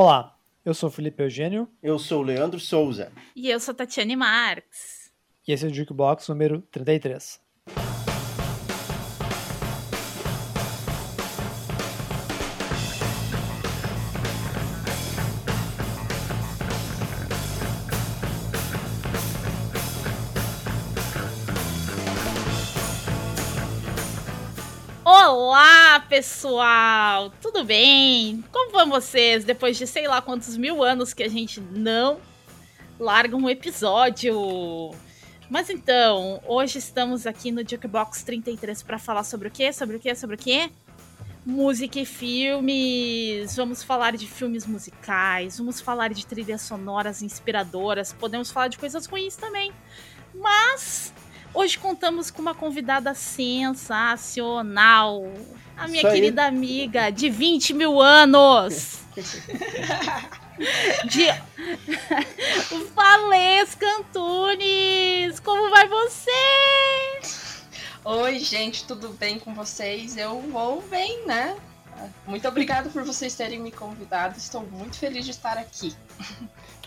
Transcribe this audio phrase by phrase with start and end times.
[0.00, 1.68] Olá, eu sou Felipe Eugênio.
[1.82, 3.10] Eu sou Leandro Souza.
[3.34, 5.10] E eu sou Tatiane Marques.
[5.44, 7.40] E esse é o Jukebox número 33.
[26.18, 27.30] Pessoal!
[27.40, 28.42] Tudo bem?
[28.50, 32.18] Como vão vocês depois de sei lá quantos mil anos que a gente não
[32.98, 34.90] larga um episódio?
[35.48, 39.72] Mas então, hoje estamos aqui no Jukebox 33 para falar sobre o quê?
[39.72, 40.12] Sobre o quê?
[40.16, 40.68] Sobre o quê?
[41.46, 43.54] Música e filmes.
[43.54, 49.06] Vamos falar de filmes musicais, vamos falar de trilhas sonoras inspiradoras, podemos falar de coisas
[49.06, 49.70] ruins também.
[50.34, 51.12] Mas
[51.54, 55.22] Hoje contamos com uma convidada sensacional.
[55.78, 58.98] A minha querida amiga de 20 mil anos.
[61.06, 61.26] de
[62.94, 65.38] Valesca Antunes.
[65.38, 66.30] Como vai você?
[68.04, 70.16] Oi, gente, tudo bem com vocês?
[70.16, 71.56] Eu vou bem, né?
[72.26, 74.36] Muito obrigada por vocês terem me convidado.
[74.36, 75.94] Estou muito feliz de estar aqui.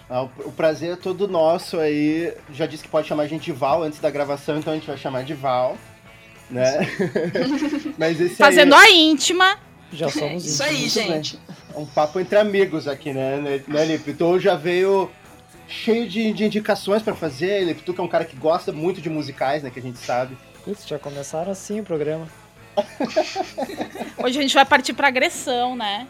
[0.09, 2.35] Ah, o prazer é todo nosso aí.
[2.51, 4.87] Já disse que pode chamar a gente de Val antes da gravação, então a gente
[4.87, 5.77] vai chamar de Val.
[6.51, 6.87] Né?
[7.97, 8.87] Mas esse Fazendo aí...
[8.87, 9.57] a íntima.
[9.91, 11.39] Já somos Isso aí, gente.
[11.73, 14.11] É um papo entre amigos aqui, né, né, né Lipe?
[14.11, 15.09] Então já veio
[15.67, 17.63] cheio de, de indicações para fazer.
[17.63, 19.69] Lipe, tu que é um cara que gosta muito de musicais, né?
[19.69, 20.37] Que a gente sabe.
[20.63, 22.27] Putz, já começaram assim o programa.
[24.23, 26.07] Hoje a gente vai partir pra agressão, né?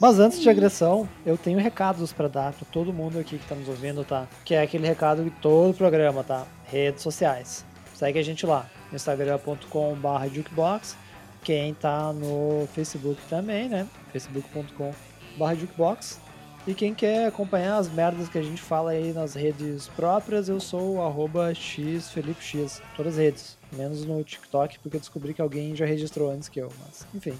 [0.00, 3.56] Mas antes de agressão, eu tenho recados para dar para todo mundo aqui que está
[3.56, 4.28] nos ouvindo, tá?
[4.44, 6.46] Que é aquele recado de todo o programa, tá?
[6.66, 7.64] Redes sociais.
[7.98, 10.96] Segue a gente lá, instagram.com/jukebox.
[11.42, 13.88] Quem tá no Facebook também, né?
[14.12, 16.20] facebook.com/jukebox.
[16.64, 20.60] E quem quer acompanhar as merdas que a gente fala aí nas redes próprias, eu
[20.60, 22.80] sou o xfelipex.
[22.96, 23.58] Todas as redes.
[23.72, 26.70] Menos no TikTok, porque eu descobri que alguém já registrou antes que eu.
[26.86, 27.36] Mas, enfim.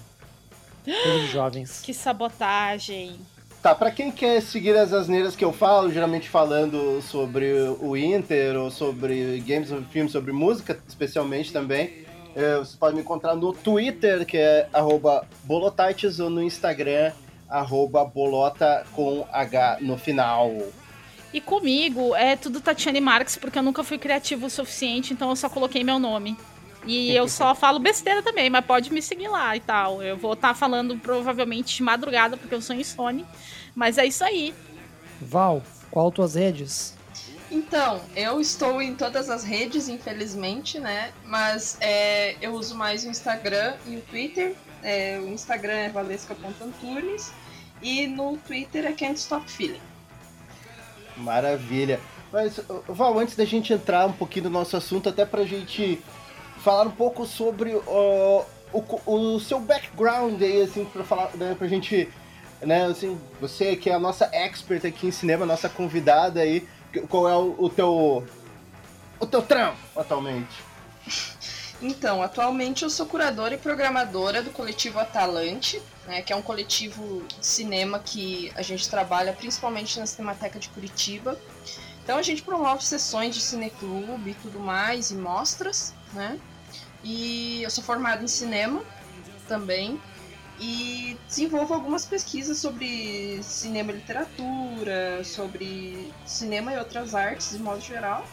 [1.31, 1.79] Jovens.
[1.81, 3.17] Que sabotagem.
[3.61, 8.57] Tá, pra quem quer seguir as asneiras que eu falo, geralmente falando sobre o Inter,
[8.57, 13.51] ou sobre games, sobre filmes, sobre música, especialmente também, é, você pode me encontrar no
[13.51, 14.69] Twitter, que é
[15.43, 17.11] bolotites, ou no Instagram,
[18.13, 20.55] bolota com H no final.
[21.33, 25.35] E comigo é tudo Tatiane Marques, porque eu nunca fui criativo o suficiente, então eu
[25.35, 26.37] só coloquei meu nome.
[26.89, 30.01] E eu só falo besteira também, mas pode me seguir lá e tal.
[30.01, 33.23] Eu vou estar tá falando provavelmente de madrugada, porque eu sou insone.
[33.75, 34.55] Mas é isso aí.
[35.21, 35.61] Val,
[35.91, 36.97] qual tuas redes?
[37.51, 41.11] Então, eu estou em todas as redes, infelizmente, né?
[41.23, 44.55] Mas é, eu uso mais o Instagram e o Twitter.
[44.81, 47.31] É, o Instagram é valesca.antunes
[47.83, 49.81] e no Twitter é Can't Stop Feeling.
[51.17, 51.99] Maravilha.
[52.31, 56.01] Mas, Val, antes da gente entrar um pouquinho no nosso assunto, até pra gente
[56.59, 61.67] falar um pouco sobre uh, o, o seu background aí, assim, pra falar, né, pra
[61.67, 62.09] gente,
[62.61, 66.67] né, assim, você que é a nossa expert aqui em cinema, nossa convidada aí,
[67.09, 68.27] qual é o, o teu,
[69.19, 70.63] o teu trampo atualmente?
[71.81, 77.23] Então, atualmente eu sou curadora e programadora do coletivo Atalante, né, que é um coletivo
[77.39, 81.39] de cinema que a gente trabalha principalmente na Cinemateca de Curitiba.
[82.03, 86.39] Então a gente promove sessões de cineclube e tudo mais, e mostras, né?
[87.03, 88.81] E eu sou formada em cinema
[89.47, 89.99] também.
[90.61, 97.79] E desenvolvo algumas pesquisas sobre cinema e literatura, sobre cinema e outras artes de modo
[97.79, 98.25] geral.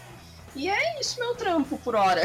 [0.57, 2.23] E é isso meu trampo por hora.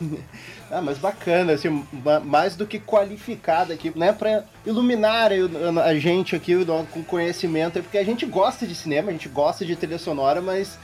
[0.70, 1.86] ah, mas bacana, assim,
[2.24, 5.30] mais do que qualificada aqui, né, para iluminar
[5.84, 6.54] a gente aqui
[6.92, 10.78] com conhecimento, porque a gente gosta de cinema, a gente gosta de trilha sonora, mas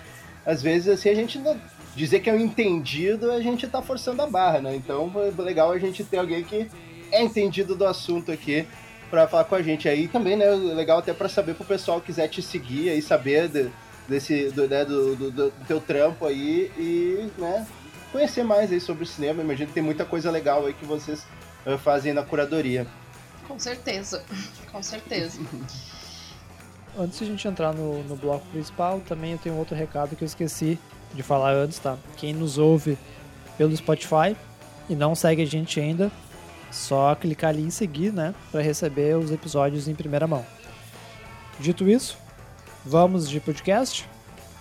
[0.47, 1.59] às vezes assim a gente não,
[1.95, 4.75] dizer que é um entendido, a gente tá forçando a barra, né?
[4.75, 6.69] Então é legal a gente ter alguém que
[7.11, 8.67] é entendido do assunto aqui
[9.11, 10.51] para falar com a gente aí também, né?
[10.51, 13.71] Legal até para saber pro pessoal que quiser te seguir aí, saber de,
[14.09, 17.67] desse do, né, do, do, do, teu trampo aí e, né,
[18.11, 19.43] conhecer mais aí sobre o cinema.
[19.43, 21.27] Imagino que tem muita coisa legal aí que vocês
[21.67, 22.87] uh, fazem na curadoria.
[23.47, 24.25] Com certeza,
[24.73, 25.39] com certeza.
[26.99, 30.25] Antes de a gente entrar no, no bloco principal, também eu tenho outro recado que
[30.25, 30.79] eu esqueci
[31.15, 31.97] de falar antes, tá?
[32.17, 32.99] Quem nos ouve
[33.57, 34.37] pelo Spotify
[34.89, 36.11] e não segue a gente ainda,
[36.71, 40.45] só clicar ali em seguir, né, para receber os episódios em primeira mão.
[41.59, 42.17] Dito isso,
[42.85, 44.09] vamos de podcast?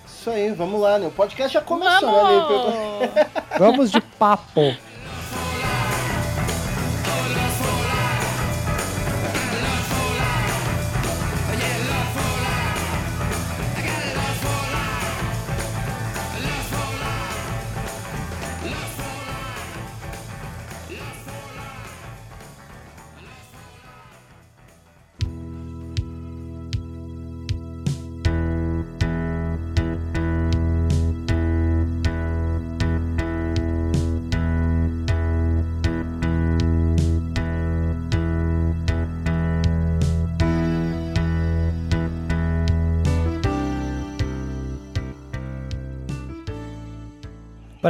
[0.06, 1.08] Isso aí, vamos lá, né?
[1.08, 2.40] O podcast já começou, né?
[2.40, 2.74] vamos!
[3.16, 3.32] né?
[3.58, 4.76] vamos de papo.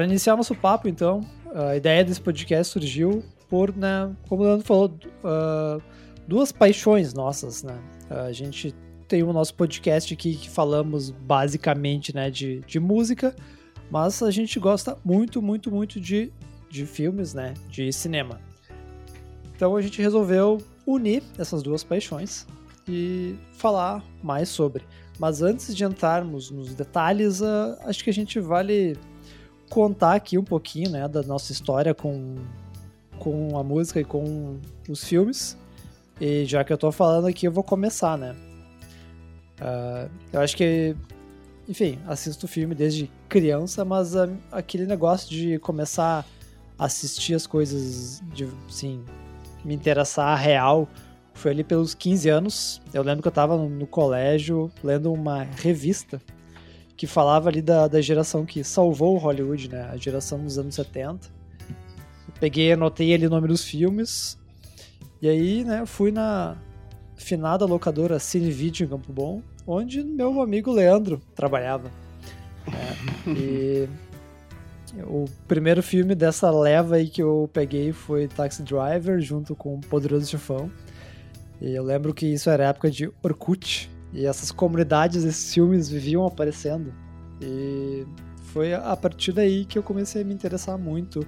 [0.02, 1.22] Para iniciar nosso papo, então,
[1.54, 5.80] a ideia desse podcast surgiu por, né, como o Leandro falou, uh,
[6.28, 7.78] duas paixões nossas, né?
[8.10, 8.74] A gente
[9.08, 13.36] tem o nosso podcast aqui que falamos basicamente, né, de, de música,
[13.92, 16.34] mas a gente gosta muito, muito, muito de,
[16.68, 18.42] de filmes, né, de cinema.
[19.56, 22.48] Então a gente resolveu unir essas duas paixões
[22.88, 24.84] e falar mais sobre.
[25.20, 28.98] Mas antes de entrarmos nos detalhes, uh, acho que a gente vale
[29.72, 32.36] contar aqui um pouquinho né, da nossa história com,
[33.18, 35.58] com a música e com os filmes.
[36.20, 38.36] E já que eu tô falando aqui, eu vou começar, né?
[39.62, 40.94] Uh, eu acho que,
[41.70, 46.26] enfim, assisto filme desde criança, mas uh, aquele negócio de começar
[46.78, 49.02] a assistir as coisas, de, assim,
[49.64, 50.86] me interessar real,
[51.34, 52.82] foi ali pelos 15 anos.
[52.94, 56.22] Eu lembro que eu tava no colégio lendo uma revista
[57.02, 59.90] que falava ali da, da geração que salvou Hollywood, né?
[59.92, 61.30] A geração dos anos 70.
[61.68, 64.38] Eu peguei, anotei ali o nome dos filmes.
[65.20, 66.56] E aí, né, fui na
[67.16, 71.90] finada locadora Cine Video em Campo Bom, onde meu amigo Leandro trabalhava.
[72.68, 73.90] É, e
[75.04, 80.30] o primeiro filme dessa leva aí que eu peguei foi Taxi Driver, junto com Poderoso
[80.30, 80.72] Chefão.
[81.60, 86.26] E eu lembro que isso era época de Orkut, e essas comunidades, esses filmes viviam
[86.26, 86.94] aparecendo.
[87.42, 88.06] E
[88.54, 91.26] foi a partir daí que eu comecei a me interessar muito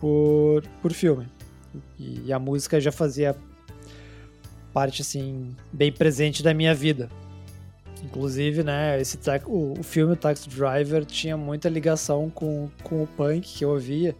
[0.00, 1.28] por, por filme.
[1.98, 3.36] E a música já fazia
[4.72, 7.08] parte, assim, bem presente da minha vida.
[8.02, 13.42] Inclusive, né, esse o, o filme Taxi Driver tinha muita ligação com, com o punk
[13.42, 14.16] que eu ouvia.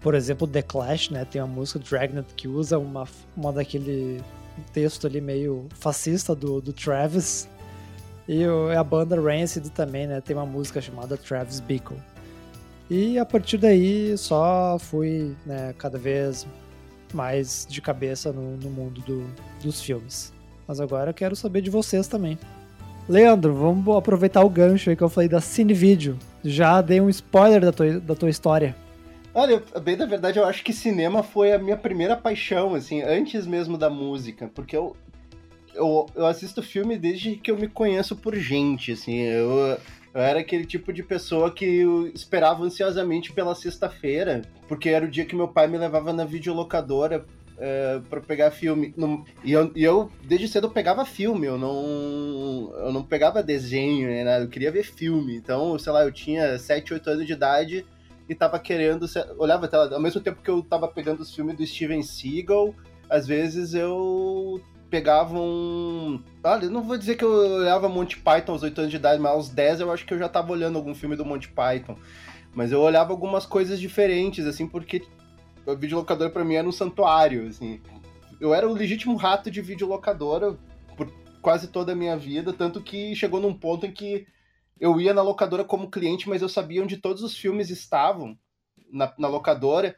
[0.00, 4.22] Por exemplo, The Clash, né, tem a música Dragnet que usa uma, uma daquele
[4.72, 7.48] texto ali meio fascista do, do Travis.
[8.26, 10.20] E o, a banda Rancid também, né?
[10.20, 11.98] Tem uma música chamada Travis Bickle.
[12.90, 16.46] E a partir daí só fui né, cada vez
[17.12, 19.24] mais de cabeça no, no mundo do,
[19.62, 20.32] dos filmes.
[20.66, 22.38] Mas agora eu quero saber de vocês também.
[23.08, 26.18] Leandro, vamos aproveitar o gancho aí que eu falei da Cine Video.
[26.42, 28.74] Já dei um spoiler da tua, da tua história.
[29.34, 33.44] Olha, bem da verdade, eu acho que cinema foi a minha primeira paixão, assim, antes
[33.44, 34.96] mesmo da música, porque eu,
[35.74, 39.76] eu, eu assisto filme desde que eu me conheço por gente, assim, eu,
[40.14, 41.82] eu era aquele tipo de pessoa que
[42.14, 47.26] esperava ansiosamente pela sexta-feira, porque era o dia que meu pai me levava na videolocadora
[47.58, 48.94] é, para pegar filme.
[49.42, 54.40] E eu, e eu, desde cedo, pegava filme, eu não, eu não pegava desenho, né,
[54.44, 55.34] eu queria ver filme.
[55.34, 57.84] Então, sei lá, eu tinha 7, 8 anos de idade
[58.28, 59.06] e tava querendo.
[59.38, 62.74] Olhava até ao mesmo tempo que eu tava pegando os filmes do Steven Seagal,
[63.08, 64.60] às vezes eu
[64.90, 66.22] pegava um.
[66.42, 69.32] Olha, não vou dizer que eu olhava Monty Python aos 8 anos de idade, mas
[69.32, 71.96] aos 10 eu acho que eu já tava olhando algum filme do Monty Python.
[72.54, 75.02] Mas eu olhava algumas coisas diferentes, assim, porque
[75.66, 77.80] o videolocador para mim era um santuário, assim.
[78.40, 80.56] Eu era o legítimo rato de videolocadora
[80.96, 84.26] por quase toda a minha vida, tanto que chegou num ponto em que
[84.78, 88.36] eu ia na locadora como cliente, mas eu sabia onde todos os filmes estavam
[88.90, 89.96] na, na locadora.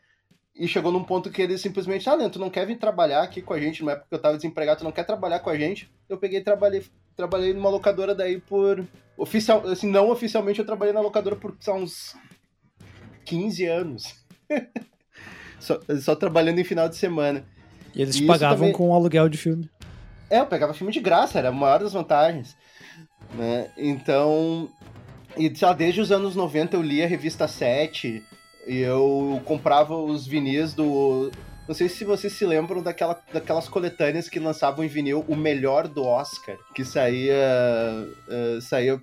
[0.55, 3.43] E chegou num ponto que eles simplesmente, ah, Leandro, tu não quer vir trabalhar aqui
[3.43, 5.57] com a gente, na época que eu tava desempregado, tu não quer trabalhar com a
[5.57, 5.91] gente?
[6.09, 6.83] Eu peguei e trabalhei,
[7.15, 8.83] trabalhei numa locadora daí por.
[9.19, 12.17] Oficial, assim, não oficialmente eu trabalhei na locadora por só uns
[13.27, 14.15] 15 anos.
[15.61, 17.45] só, só, trabalhando em final de semana.
[17.95, 18.73] E eles e pagavam também...
[18.73, 19.71] com aluguel de filme.
[20.31, 22.57] É, eu pegava filme de graça, era a maior das vantagens.
[23.35, 23.71] Né?
[23.77, 24.69] Então,
[25.37, 28.23] e lá, desde os anos 90 eu li a revista 7
[28.67, 31.31] e eu comprava os vinis do.
[31.69, 35.89] Não sei se vocês se lembram daquela, daquelas coletâneas que lançavam em vinil o melhor
[35.89, 37.35] do Oscar, que saía.
[38.29, 39.01] Uh, saía.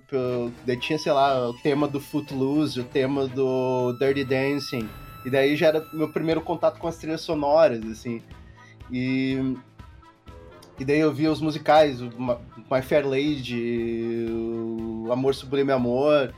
[0.66, 4.88] Daí tinha, sei lá, o tema do Footloose, o tema do Dirty Dancing.
[5.24, 8.20] E daí já era meu primeiro contato com as trilhas sonoras, assim.
[8.90, 9.56] E
[10.78, 12.10] e daí eu via os musicais, o
[12.70, 16.34] My Fair Lady, o Amor Sublime Amor.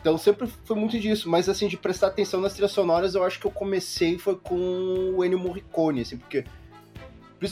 [0.00, 3.38] Então sempre foi muito disso, mas assim, de prestar atenção nas trilhas sonoras, eu acho
[3.38, 6.44] que eu comecei foi com o Ennio Morricone, assim, porque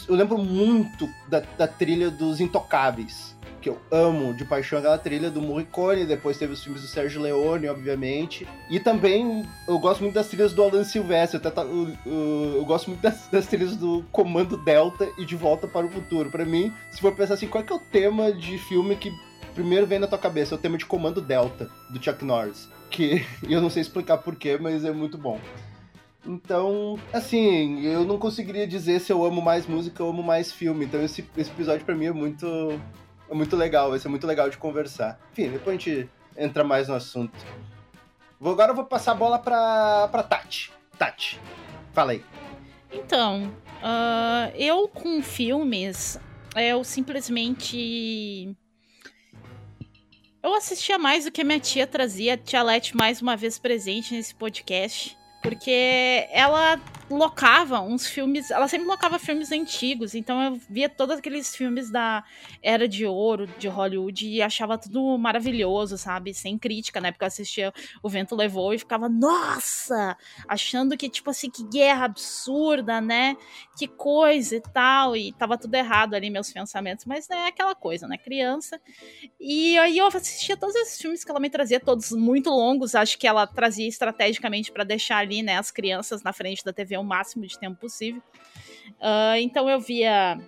[0.09, 5.31] eu lembro muito da, da trilha dos Intocáveis que eu amo de paixão aquela trilha
[5.31, 8.47] do Morricone, depois teve os filmes do Sérgio Leone, obviamente.
[8.71, 13.01] E também eu gosto muito das trilhas do Alan Silvestre, eu, eu, eu gosto muito
[13.01, 16.31] das, das, trilhas do Comando Delta e De Volta para o Futuro.
[16.31, 19.13] Para mim, se for pensar assim, qual é, que é o tema de filme que
[19.55, 20.55] primeiro vem na tua cabeça?
[20.55, 22.69] É o tema de Comando Delta, do Chuck Norris.
[22.91, 25.41] Que eu não sei explicar porquê, mas é muito bom.
[26.27, 30.85] Então, assim, eu não conseguiria dizer se eu amo mais música ou amo mais filme.
[30.85, 32.47] Então esse, esse episódio para mim é muito
[33.31, 35.19] é muito legal, vai ser muito legal de conversar.
[35.33, 37.37] Enfim, depois a gente entra mais no assunto.
[38.41, 40.73] Vou, agora eu vou passar a bola pra, pra Tati.
[40.97, 41.41] Tati,
[41.93, 42.25] fala aí.
[42.93, 46.19] Então, uh, eu com filmes,
[46.57, 48.57] eu simplesmente.
[50.43, 54.15] Eu assistia mais do que minha tia trazia, a tia Leti mais uma vez presente
[54.15, 55.19] nesse podcast.
[55.43, 58.51] Porque ela locava uns filmes.
[58.51, 60.15] Ela sempre locava filmes antigos.
[60.15, 62.25] Então eu via todos aqueles filmes da
[62.63, 66.35] Era de Ouro de Hollywood e achava tudo maravilhoso, sabe?
[66.35, 67.11] Sem crítica, né?
[67.11, 67.73] Porque eu assistia
[68.03, 70.17] O Vento Levou e ficava, nossa!
[70.47, 73.37] Achando que, tipo assim, que guerra absurda, né?
[73.77, 75.17] Que coisa e tal.
[75.17, 77.05] E tava tudo errado ali, meus pensamentos.
[77.05, 78.19] Mas é aquela coisa, né?
[78.19, 78.81] Criança.
[79.41, 82.95] E aí eu assistia todos esses filmes que ela me trazia, todos muito longos.
[82.95, 86.98] Acho que ela trazia estrategicamente para deixar ali, né, as crianças na frente da TV
[86.99, 88.23] o máximo de tempo possível.
[89.01, 90.39] Uh, então eu via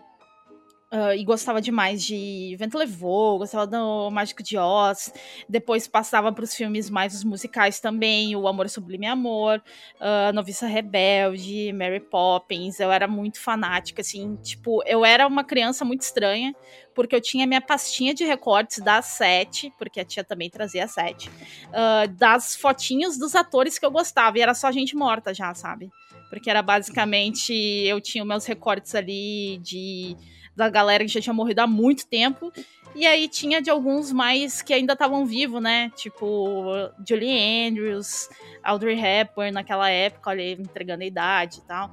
[0.93, 5.15] Uh, e gostava demais de Vento Levou, gostava do Mágico de Oz.
[5.49, 9.63] Depois passava para os filmes mais os musicais também, O Amor Sublime Amor,
[10.01, 12.81] uh, Noviça Rebelde, Mary Poppins.
[12.81, 16.53] Eu era muito fanática, assim, tipo, eu era uma criança muito estranha,
[16.93, 21.31] porque eu tinha minha pastinha de recortes das sete, porque a tia também trazia sete,
[21.69, 25.89] uh, das fotinhos dos atores que eu gostava, e era só gente morta já, sabe?
[26.31, 30.17] Porque era basicamente, eu tinha meus recortes ali de
[30.57, 32.53] da galera que já tinha morrido há muito tempo.
[32.95, 35.91] E aí tinha de alguns mais que ainda estavam vivos, né?
[35.97, 38.29] Tipo, Julie Andrews,
[38.63, 41.89] Audrey Hepburn naquela época, olha, entregando a idade e tal.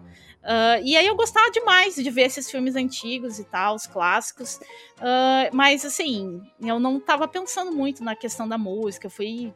[0.47, 4.55] Uh, e aí eu gostava demais de ver esses filmes antigos e tal, os clássicos.
[4.97, 9.07] Uh, mas assim, eu não tava pensando muito na questão da música.
[9.07, 9.53] Eu fui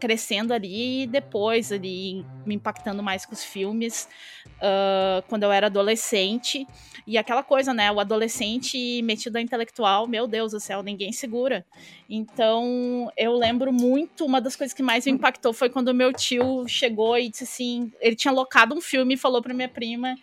[0.00, 4.08] crescendo ali e depois ali me impactando mais com os filmes
[4.56, 6.66] uh, quando eu era adolescente
[7.06, 11.64] e aquela coisa, né, o adolescente metido a intelectual, meu Deus do céu, ninguém segura.
[12.08, 16.66] Então eu lembro muito, uma das coisas que mais me impactou foi quando meu tio
[16.66, 20.14] chegou e disse assim, ele tinha locado um filme e falou para minha prima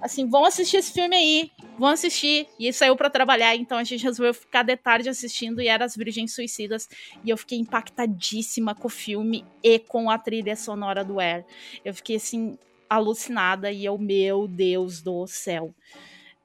[0.00, 2.46] assim, vão assistir esse filme aí, vão assistir.
[2.58, 5.96] E saiu para trabalhar, então a gente resolveu ficar de tarde assistindo e era As
[5.96, 6.88] Virgens Suicidas.
[7.24, 11.44] E eu fiquei impactadíssima com o filme e com a trilha sonora do Air.
[11.84, 15.74] Eu fiquei assim, alucinada e eu, meu Deus do céu.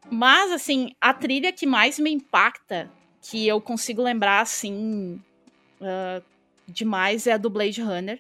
[0.10, 2.92] Mas, assim, a trilha que mais me impacta,
[3.22, 5.22] que eu consigo lembrar, assim,
[5.80, 6.24] uh,
[6.68, 8.20] demais, é a do Blade Runner.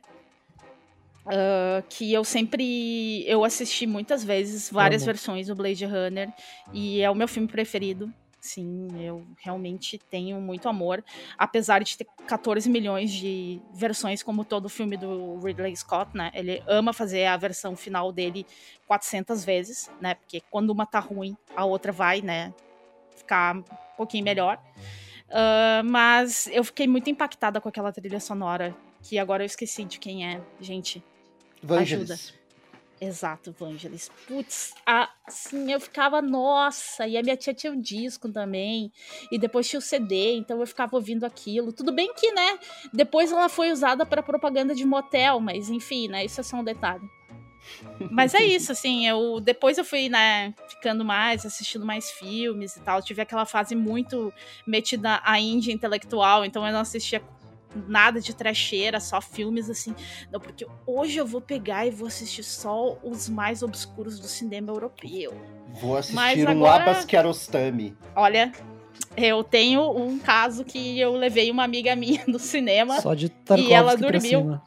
[1.24, 6.34] Uh, que eu sempre eu assisti muitas vezes várias versões do Blade Runner
[6.74, 8.12] e é o meu filme preferido.
[8.40, 11.04] Sim eu realmente tenho muito amor.
[11.38, 16.32] Apesar de ter 14 milhões de versões como todo filme do Ridley Scott né?
[16.34, 18.44] Ele ama fazer a versão final dele
[18.88, 20.16] 400 vezes né?
[20.16, 22.52] Porque quando uma tá ruim a outra vai né?
[23.16, 23.64] Ficar um
[23.96, 24.60] pouquinho melhor.
[25.30, 30.00] Uh, mas eu fiquei muito impactada com aquela trilha sonora que agora eu esqueci de
[30.00, 31.04] quem é gente
[31.62, 32.34] Vangelis.
[33.00, 34.12] Exato, Vangelis.
[34.28, 38.92] Putz, assim, eu ficava, nossa, e a minha tia tinha um disco também,
[39.32, 41.74] e depois tinha o CD, então eu ficava ouvindo aquilo.
[41.74, 42.60] Tudo bem que, né,
[42.94, 46.64] depois ela foi usada para propaganda de motel, mas enfim, né, isso é só um
[46.64, 47.10] detalhe.
[48.12, 52.82] Mas é isso, assim, eu depois eu fui, né, ficando mais, assistindo mais filmes e
[52.82, 53.00] tal.
[53.00, 54.34] Eu tive aquela fase muito
[54.66, 57.22] metida a índia intelectual, então eu não assistia
[57.88, 59.96] nada de trecheira, só filmes assim.
[60.32, 64.72] Não, porque hoje eu vou pegar e vou assistir só os mais obscuros do cinema
[64.72, 65.34] europeu.
[65.80, 66.84] Vou assistir Mas um agora...
[66.84, 67.96] Abbas Kiarostami.
[68.16, 68.52] Olha,
[69.16, 73.74] eu tenho um caso que eu levei uma amiga minha no cinema Só de e
[73.74, 74.60] ela dormiu.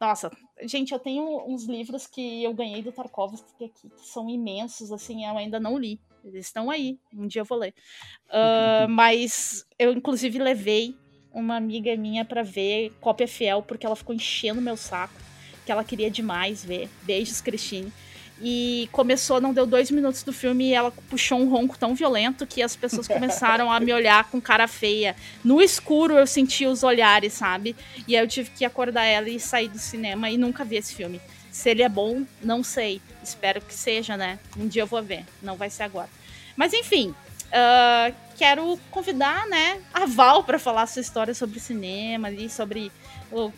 [0.00, 0.30] Nossa,
[0.62, 5.24] gente, eu tenho uns livros que eu ganhei do Tarkovsky aqui, que são imensos, assim,
[5.24, 5.98] eu ainda não li.
[6.22, 7.72] Eles estão aí, um dia eu vou ler.
[8.28, 10.98] Uh, mas eu, inclusive, levei
[11.36, 15.12] uma amiga minha para ver cópia fiel, porque ela ficou enchendo meu saco,
[15.66, 16.88] que ela queria demais ver.
[17.02, 17.92] Beijos, Cristine.
[18.40, 22.46] E começou, não deu dois minutos do filme e ela puxou um ronco tão violento
[22.46, 25.14] que as pessoas começaram a me olhar com cara feia.
[25.44, 27.76] No escuro eu senti os olhares, sabe?
[28.08, 30.94] E aí eu tive que acordar ela e sair do cinema e nunca vi esse
[30.94, 31.20] filme.
[31.50, 33.00] Se ele é bom, não sei.
[33.22, 34.38] Espero que seja, né?
[34.58, 35.24] Um dia eu vou ver.
[35.42, 36.08] Não vai ser agora.
[36.56, 37.14] Mas enfim,
[37.46, 42.92] Uh, quero convidar, né, a Val para falar sua história sobre cinema ali, sobre
[43.32, 43.52] o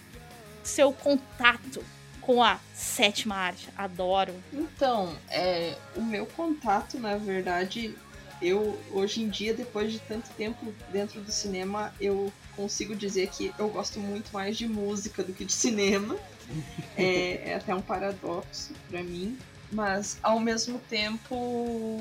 [0.63, 1.85] seu contato
[2.21, 3.69] com a sétima arte.
[3.77, 4.35] Adoro.
[4.53, 7.95] Então, é, o meu contato, na verdade,
[8.41, 13.53] eu hoje em dia, depois de tanto tempo dentro do cinema, eu consigo dizer que
[13.59, 16.17] eu gosto muito mais de música do que de cinema.
[16.97, 19.39] é, é até um paradoxo para mim,
[19.73, 22.01] mas ao mesmo tempo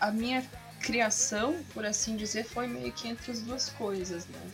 [0.00, 0.42] a minha
[0.80, 4.50] criação, por assim dizer, foi meio que entre as duas coisas, né?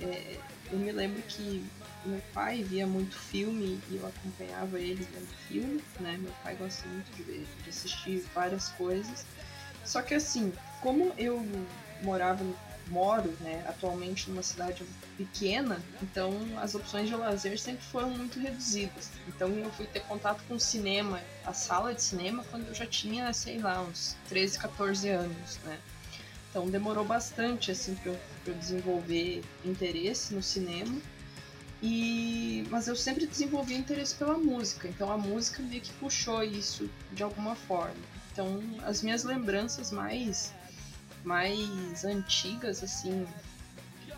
[0.00, 0.38] É,
[0.70, 1.64] eu me lembro que
[2.04, 6.18] meu pai via muito filme e eu acompanhava ele vendo filme, né?
[6.20, 9.24] Meu pai gosta muito de, ver, de assistir várias coisas.
[9.84, 11.46] Só que assim, como eu
[12.02, 12.44] morava,
[12.88, 14.84] moro, né, atualmente numa cidade
[15.16, 19.10] pequena, então as opções de lazer sempre foram muito reduzidas.
[19.28, 22.86] Então eu fui ter contato com o cinema, a sala de cinema, quando eu já
[22.86, 25.78] tinha, sei lá, uns 13, 14 anos, né?
[26.50, 30.96] Então demorou bastante assim para eu, eu desenvolver interesse no cinema.
[31.82, 36.88] E mas eu sempre desenvolvi interesse pela música, então a música meio que puxou isso
[37.12, 37.96] de alguma forma.
[38.32, 40.52] Então as minhas lembranças mais
[41.24, 43.26] mais antigas assim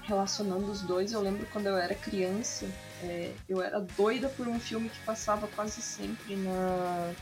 [0.07, 2.67] relacionando os dois, eu lembro quando eu era criança,
[3.03, 7.13] é, eu era doida por um filme que passava quase sempre na,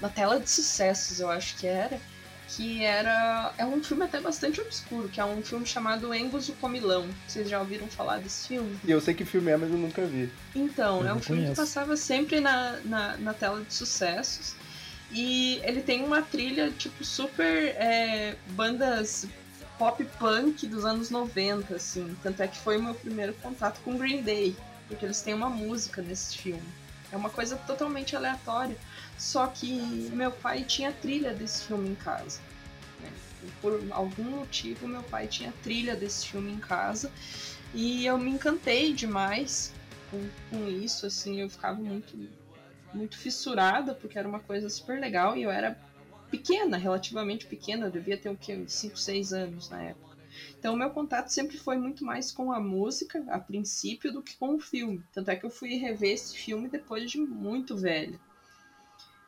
[0.00, 2.00] na tela de sucessos, eu acho que era,
[2.48, 6.54] que era é um filme até bastante obscuro, que é um filme chamado Engos o
[6.54, 7.06] Comilão.
[7.26, 8.78] Vocês já ouviram falar desse filme?
[8.86, 10.30] Eu sei que filme é, mas eu nunca vi.
[10.54, 11.60] Então, eu é um filme conheço.
[11.60, 14.54] que passava sempre na, na, na, tela de sucessos.
[15.10, 19.26] E ele tem uma trilha, tipo, super é, bandas
[19.78, 22.16] pop punk dos anos 90, assim.
[22.22, 24.56] Tanto é que foi o meu primeiro contato com Green Day,
[24.88, 26.62] porque eles têm uma música nesse filme.
[27.12, 28.76] É uma coisa totalmente aleatória.
[29.18, 29.72] Só que
[30.12, 32.40] meu pai tinha trilha desse filme em casa.
[33.00, 33.10] Né?
[33.62, 37.10] Por algum motivo, meu pai tinha trilha desse filme em casa.
[37.74, 39.72] E eu me encantei demais
[40.10, 42.16] com, com isso, assim, eu ficava muito,
[42.96, 45.78] muito fissurada, porque era uma coisa super legal e eu era
[46.30, 48.64] pequena, relativamente pequena, eu devia ter o quê?
[48.66, 50.16] 5, 6 anos na época.
[50.58, 54.36] Então, o meu contato sempre foi muito mais com a música, a princípio, do que
[54.36, 55.02] com o filme.
[55.12, 58.18] Tanto é que eu fui rever esse filme depois de muito velho.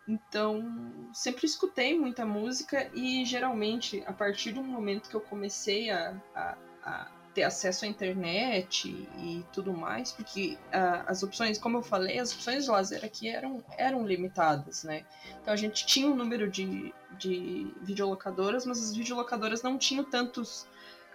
[0.07, 6.17] Então, sempre escutei muita música e geralmente, a partir do momento que eu comecei a,
[6.35, 11.83] a, a ter acesso à internet e tudo mais, porque uh, as opções, como eu
[11.83, 15.05] falei, as opções de lazer aqui eram, eram limitadas, né?
[15.41, 20.67] Então a gente tinha um número de, de videolocadoras, mas as videolocadoras não tinham tantos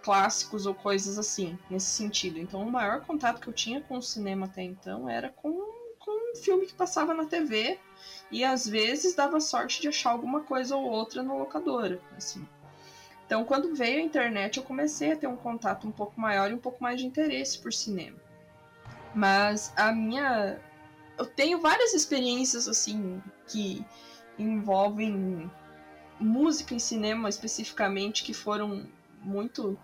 [0.02, 2.40] clássicos ou coisas assim, nesse sentido.
[2.40, 5.52] Então o maior contato que eu tinha com o cinema até então era com,
[6.00, 7.78] com um filme que passava na TV
[8.32, 12.48] e às vezes dava sorte de achar alguma coisa ou outra na locadora, assim.
[13.34, 16.54] Então, quando veio a internet, eu comecei a ter um contato um pouco maior e
[16.54, 18.16] um pouco mais de interesse por cinema.
[19.16, 20.60] Mas a minha.
[21.18, 23.84] Eu tenho várias experiências, assim, que
[24.38, 25.52] envolvem
[26.20, 28.86] música e cinema especificamente, que foram
[29.24, 29.80] muito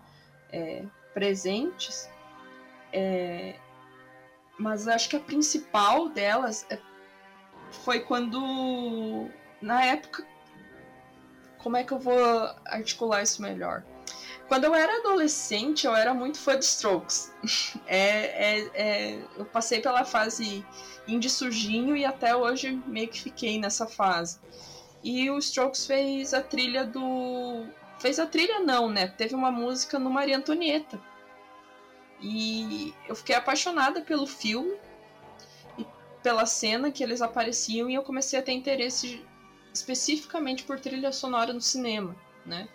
[0.52, 2.08] é, presentes.
[2.92, 3.56] É,
[4.56, 6.78] mas acho que a principal delas é,
[7.82, 9.28] foi quando,
[9.60, 10.24] na época,
[11.62, 12.18] como é que eu vou
[12.66, 13.84] articular isso melhor?
[14.48, 17.32] Quando eu era adolescente, eu era muito fã de Strokes.
[17.86, 20.64] É, é, é, eu passei pela fase
[21.06, 24.38] indie surginho e até hoje meio que fiquei nessa fase.
[25.02, 27.66] E o Strokes fez a trilha do.
[27.98, 29.08] Fez a trilha, não, né?
[29.08, 31.00] Teve uma música no Maria Antonieta.
[32.20, 34.76] E eu fiquei apaixonada pelo filme
[35.78, 35.86] e
[36.22, 39.24] pela cena que eles apareciam e eu comecei a ter interesse
[39.72, 42.68] especificamente por trilha sonora no cinema, né?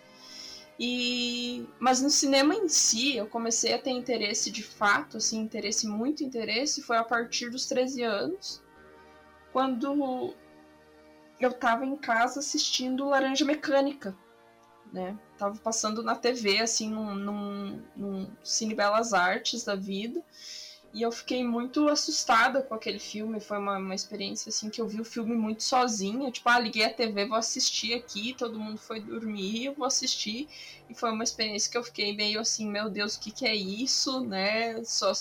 [0.78, 5.86] E mas no cinema em si, eu comecei a ter interesse de fato, assim, interesse
[5.86, 8.62] muito interesse, foi a partir dos 13 anos,
[9.52, 10.34] quando
[11.40, 14.14] eu tava em casa assistindo Laranja Mecânica,
[14.92, 15.18] né?
[15.38, 20.22] Tava passando na TV, assim, num, num, num Cine Belas Artes da vida.
[20.92, 23.38] E eu fiquei muito assustada com aquele filme.
[23.40, 26.30] Foi uma, uma experiência assim que eu vi o filme muito sozinha.
[26.30, 30.48] Tipo, ah, liguei a TV, vou assistir aqui, todo mundo foi dormir, eu vou assistir.
[30.88, 33.54] E foi uma experiência que eu fiquei meio assim, meu Deus, o que, que é
[33.54, 34.82] isso, né?
[34.84, 35.12] Só...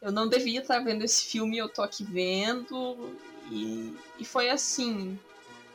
[0.00, 3.16] Eu não devia estar vendo esse filme, eu tô aqui vendo.
[3.50, 5.18] E, e foi assim.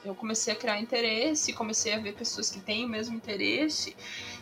[0.04, 3.96] Eu comecei a criar interesse, comecei a ver pessoas que têm o mesmo interesse.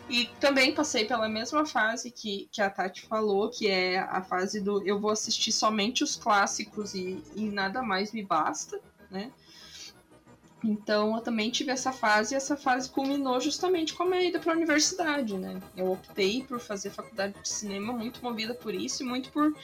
[0.09, 4.61] E também passei pela mesma fase que, que a Tati falou, que é a fase
[4.61, 8.79] do eu vou assistir somente os clássicos e, e nada mais me basta,
[9.11, 9.31] né?
[10.63, 14.39] Então eu também tive essa fase e essa fase culminou justamente com a minha ida
[14.39, 15.61] para a universidade, né?
[15.75, 19.55] Eu optei por fazer faculdade de cinema muito movida por isso e muito por,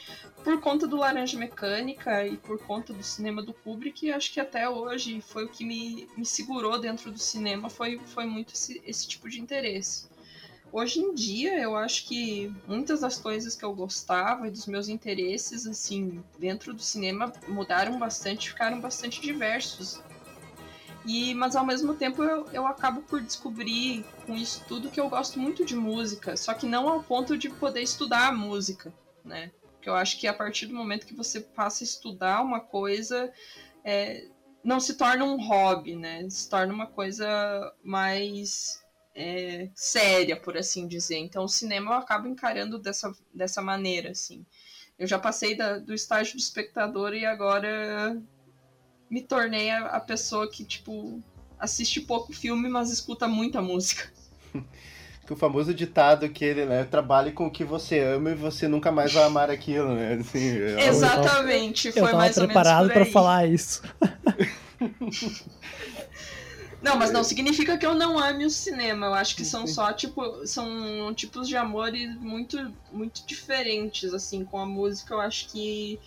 [0.44, 4.38] por conta do Laranja Mecânica e por conta do cinema do Kubrick, e acho que
[4.38, 8.80] até hoje foi o que me, me segurou dentro do cinema, foi, foi muito esse,
[8.86, 10.06] esse tipo de interesse.
[10.72, 14.88] Hoje em dia, eu acho que muitas das coisas que eu gostava e dos meus
[14.88, 20.00] interesses, assim, dentro do cinema mudaram bastante, ficaram bastante diversos.
[21.06, 25.08] E, mas ao mesmo tempo eu, eu acabo por descobrir com isso tudo que eu
[25.08, 28.92] gosto muito de música, só que não ao ponto de poder estudar a música,
[29.24, 29.52] né?
[29.74, 33.30] Porque eu acho que a partir do momento que você passa a estudar uma coisa,
[33.84, 34.28] é,
[34.64, 36.26] não se torna um hobby, né?
[36.30, 37.26] Se torna uma coisa
[37.82, 38.82] mais
[39.14, 41.18] é, séria, por assim dizer.
[41.18, 44.44] Então, o cinema eu acabo encarando dessa, dessa maneira, assim.
[44.98, 48.20] Eu já passei da, do estágio do espectador e agora
[49.14, 51.22] me tornei a, a pessoa que, tipo,
[51.56, 54.10] assiste pouco filme, mas escuta muita música.
[55.24, 58.66] que o famoso ditado que ele, né, trabalhe com o que você ama e você
[58.66, 60.14] nunca mais vai amar aquilo, né?
[60.20, 63.82] Assim, é Exatamente, foi eu mais ou menos preparado para falar isso.
[66.82, 69.06] Não, mas não significa que eu não ame o cinema.
[69.06, 74.58] Eu acho que são só, tipo, são tipos de amores muito, muito diferentes, assim, com
[74.58, 75.14] a música.
[75.14, 75.98] Eu acho que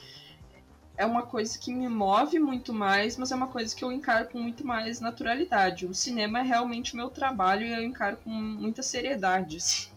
[0.98, 4.28] é uma coisa que me move muito mais, mas é uma coisa que eu encaro
[4.30, 5.86] com muito mais naturalidade.
[5.86, 9.90] O cinema é realmente o meu trabalho e eu encaro com muita seriedade, assim.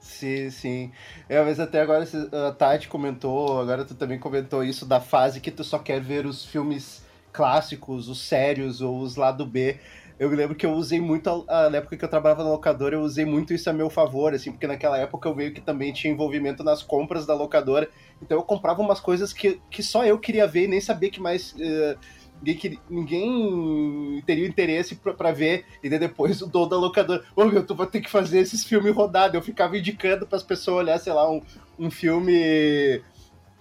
[0.00, 0.92] Sim, sim.
[1.28, 2.06] É, mas até agora
[2.48, 6.26] a Tati comentou, agora tu também comentou isso da fase que tu só quer ver
[6.26, 7.02] os filmes
[7.32, 9.78] clássicos, os sérios ou os lado B.
[10.16, 13.00] Eu me lembro que eu usei muito, na época que eu trabalhava na locadora, eu
[13.00, 16.12] usei muito isso a meu favor, assim, porque naquela época eu meio que também tinha
[16.12, 17.90] envolvimento nas compras da locadora,
[18.22, 21.20] então eu comprava umas coisas que, que só eu queria ver e nem sabia que
[21.20, 21.52] mais.
[21.52, 21.98] Uh,
[22.42, 27.64] ninguém, ninguém teria interesse para ver, e depois o dono da locadora, ô oh, meu,
[27.64, 29.34] tu vai ter que fazer esses filmes rodados.
[29.34, 31.40] Eu ficava indicando para as pessoas olhar, sei lá, um,
[31.78, 33.02] um filme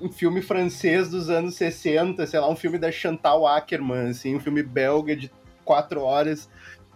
[0.02, 4.40] um filme francês dos anos 60, sei lá, um filme da Chantal Ackerman, assim, um
[4.40, 5.32] filme belga de
[5.64, 6.50] quatro horas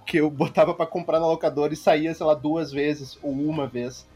[0.06, 3.68] que eu botava para comprar na locadora e saía, sei lá, duas vezes ou uma
[3.68, 4.08] vez.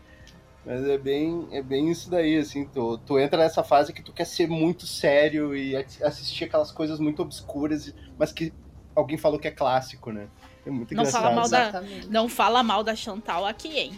[0.65, 4.13] Mas é bem, é bem isso daí, assim, tu, tu entra nessa fase que tu
[4.13, 8.53] quer ser muito sério e assistir aquelas coisas muito obscuras, mas que
[8.95, 10.27] alguém falou que é clássico, né?
[10.65, 11.23] É muito não engraçado.
[11.23, 13.93] Fala mal da, não fala mal da Chantal aqui, hein?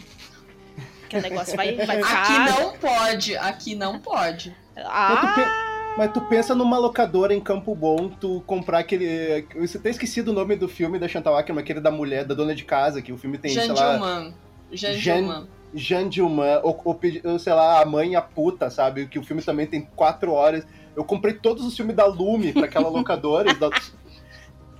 [1.10, 2.22] Que o negócio vai, vai ficar...
[2.22, 4.56] Aqui não pode, aqui não pode.
[4.76, 5.72] Ah...
[5.96, 9.46] Mas tu pensa numa locadora em Campo Bom, tu comprar aquele.
[9.60, 12.52] Você tem esquecido o nome do filme da Chantal Ackerman, aquele da mulher, da dona
[12.52, 14.32] de casa, que o filme tem, Jean sei lá.
[14.72, 19.06] Jean, Jean Jean Dilman, ou, ou, sei lá, A Mãe e a Puta, sabe?
[19.06, 20.64] Que o filme também tem quatro horas.
[20.96, 23.52] Eu comprei todos os filmes da Lume pra aquela locadora.
[23.54, 23.70] da...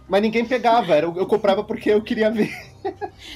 [0.09, 2.53] Mas ninguém pegava, eu, eu comprava porque eu queria ver.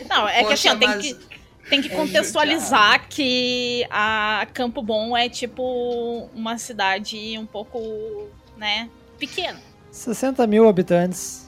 [0.08, 1.02] Não, é Poxa, que assim, mas...
[1.02, 7.44] tem que tem que é contextualizar que a Campo Bom é tipo uma cidade um
[7.44, 9.60] pouco, né, pequena.
[9.90, 11.47] 60 mil habitantes.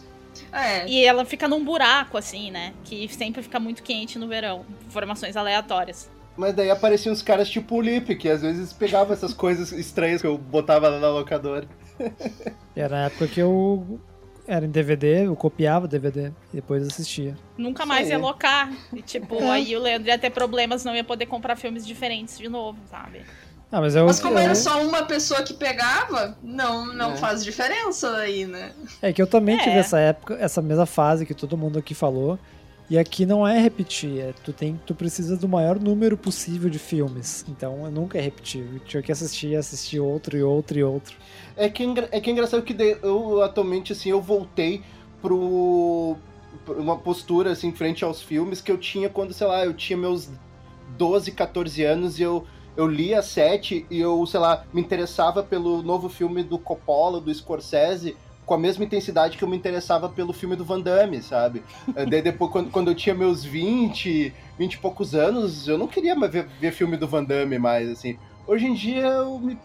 [0.53, 0.87] É.
[0.87, 2.73] E ela fica num buraco, assim, né?
[2.85, 4.65] Que sempre fica muito quente no verão.
[4.87, 6.11] Informações aleatórias.
[6.37, 10.21] Mas daí apareciam uns caras tipo o Lip, que às vezes pegavam essas coisas estranhas
[10.21, 11.69] que eu botava lá na locadora.
[12.75, 14.01] Era na época que eu
[14.51, 17.37] era em DVD, eu copiava o DVD e depois assistia.
[17.57, 18.73] Nunca mais ia locar.
[18.93, 22.49] E, tipo, aí o Leandro ia ter problemas, não ia poder comprar filmes diferentes de
[22.49, 23.25] novo, sabe?
[23.73, 27.17] Ah, mas, eu, mas como era só uma pessoa que pegava, não, não é.
[27.17, 28.73] faz diferença aí, né?
[29.01, 29.79] É que eu também tive é.
[29.79, 32.39] essa época, essa mesma fase que todo mundo aqui falou.
[32.91, 36.81] E aqui não é repetir, é, tu, tem, tu precisa do maior número possível de
[36.81, 37.45] filmes.
[37.49, 38.65] Então eu nunca é repetir.
[38.75, 41.15] Eu tinha que assistir, assistir outro e outro e outro.
[41.57, 44.83] É que, é que é engraçado que eu atualmente, assim, eu voltei
[45.23, 46.17] pro
[46.67, 50.29] uma postura, assim, frente aos filmes que eu tinha quando, sei lá, eu tinha meus
[50.99, 52.45] 12, 14 anos e eu,
[52.77, 57.33] eu lia sete e eu, sei lá, me interessava pelo novo filme do Coppola, do
[57.35, 61.63] Scorsese, com a mesma intensidade que eu me interessava pelo filme do Van Damme, sabe?
[62.09, 66.19] Daí depois, quando, quando eu tinha meus 20, 20 e poucos anos, eu não queria
[66.29, 68.19] ver, ver filme do Van Damme mais, assim.
[68.47, 69.57] Hoje em dia eu me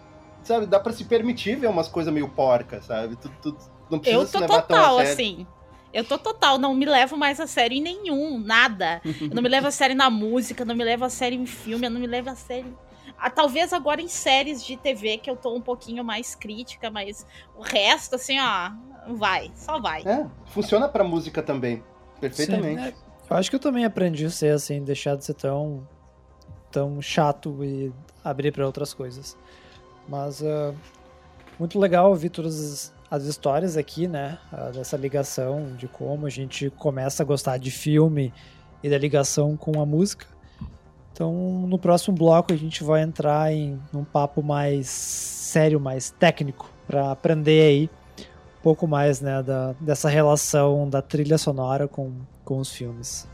[0.43, 3.15] sabe, dá pra se permitir ver umas coisas meio porcas, sabe?
[3.15, 3.57] Tu, tu
[3.89, 5.47] não precisa eu tô se levar total, assim.
[5.91, 9.01] Eu tô total, não me levo mais a sério em nenhum, nada.
[9.05, 11.87] Eu não me levo a sério na música, não me levo a sério em filme,
[11.87, 12.77] eu não me levo a sério.
[13.25, 17.25] Ah, talvez agora em séries de TV que eu tô um pouquinho mais crítica, mas
[17.57, 18.69] o resto, assim, ó,
[19.15, 20.03] vai, só vai.
[20.05, 21.83] É, funciona pra música também.
[22.21, 22.83] Perfeitamente.
[22.83, 22.93] Sim, é,
[23.27, 25.87] eu acho que eu também aprendi a ser assim, deixar de ser tão,
[26.69, 27.91] tão chato e
[28.23, 29.35] abrir para outras coisas.
[30.07, 30.75] Mas uh,
[31.57, 34.37] muito legal ouvir todas as, as histórias aqui, né?
[34.53, 38.31] Uh, dessa ligação, de como a gente começa a gostar de filme
[38.83, 40.34] e da ligação com a música.
[41.15, 41.31] Então,
[41.65, 47.09] no próximo bloco, a gente vai entrar em um papo mais sério, mais técnico, para
[47.09, 47.89] aprender aí
[48.59, 52.11] um pouco mais né, da, dessa relação da trilha sonora com,
[52.43, 53.25] com os filmes.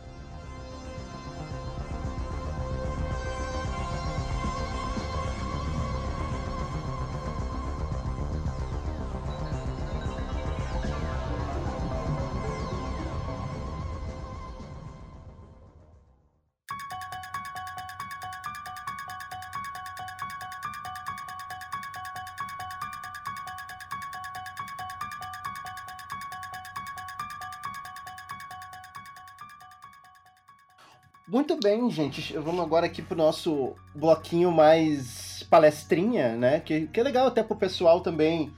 [31.32, 32.38] Muito bem, gente.
[32.38, 36.60] Vamos agora aqui pro nosso bloquinho mais palestrinha, né?
[36.60, 38.52] Que, que é legal até pro pessoal também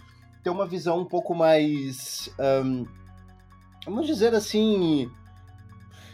[0.44, 2.34] ter uma visão um pouco mais.
[2.66, 2.88] Um,
[3.86, 5.08] vamos dizer assim.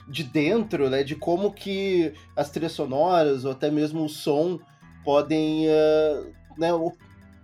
[0.06, 1.02] De dentro, né?
[1.02, 4.60] De como que as trilhas sonoras, ou até mesmo o som,
[5.06, 6.72] podem uh, né,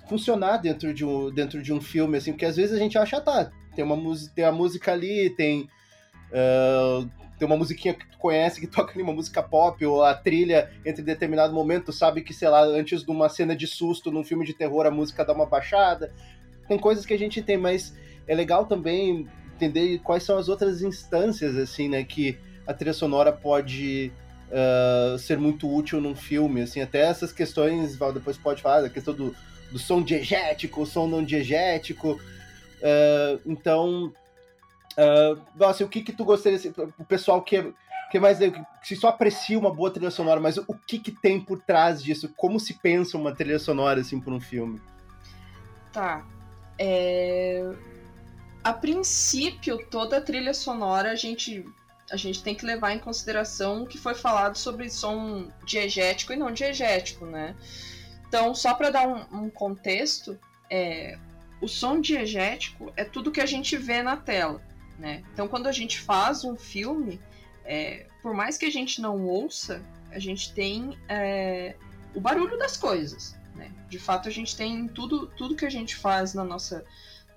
[0.10, 3.21] funcionar dentro de, um, dentro de um filme, assim, porque às vezes a gente acha,
[3.21, 5.69] tá, tem uma música, tem a música ali, tem.
[6.32, 10.13] Uh, tem uma musiquinha que tu conhece que toca ali uma música pop, ou a
[10.13, 14.24] trilha entre determinado momento, sabe que, sei lá, antes de uma cena de susto num
[14.24, 16.13] filme de terror a música dá uma baixada.
[16.67, 17.95] Tem coisas que a gente tem, mas
[18.28, 23.32] é legal também entender quais são as outras instâncias, assim, né, que a trilha sonora
[23.32, 24.12] pode
[24.50, 28.89] uh, ser muito útil num filme, assim, até essas questões, Val, depois pode falar, a
[28.89, 29.36] questão do,
[29.71, 34.12] do som diegético, o som não diegético, uh, então
[34.98, 37.74] Uh, nossa, o que que tu gostaria, assim, o pessoal que,
[38.10, 38.40] que mais,
[38.84, 42.32] que só aprecia uma boa trilha sonora, mas o que que tem por trás disso?
[42.36, 44.82] Como se pensa uma trilha sonora, assim, por um filme?
[45.92, 46.26] Tá.
[46.80, 47.72] É...
[48.64, 51.64] A princípio, toda trilha sonora a gente,
[52.10, 56.36] a gente tem que levar em consideração o que foi falado sobre som diegético e
[56.36, 57.56] não diegético, né?
[58.28, 60.38] Então, só para dar um, um contexto,
[60.70, 61.18] é,
[61.62, 64.62] o som diegético é tudo que a gente vê na tela.
[64.98, 65.24] Né?
[65.34, 67.20] Então, quando a gente faz um filme,
[67.64, 69.82] é, por mais que a gente não ouça,
[70.12, 71.76] a gente tem é,
[72.14, 73.36] o barulho das coisas.
[73.56, 73.72] Né?
[73.90, 76.86] De fato, a gente tem tudo, tudo que a gente faz na nossa,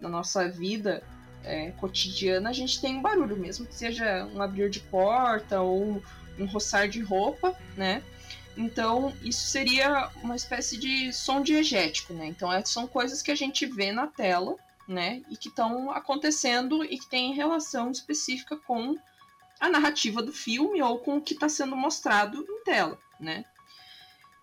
[0.01, 1.03] na nossa vida
[1.45, 6.03] é, cotidiana, a gente tem um barulho, mesmo que seja um abrir de porta ou
[6.39, 8.03] um roçar de roupa, né?
[8.57, 12.27] Então, isso seria uma espécie de som diegético, né?
[12.27, 14.57] Então, é, são coisas que a gente vê na tela
[14.89, 15.23] né?
[15.29, 18.97] E que estão acontecendo e que têm relação específica com
[19.61, 23.45] a narrativa do filme ou com o que está sendo mostrado em tela, né?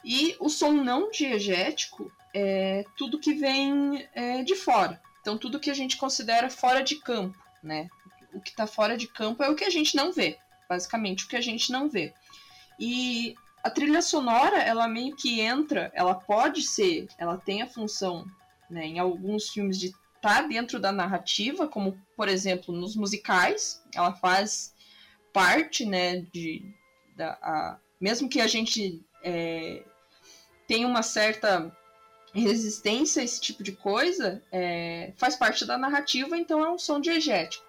[0.04, 5.02] E o som não diegético é tudo que vem é, de fora.
[5.20, 7.90] Então, tudo que a gente considera fora de campo, né?
[8.32, 10.38] O que está fora de campo é o que a gente não vê,
[10.70, 12.14] basicamente o que a gente não vê.
[12.80, 18.28] E a trilha sonora, ela meio que entra, ela pode ser, ela tem a função,
[18.70, 19.92] né, em alguns filmes de
[20.26, 24.74] tá dentro da narrativa, como por exemplo nos musicais, ela faz
[25.32, 26.74] parte, né, de
[27.16, 29.84] da, a, mesmo que a gente é,
[30.68, 31.72] tenha uma certa
[32.34, 37.00] resistência a esse tipo de coisa, é, faz parte da narrativa, então é um som
[37.00, 37.64] diegético.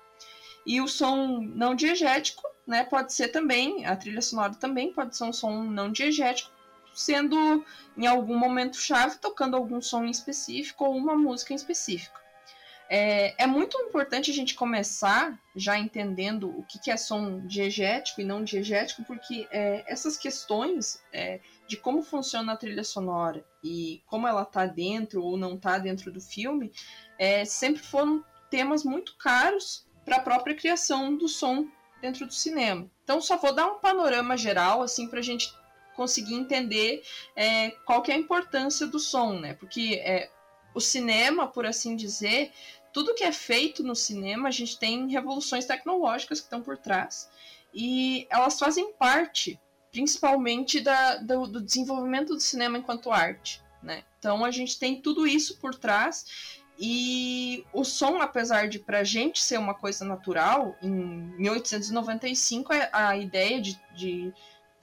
[0.65, 5.25] E o som não diegético, né, pode ser também, a trilha sonora também pode ser
[5.25, 6.51] um som não diegético,
[6.95, 7.63] sendo
[7.99, 12.26] em algum momento chave tocando algum som em específico ou uma música em específico.
[12.89, 18.21] É, é, muito importante a gente começar já entendendo o que, que é som diegético
[18.21, 24.03] e não diegético, porque é, essas questões é, de como funciona a trilha sonora e
[24.07, 26.71] como ela está dentro ou não está dentro do filme
[27.19, 31.67] é, sempre foram temas muito caros para a própria criação do som
[32.01, 32.89] dentro do cinema.
[33.03, 35.53] Então, só vou dar um panorama geral assim para a gente
[35.97, 37.03] conseguir entender
[37.35, 39.55] é, qual que é a importância do som, né?
[39.55, 40.31] Porque é,
[40.77, 42.53] o cinema, por assim dizer,
[42.93, 47.31] tudo que é feito no cinema, a gente tem revoluções tecnológicas que estão por trás
[47.73, 49.59] e elas fazem parte,
[49.91, 53.63] principalmente, da, do, do desenvolvimento do cinema enquanto arte.
[53.83, 54.05] Né?
[54.19, 56.27] Então a gente tem tudo isso por trás
[56.79, 60.91] e o som, apesar de para a gente ser uma coisa natural, em
[61.39, 64.31] 1895 é a ideia de, de,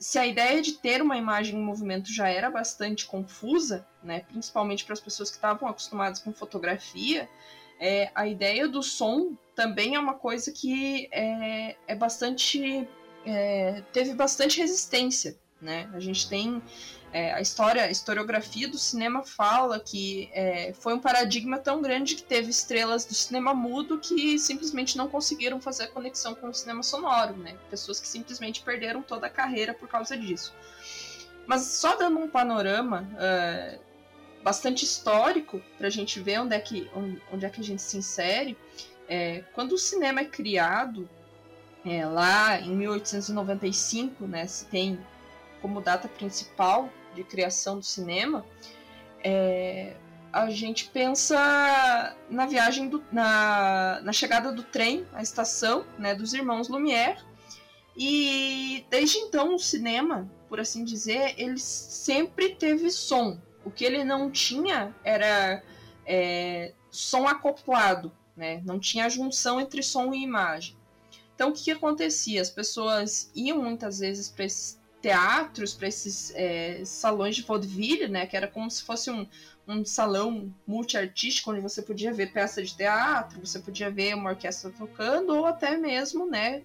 [0.03, 4.83] se a ideia de ter uma imagem em movimento já era bastante confusa, né, principalmente
[4.83, 7.29] para as pessoas que estavam acostumadas com fotografia,
[7.79, 12.85] é, a ideia do som também é uma coisa que é, é bastante.
[13.25, 15.37] É, teve bastante resistência.
[15.63, 15.89] Né?
[15.93, 16.61] A gente tem
[17.13, 22.15] é, a história, a historiografia do cinema fala que é, foi um paradigma tão grande
[22.15, 26.53] que teve estrelas do cinema mudo que simplesmente não conseguiram fazer a conexão com o
[26.53, 27.55] cinema sonoro, né?
[27.69, 30.53] Pessoas que simplesmente perderam toda a carreira por causa disso.
[31.47, 33.79] Mas só dando um panorama uh,
[34.43, 36.89] bastante histórico para a gente ver onde é que,
[37.31, 38.57] onde é que a gente se insere.
[39.07, 41.09] É, quando o cinema é criado,
[41.85, 44.99] é, lá em 1895, né, se tem
[45.63, 48.45] como data principal de criação do cinema,
[49.23, 49.95] é,
[50.33, 56.33] a gente pensa na viagem, do, na, na chegada do trem à estação né, dos
[56.33, 57.17] irmãos Lumière.
[57.95, 63.39] E desde então o cinema, por assim dizer, ele sempre teve som.
[63.63, 65.63] O que ele não tinha era
[66.05, 68.61] é, som acoplado, né?
[68.65, 70.75] não tinha junção entre som e imagem.
[71.33, 72.41] Então o que, que acontecia?
[72.41, 78.25] As pessoas iam muitas vezes para esses teatros, para esses é, salões de vaudeville, né?
[78.25, 79.27] Que era como se fosse um,
[79.67, 84.71] um salão multiartístico, onde você podia ver peça de teatro, você podia ver uma orquestra
[84.71, 86.63] tocando, ou até mesmo, né?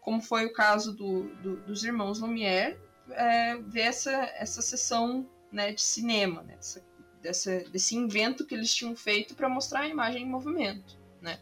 [0.00, 2.76] Como foi o caso do, do, dos irmãos Lumière,
[3.12, 6.56] é, ver essa, essa sessão né, de cinema, né?
[6.58, 6.84] Essa,
[7.22, 11.38] dessa, desse invento que eles tinham feito para mostrar a imagem em movimento, né?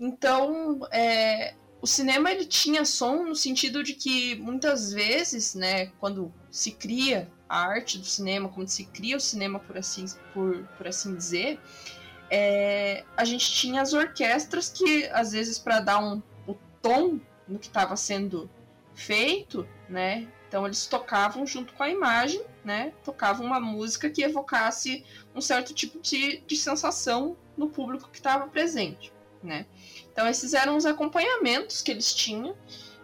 [0.00, 6.32] Então, é, o cinema ele tinha som no sentido de que muitas vezes, né, quando
[6.50, 10.86] se cria a arte do cinema, quando se cria o cinema por assim, por, por
[10.86, 11.60] assim dizer,
[12.30, 17.58] é, a gente tinha as orquestras que às vezes para dar um o tom no
[17.58, 18.50] que estava sendo
[18.94, 20.28] feito, né?
[20.48, 22.92] Então eles tocavam junto com a imagem, né?
[23.04, 28.48] Tocavam uma música que evocasse um certo tipo de, de sensação no público que estava
[28.48, 29.12] presente,
[29.42, 29.66] né?
[30.18, 32.56] Então esses eram os acompanhamentos que eles tinham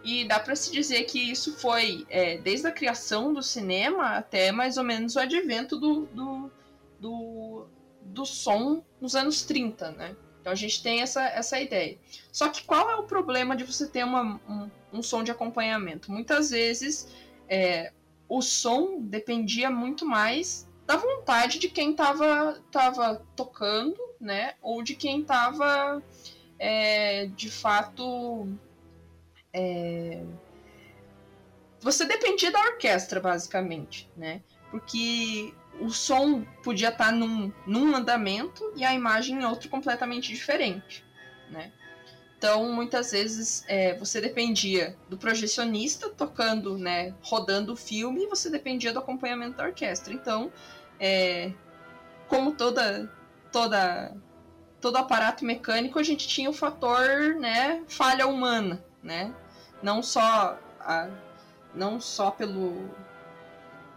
[0.03, 4.51] e dá para se dizer que isso foi é, desde a criação do cinema até
[4.51, 6.51] mais ou menos o advento do, do,
[6.99, 7.67] do,
[8.01, 10.13] do som nos anos 30, né?
[10.41, 11.97] Então a gente tem essa, essa ideia.
[12.33, 16.11] Só que qual é o problema de você ter uma, um, um som de acompanhamento?
[16.11, 17.07] Muitas vezes
[17.47, 17.93] é,
[18.27, 24.55] o som dependia muito mais da vontade de quem estava tava tocando, né?
[24.61, 26.03] Ou de quem estava
[26.65, 28.47] é, de fato.
[29.53, 30.23] É...
[31.79, 34.41] Você dependia da orquestra, basicamente, né?
[34.71, 41.05] Porque o som podia estar num, num andamento e a imagem em outro completamente diferente,
[41.51, 41.71] né?
[42.35, 48.49] Então, muitas vezes, é, você dependia do projecionista tocando, né, rodando o filme, e você
[48.49, 50.13] dependia do acompanhamento da orquestra.
[50.13, 50.51] Então,
[50.99, 51.53] é,
[52.27, 53.09] como toda,
[53.51, 54.13] toda
[54.85, 59.33] todo aparato mecânico, a gente tinha o fator, né, falha humana, né?
[59.81, 61.09] Não só a,
[61.73, 62.87] não só pelo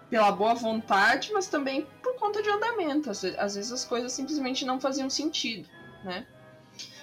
[0.08, 3.10] pela boa vontade, mas também por conta de andamento.
[3.10, 5.68] Às, às vezes as coisas simplesmente não faziam sentido,
[6.02, 6.26] né?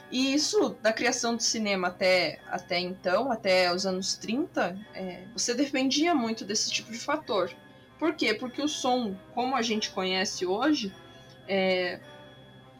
[0.09, 5.53] E isso, da criação do cinema até, até então, até os anos 30, é, você
[5.53, 7.53] dependia muito desse tipo de fator.
[7.99, 8.33] Por quê?
[8.33, 10.91] Porque o som, como a gente conhece hoje,
[11.47, 11.99] é,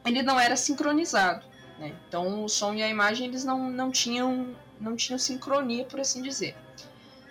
[0.05, 1.45] ele não era sincronizado.
[1.79, 1.93] Né?
[2.07, 6.21] Então o som e a imagem eles não, não, tinham, não tinham sincronia, por assim
[6.21, 6.55] dizer.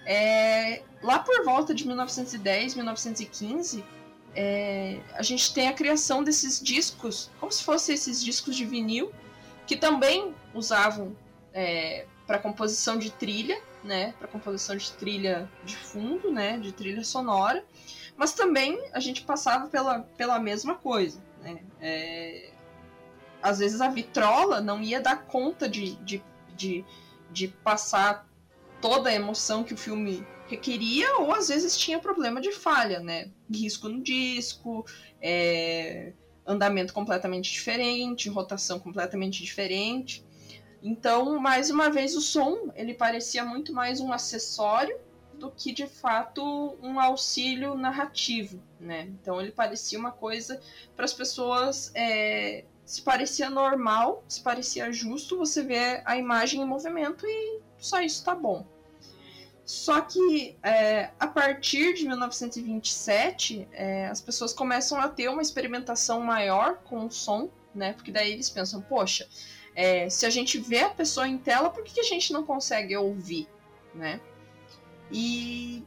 [0.06, 3.84] É, lá por volta de 1910, 1915,
[4.36, 9.12] é, a gente tem a criação desses discos, como se fossem esses discos de vinil,
[9.66, 11.16] que também usavam
[11.52, 17.04] é, para composição de trilha, né, para composição de trilha de fundo, né, de trilha
[17.04, 17.64] sonora,
[18.16, 22.50] mas também a gente passava pela, pela mesma coisa, né, é,
[23.44, 26.24] às vezes a vitrola não ia dar conta de, de,
[26.56, 26.82] de,
[27.30, 28.26] de passar
[28.80, 33.30] toda a emoção que o filme requeria, ou às vezes tinha problema de falha, né?
[33.52, 34.86] Risco no disco,
[35.20, 36.14] é,
[36.46, 40.24] andamento completamente diferente, rotação completamente diferente.
[40.82, 44.98] Então, mais uma vez, o som ele parecia muito mais um acessório
[45.34, 49.02] do que de fato um auxílio narrativo, né?
[49.20, 50.58] Então ele parecia uma coisa
[50.96, 56.66] para as pessoas é, se parecia normal, se parecia justo, você vê a imagem em
[56.66, 58.66] movimento e só isso tá bom.
[59.64, 66.20] Só que é, a partir de 1927, é, as pessoas começam a ter uma experimentação
[66.20, 67.94] maior com o som, né?
[67.94, 69.26] Porque daí eles pensam, poxa,
[69.74, 72.44] é, se a gente vê a pessoa em tela, por que, que a gente não
[72.44, 73.48] consegue ouvir,
[73.94, 74.20] né?
[75.10, 75.82] E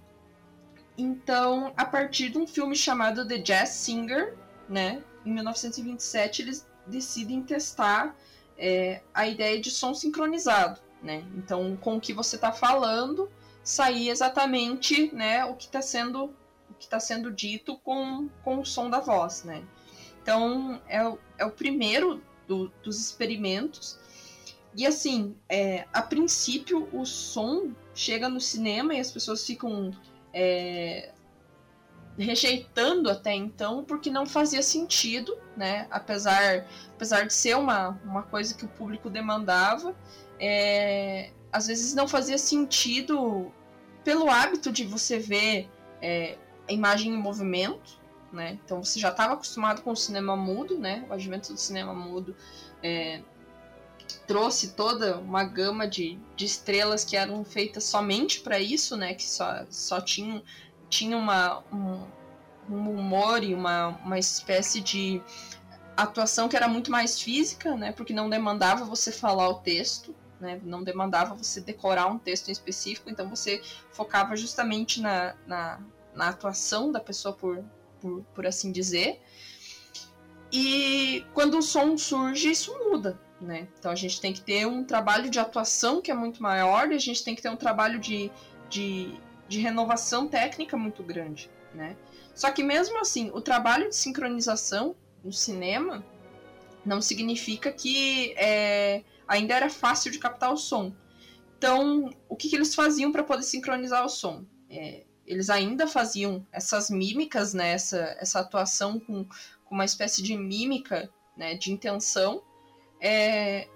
[0.98, 4.36] então, a partir de um filme chamado The Jazz Singer,
[4.68, 5.04] né?
[5.24, 8.16] Em 1927, eles decidem testar
[8.58, 11.24] é, a ideia de som sincronizado, né?
[11.36, 13.30] Então, com o que você está falando,
[13.64, 16.34] sair exatamente, né, o que está sendo
[16.70, 19.64] o que está sendo dito com, com o som da voz, né?
[20.22, 21.00] Então, é,
[21.38, 23.98] é o primeiro do, dos experimentos.
[24.76, 29.92] E assim, é, a princípio, o som chega no cinema e as pessoas ficam
[30.34, 31.14] é,
[32.18, 35.88] rejeitando até então porque não fazia sentido, né?
[35.92, 36.66] Apesar,
[36.96, 39.96] apesar de ser uma, uma coisa que o público demandava,
[40.40, 43.52] é, às vezes não fazia sentido
[44.04, 45.70] pelo hábito de você ver
[46.02, 46.38] é,
[46.68, 48.00] a imagem em movimento,
[48.32, 48.58] né?
[48.64, 51.06] Então você já estava acostumado com o cinema mudo, né?
[51.10, 52.36] O advento do cinema mudo
[52.82, 53.22] é,
[54.26, 59.14] trouxe toda uma gama de, de estrelas que eram feitas somente para isso, né?
[59.14, 60.42] Que só, só tinham
[60.90, 62.06] tinha uma, um,
[62.70, 65.22] um humor e uma, uma espécie de
[65.96, 67.92] atuação que era muito mais física, né?
[67.92, 70.60] Porque não demandava você falar o texto, né?
[70.64, 73.62] Não demandava você decorar um texto em específico, então você
[73.92, 75.80] focava justamente na, na,
[76.14, 77.64] na atuação da pessoa, por,
[78.00, 79.20] por, por assim dizer.
[80.52, 83.68] E quando o som surge, isso muda, né?
[83.78, 86.96] Então a gente tem que ter um trabalho de atuação que é muito maior e
[86.96, 88.32] a gente tem que ter um trabalho de,
[88.70, 91.96] de, de renovação técnica muito grande, né?
[92.34, 96.06] Só que mesmo assim, o trabalho de sincronização no cinema
[96.86, 100.94] não significa que é, ainda era fácil de captar o som.
[101.58, 104.46] Então, o que, que eles faziam para poder sincronizar o som?
[104.70, 109.26] É, eles ainda faziam essas mímicas, né, essa, essa atuação com,
[109.66, 112.42] com uma espécie de mímica, né, de intenção,
[113.02, 113.68] é,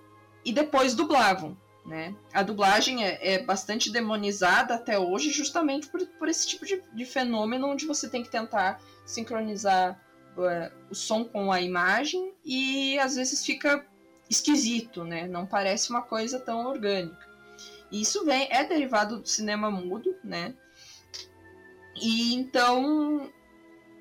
[0.45, 1.57] e depois dublavam.
[1.91, 2.15] Né?
[2.31, 7.03] A dublagem é, é, bastante demonizada até hoje, justamente por, por esse tipo de, de,
[7.03, 10.01] fenômeno onde você tem que tentar sincronizar
[10.37, 13.85] uh, o som com a imagem e às vezes fica
[14.29, 15.27] esquisito, né?
[15.27, 17.27] Não parece uma coisa tão orgânica.
[17.91, 20.53] E isso vem é derivado do cinema mudo, né?
[22.01, 23.29] E então,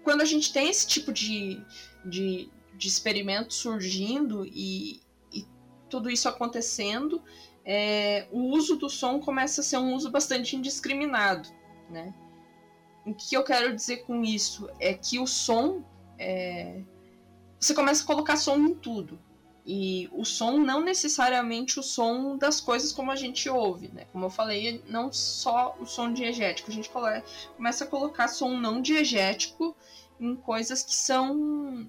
[0.04, 1.60] quando a gente tem esse tipo de,
[2.04, 5.00] de, de experimento surgindo e,
[5.32, 5.44] e
[5.88, 7.20] tudo isso acontecendo,
[7.64, 11.48] é, o uso do som começa a ser um uso bastante indiscriminado,
[11.88, 12.14] né?
[13.06, 15.82] O que eu quero dizer com isso é que o som
[16.18, 16.82] é,
[17.58, 19.18] você começa a colocar som em tudo.
[19.66, 24.06] E o som não necessariamente o som das coisas como a gente ouve, né?
[24.10, 26.90] Como eu falei, não só o som diegético, a gente
[27.56, 29.76] começa a colocar som não diegético
[30.18, 31.88] em coisas que são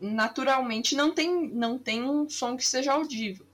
[0.00, 3.46] naturalmente não tem não tem um som que seja audível.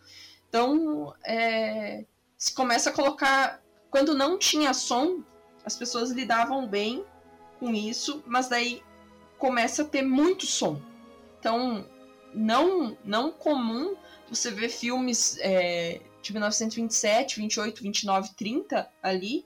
[0.55, 2.05] Então, é,
[2.39, 5.25] se começa a colocar quando não tinha som,
[5.65, 7.05] as pessoas lidavam bem
[7.59, 8.81] com isso, mas daí
[9.37, 10.81] começa a ter muito som.
[11.41, 11.85] Então,
[12.33, 13.97] não, não comum
[14.29, 19.45] você ver filmes é, de 1927, 28, 29, 30 ali,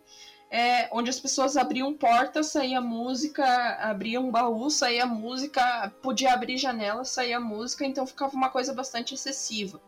[0.51, 3.47] é, onde as pessoas abriam portas, saía música,
[3.81, 9.81] abriam baú, saía música, podia abrir janela, saía música, então ficava uma coisa bastante excessiva.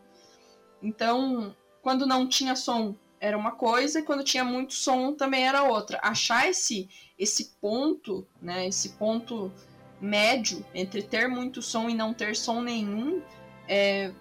[0.81, 5.63] Então, quando não tinha som era uma coisa, e quando tinha muito som também era
[5.63, 5.99] outra.
[6.01, 9.51] Achar esse, esse ponto, né, esse ponto
[9.99, 13.21] médio entre ter muito som e não ter som nenhum
[13.67, 14.11] é,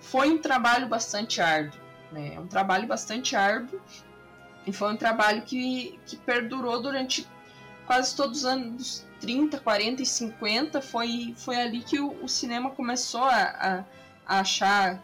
[0.00, 1.78] foi um trabalho bastante árduo.
[2.10, 2.34] Né?
[2.34, 3.80] É um trabalho bastante árduo
[4.66, 7.28] e foi um trabalho que, que perdurou durante
[7.86, 10.80] quase todos os anos 30, 40 e 50.
[10.80, 13.84] Foi, foi ali que o, o cinema começou a, a,
[14.26, 15.02] a achar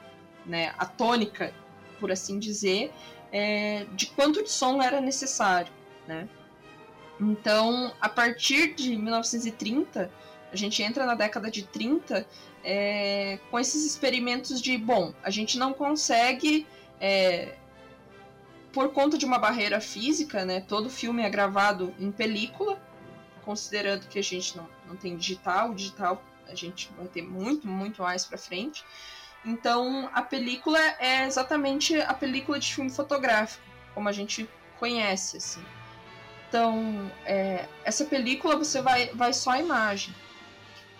[0.48, 1.52] né, a tônica,
[2.00, 2.92] por assim dizer,
[3.30, 5.72] é, de quanto de som era necessário.
[6.06, 6.28] Né?
[7.20, 10.10] Então, a partir de 1930,
[10.50, 12.26] a gente entra na década de 30
[12.64, 16.66] é, com esses experimentos de, bom, a gente não consegue,
[17.00, 17.56] é,
[18.72, 22.80] por conta de uma barreira física, né, todo filme é gravado em película,
[23.44, 27.66] considerando que a gente não, não tem digital, o digital a gente vai ter muito,
[27.66, 28.84] muito mais para frente.
[29.44, 33.62] Então, a película é exatamente a película de filme fotográfico,
[33.94, 35.64] como a gente conhece, assim.
[36.48, 40.14] Então, é, essa película você vai, vai só a imagem.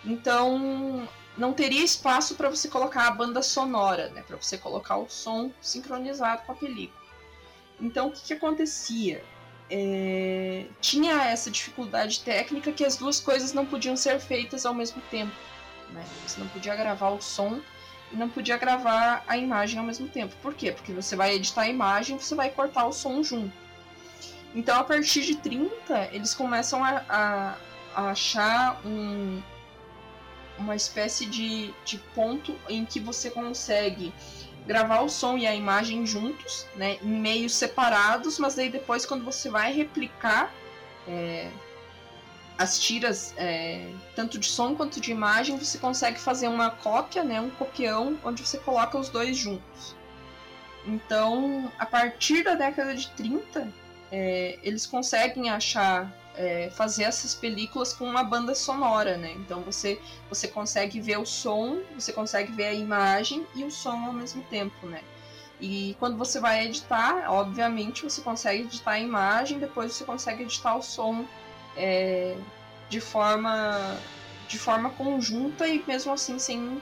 [0.05, 4.23] Então, não teria espaço para você colocar a banda sonora, né?
[4.23, 6.99] Para você colocar o som sincronizado com a película.
[7.79, 9.23] Então, o que, que acontecia?
[9.71, 15.01] É, tinha essa dificuldade técnica que as duas coisas não podiam ser feitas ao mesmo
[15.09, 15.33] tempo.
[15.91, 16.03] Né?
[16.25, 17.61] Você não podia gravar o som
[18.11, 20.35] não podia gravar a imagem ao mesmo tempo.
[20.41, 20.71] Por quê?
[20.71, 23.53] Porque você vai editar a imagem e você vai cortar o som junto.
[24.53, 27.55] Então, a partir de 30, eles começam a, a,
[27.93, 29.41] a achar um,
[30.57, 34.13] uma espécie de, de ponto em que você consegue
[34.65, 39.23] gravar o som e a imagem juntos, né, em meios separados, mas aí depois quando
[39.23, 40.51] você vai replicar
[41.07, 41.49] é,
[42.59, 47.39] as tiras, é, tanto de som quanto de imagem, você consegue fazer uma cópia, né,
[47.39, 49.95] um copião, onde você coloca os dois juntos.
[50.85, 53.65] Então, a partir da década de 30,
[54.11, 59.33] é, eles conseguem achar é, fazer essas películas com uma banda sonora, né?
[59.37, 59.99] Então você
[60.29, 64.41] você consegue ver o som, você consegue ver a imagem e o som ao mesmo
[64.43, 65.01] tempo, né?
[65.59, 70.75] E quando você vai editar, obviamente você consegue editar a imagem, depois você consegue editar
[70.75, 71.25] o som
[71.75, 72.35] é,
[72.89, 73.97] de forma
[74.47, 76.81] de forma conjunta e mesmo assim sem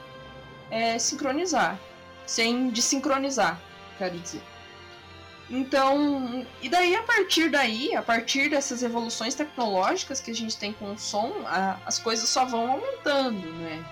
[0.70, 1.78] é, sincronizar,
[2.26, 3.60] sem desincronizar,
[3.98, 4.42] quero dizer.
[5.50, 10.72] Então, e daí a partir daí, a partir dessas evoluções tecnológicas que a gente tem
[10.72, 13.84] com o som, a, as coisas só vão aumentando, né?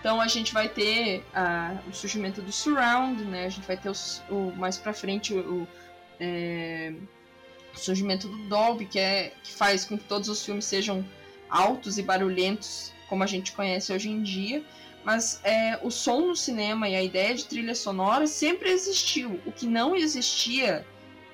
[0.00, 3.46] Então a gente vai ter a, o surgimento do surround, né?
[3.46, 3.94] A gente vai ter o,
[4.28, 5.68] o mais para frente o, o,
[6.18, 6.92] é,
[7.74, 11.04] o, surgimento do Dolby, que é que faz com que todos os filmes sejam
[11.48, 14.64] altos e barulhentos, como a gente conhece hoje em dia.
[15.04, 19.40] Mas é, o som no cinema e a ideia de trilha sonora sempre existiu.
[19.44, 20.86] O que não existia,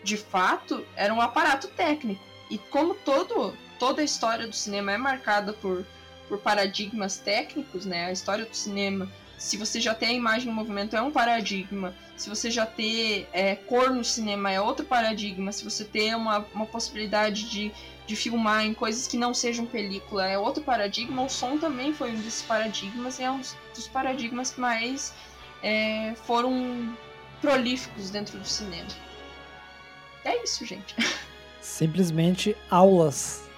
[0.03, 2.23] de fato, era um aparato técnico.
[2.51, 5.87] E como todo, toda a história do cinema é marcada por
[6.31, 8.07] por paradigmas técnicos, né?
[8.07, 9.11] A história do cinema,
[9.41, 11.95] se você já tem a imagem no movimento, é um paradigma.
[12.15, 15.51] Se você já tem é, cor no cinema, é outro paradigma.
[15.51, 17.73] Se você tem uma, uma possibilidade de,
[18.07, 21.23] de filmar em coisas que não sejam película, é outro paradigma.
[21.23, 23.41] O som também foi um desses paradigmas e é um
[23.75, 25.15] dos paradigmas que mais
[25.63, 26.95] é, foram
[27.41, 28.91] prolíficos dentro do cinema.
[30.23, 30.95] É isso, gente.
[31.63, 33.49] Simplesmente aulas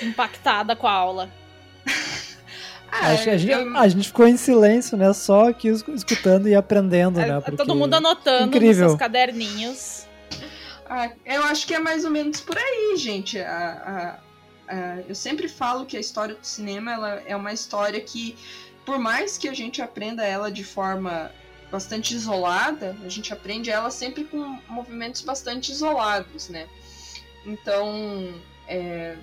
[0.00, 1.43] impactada com a aula.
[3.00, 3.76] Ah, Acho que a gente, eu...
[3.76, 5.12] a gente ficou em silêncio, né?
[5.12, 7.40] Só aqui escutando e aprendendo, é, né?
[7.40, 7.56] Porque...
[7.56, 8.68] Todo mundo anotando Incrível.
[8.68, 10.06] nos seus caderninhos.
[10.86, 13.38] Ah, eu acho que é mais ou menos por aí, gente.
[13.40, 14.20] A,
[14.68, 18.36] a, a, eu sempre falo que a história do cinema ela é uma história que,
[18.86, 21.32] por mais que a gente aprenda ela de forma
[21.72, 26.68] bastante isolada, a gente aprende ela sempre com movimentos bastante isolados, né?
[27.44, 28.32] Então,
[28.68, 29.16] é,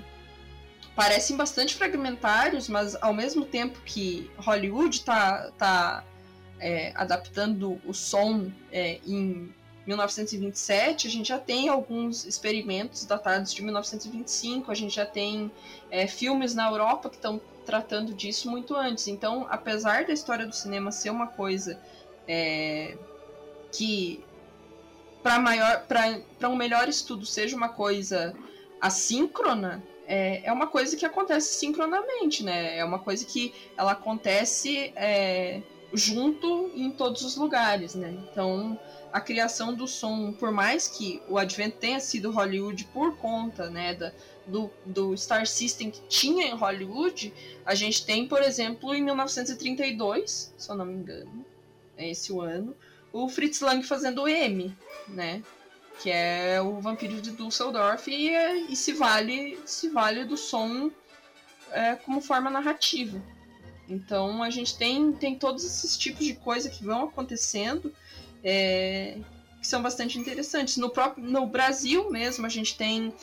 [0.95, 6.03] parecem bastante fragmentários, mas ao mesmo tempo que Hollywood está tá,
[6.59, 9.53] é, adaptando o som é, em
[9.87, 15.51] 1927, a gente já tem alguns experimentos datados de 1925, a gente já tem
[15.89, 19.07] é, filmes na Europa que estão tratando disso muito antes.
[19.07, 21.79] Então, apesar da história do cinema ser uma coisa
[22.27, 22.97] é,
[23.71, 24.23] que
[25.23, 28.35] para um melhor estudo seja uma coisa
[28.79, 32.77] assíncrona, é, é uma coisa que acontece sincronamente, né?
[32.77, 35.61] É uma coisa que ela acontece é,
[35.93, 38.13] junto em todos os lugares, né?
[38.29, 38.77] Então,
[39.13, 43.93] a criação do som, por mais que o advento tenha sido Hollywood por conta, né,
[43.93, 44.11] da,
[44.45, 47.33] do, do Star System que tinha em Hollywood,
[47.65, 51.45] a gente tem, por exemplo, em 1932, se eu não me engano,
[51.97, 52.75] é esse o ano,
[53.13, 54.75] o Fritz Lang fazendo o M,
[55.07, 55.41] né?
[56.01, 58.31] Que é o Vampiro de Dusseldorf e,
[58.71, 60.91] e se vale se vale do som
[61.71, 63.21] é, como forma narrativa.
[63.87, 67.93] Então a gente tem, tem todos esses tipos de coisa que vão acontecendo
[68.43, 69.17] é,
[69.59, 70.77] que são bastante interessantes.
[70.77, 73.13] No próprio no Brasil mesmo a gente tem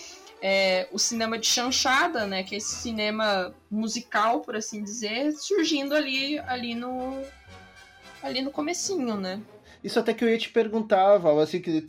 [0.41, 5.97] é, o cinema de chanchada, né, que é esse cinema musical, por assim dizer, surgindo
[5.97, 7.20] ali ali no
[8.22, 9.41] ali no comecinho, né?
[9.83, 11.87] Isso até que eu ia te perguntar, Val, assim, que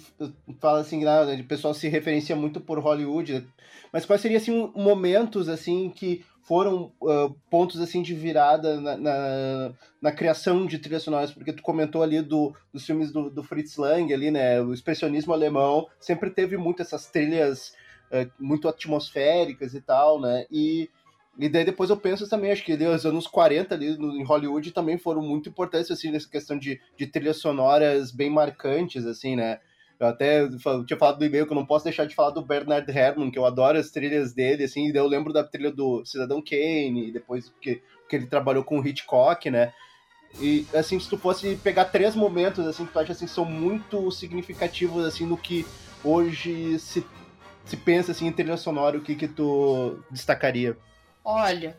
[0.59, 3.47] fala assim, né, o pessoal se referencia muito por Hollywood,
[3.91, 9.71] mas quais seriam, assim, momentos, assim, que foram uh, pontos, assim, de virada na, na,
[10.01, 11.31] na, criação de trilhas sonoras?
[11.31, 15.33] Porque tu comentou ali do, dos filmes do, do Fritz Lang, ali, né, o expressionismo
[15.33, 17.73] alemão sempre teve muito essas trilhas
[18.11, 20.89] uh, muito atmosféricas e tal, né, e
[21.39, 24.73] e daí depois eu penso também, acho que os anos 40 ali no, em Hollywood
[24.73, 29.59] também foram muito importantes, assim, nessa questão de, de trilhas sonoras bem marcantes, assim, né?
[29.97, 30.45] Eu até
[30.85, 33.39] tinha falado do e-mail que eu não posso deixar de falar do Bernard Herrmann, que
[33.39, 37.81] eu adoro as trilhas dele, assim, eu lembro da trilha do Cidadão Kane, depois que,
[38.09, 39.71] que ele trabalhou com o Hitchcock, né?
[40.41, 44.11] E, assim, se tu fosse pegar três momentos, assim, que tu acha, assim, são muito
[44.11, 45.65] significativos, assim, no que
[46.03, 47.05] hoje se,
[47.63, 50.77] se pensa, assim, em trilha sonora, o que que tu destacaria?
[51.23, 51.77] Olha,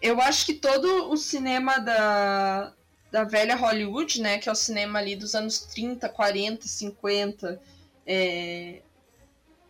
[0.00, 2.72] eu acho que todo o cinema da,
[3.10, 7.60] da velha Hollywood, né, que é o cinema ali dos anos 30, 40, 50,
[8.06, 8.82] é,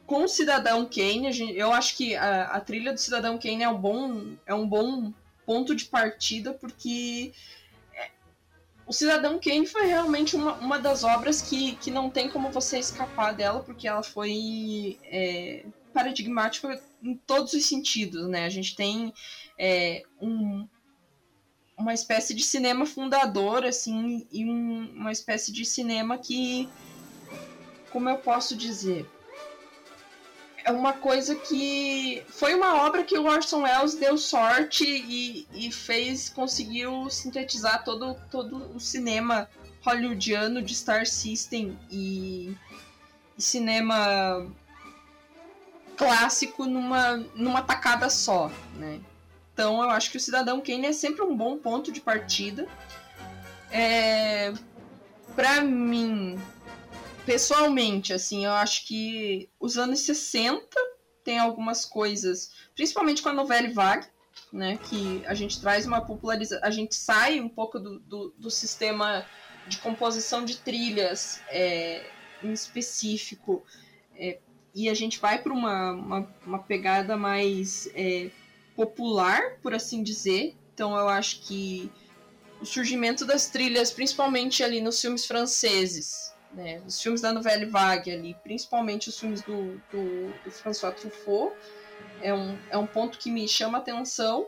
[0.06, 3.78] com o Cidadão Kane, eu acho que a, a, trilha do Cidadão Kane é um
[3.78, 5.12] bom, é um bom
[5.44, 7.32] ponto de partida, porque
[7.94, 8.10] é,
[8.86, 12.78] o Cidadão Kane foi realmente uma, uma das obras que, que não tem como você
[12.78, 18.44] escapar dela, porque ela foi é, paradigmática em todos os sentidos, né?
[18.44, 19.12] A gente tem
[19.58, 20.66] é, um,
[21.76, 26.68] uma espécie de cinema fundador, assim, e um, uma espécie de cinema que,
[27.90, 29.06] como eu posso dizer,
[30.66, 35.70] é uma coisa que foi uma obra que o Orson Welles deu sorte e, e
[35.70, 39.48] fez, conseguiu sintetizar todo, todo o cinema
[39.80, 42.52] hollywoodiano de Star System e,
[43.38, 44.44] e cinema
[45.96, 49.00] clássico numa, numa tacada só, né?
[49.52, 52.68] Então eu acho que o Cidadão Kane é sempre um bom ponto de partida.
[53.70, 54.52] É,
[55.34, 56.38] para mim,
[57.24, 60.64] pessoalmente, assim, eu acho que os anos 60
[61.24, 64.06] tem algumas coisas, principalmente com a novela Vague,
[64.52, 64.78] né?
[64.88, 69.26] Que a gente traz uma popularização, a gente sai um pouco do, do, do sistema
[69.66, 72.08] de composição de trilhas é,
[72.42, 73.64] em específico
[74.14, 74.38] é,
[74.76, 78.28] e a gente vai para uma, uma, uma, pegada mais é,
[78.76, 80.54] popular, por assim dizer.
[80.74, 81.90] Então eu acho que
[82.60, 88.10] o surgimento das trilhas, principalmente ali nos filmes franceses, né, os filmes da Nouvelle Vague
[88.10, 91.56] ali, principalmente os filmes do, do, do François Truffaut,
[92.20, 94.46] é um, é um ponto que me chama atenção.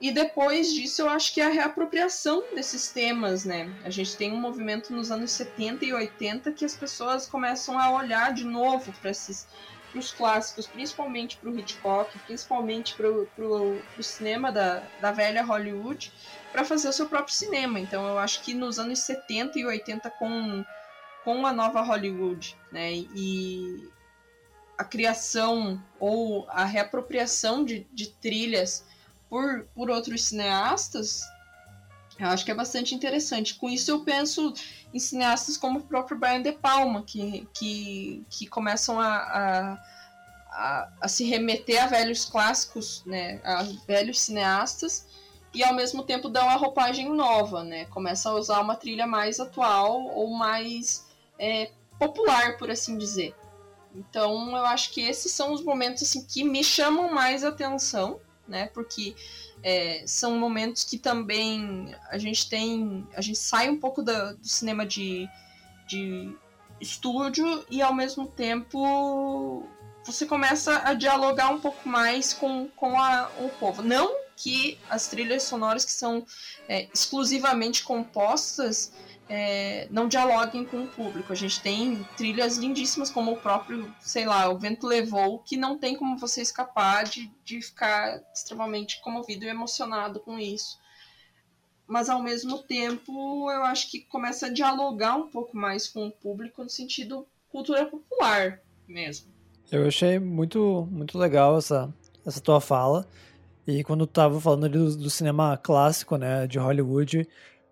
[0.00, 3.68] E depois disso, eu acho que é a reapropriação desses temas, né?
[3.84, 7.90] A gente tem um movimento nos anos 70 e 80 que as pessoas começam a
[7.90, 9.46] olhar de novo para esses
[9.94, 16.12] os clássicos, principalmente para o Hitchcock, principalmente para o cinema da, da velha Hollywood,
[16.52, 17.80] para fazer o seu próprio cinema.
[17.80, 20.64] Então eu acho que nos anos 70 e 80 com,
[21.24, 22.92] com a nova Hollywood, né?
[22.92, 23.88] E
[24.76, 28.84] a criação ou a reapropriação de, de trilhas
[29.28, 31.22] por, por outros cineastas,
[32.18, 33.54] eu acho que é bastante interessante.
[33.54, 34.52] Com isso eu penso
[34.92, 39.72] em cineastas como o próprio Brian De Palma, que, que, que começam a, a,
[40.50, 45.06] a, a se remeter a velhos clássicos, né, a velhos cineastas,
[45.54, 47.86] e ao mesmo tempo dão uma roupagem nova, né?
[47.86, 51.06] Começa a usar uma trilha mais atual ou mais
[51.38, 53.34] é, popular, por assim dizer.
[53.94, 58.66] Então eu acho que esses são os momentos assim, que me chamam mais atenção né?
[58.72, 59.14] Porque
[59.62, 63.06] é, são momentos que também a gente tem.
[63.14, 65.28] A gente sai um pouco da, do cinema de,
[65.86, 66.34] de
[66.80, 69.66] estúdio e ao mesmo tempo
[70.04, 73.82] você começa a dialogar um pouco mais com, com a, o povo.
[73.82, 76.24] Não que as trilhas sonoras que são
[76.68, 78.92] é, exclusivamente compostas
[79.28, 81.32] é, não dialoguem com o público.
[81.32, 85.78] A gente tem trilhas lindíssimas, como o próprio, sei lá, O Vento Levou, que não
[85.78, 90.78] tem como você escapar de, de ficar extremamente comovido e emocionado com isso.
[91.86, 96.12] Mas ao mesmo tempo, eu acho que começa a dialogar um pouco mais com o
[96.12, 99.32] público no sentido cultura popular mesmo.
[99.70, 101.92] Eu achei muito, muito legal essa,
[102.26, 103.06] essa tua fala.
[103.66, 107.28] E quando tu tava falando do, do cinema clássico, né, de Hollywood,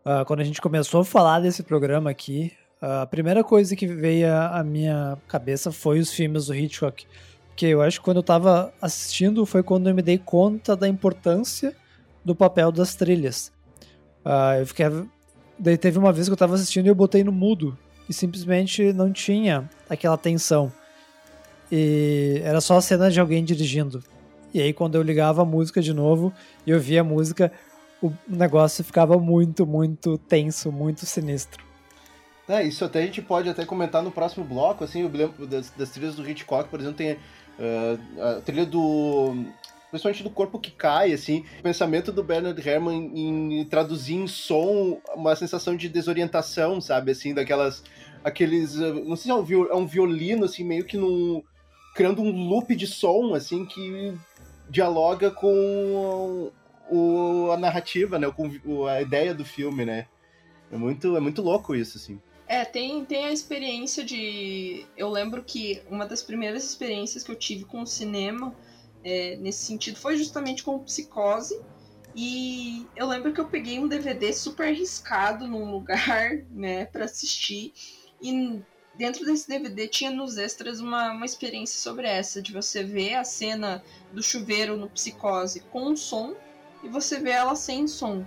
[0.06, 3.88] Uh, quando a gente começou a falar desse programa aqui, uh, a primeira coisa que
[3.88, 7.04] veio à minha cabeça foi os filmes do Hitchcock.
[7.48, 10.86] Porque eu acho que quando eu estava assistindo foi quando eu me dei conta da
[10.86, 11.74] importância
[12.24, 13.50] do papel das trilhas.
[14.24, 14.86] Uh, eu fiquei.
[15.58, 17.76] Daí teve uma vez que eu estava assistindo e eu botei no mudo.
[18.08, 20.72] E simplesmente não tinha aquela tensão.
[21.72, 24.04] E era só a cena de alguém dirigindo.
[24.54, 26.32] E aí quando eu ligava a música de novo
[26.64, 27.50] e eu via a música,
[28.02, 31.64] o negócio ficava muito, muito tenso, muito sinistro.
[32.48, 35.90] É, isso até a gente pode até comentar no próximo bloco, assim, lembro das, das
[35.90, 39.34] trilhas do Hitchcock, por exemplo, tem uh, a trilha do...
[39.90, 44.28] principalmente do Corpo que Cai, assim, o pensamento do Bernard Herrmann em, em traduzir em
[44.28, 47.82] som uma sensação de desorientação, sabe, assim, daquelas...
[48.22, 48.76] aqueles...
[48.76, 51.42] Uh, não sei se é um, é um violino, assim, meio que num...
[51.96, 54.16] criando um loop de som, assim, que
[54.70, 56.52] dialoga com
[56.90, 58.26] o, a narrativa, né?
[58.64, 60.06] O, a ideia do filme, né?
[60.70, 62.20] É muito, é muito louco isso, assim.
[62.48, 64.86] É, tem, tem a experiência de.
[64.96, 68.54] Eu lembro que uma das primeiras experiências que eu tive com o cinema
[69.04, 71.60] é, nesse sentido foi justamente com Psicose.
[72.14, 77.72] E eu lembro que eu peguei um DVD super arriscado num lugar, né, para assistir.
[78.22, 78.62] E
[78.96, 83.24] dentro desse DVD tinha nos extras uma, uma experiência sobre essa, de você ver a
[83.24, 83.82] cena
[84.12, 86.34] do chuveiro no Psicose com som
[86.86, 88.24] e você vê ela sem som.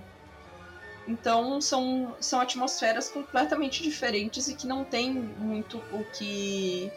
[1.08, 6.92] Então são, são atmosferas completamente diferentes e que não tem muito o que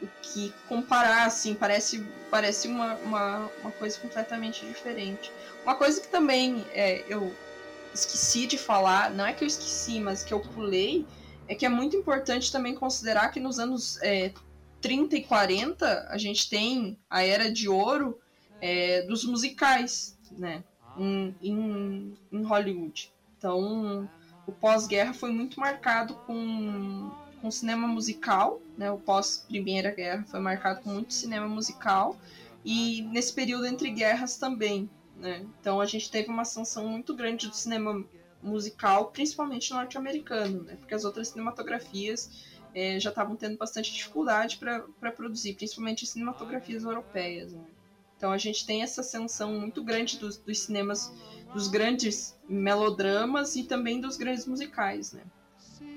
[0.00, 5.32] o que comparar, assim, parece, parece uma, uma, uma coisa completamente diferente.
[5.64, 7.34] Uma coisa que também é, eu
[7.92, 11.04] esqueci de falar, não é que eu esqueci, mas que eu pulei,
[11.48, 14.32] é que é muito importante também considerar que nos anos é,
[14.80, 18.20] 30 e 40 a gente tem a era de ouro
[18.60, 20.62] é, dos musicais, né?
[20.98, 23.10] Em, em, em Hollywood.
[23.36, 24.08] Então,
[24.46, 28.90] o pós-guerra foi muito marcado com, com cinema musical, né?
[28.90, 32.16] O pós-primeira guerra foi marcado com muito cinema musical
[32.64, 35.44] e nesse período entre guerras também, né?
[35.60, 38.04] Então a gente teve uma ascensão muito grande do cinema
[38.42, 40.76] musical, principalmente norte-americano, né?
[40.76, 42.30] Porque as outras cinematografias
[42.74, 47.52] é, já estavam tendo bastante dificuldade para produzir, principalmente cinematografias europeias.
[47.52, 47.64] Né?
[48.18, 51.10] Então a gente tem essa ascensão muito grande dos, dos cinemas,
[51.54, 55.22] dos grandes melodramas e também dos grandes musicais, né?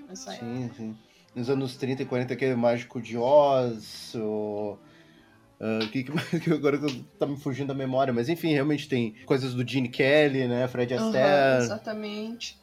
[0.07, 0.75] Nessa sim, época.
[0.77, 0.97] sim.
[1.35, 4.77] Nos anos 30 e 40, aquele Mágico de Oz, o,
[5.61, 6.11] Uh, que, que
[6.51, 6.79] agora
[7.19, 10.67] tá me fugindo da memória, mas enfim, realmente tem coisas do Gene Kelly, né?
[10.67, 11.57] Fred Astaire.
[11.57, 12.59] Uhum, exatamente.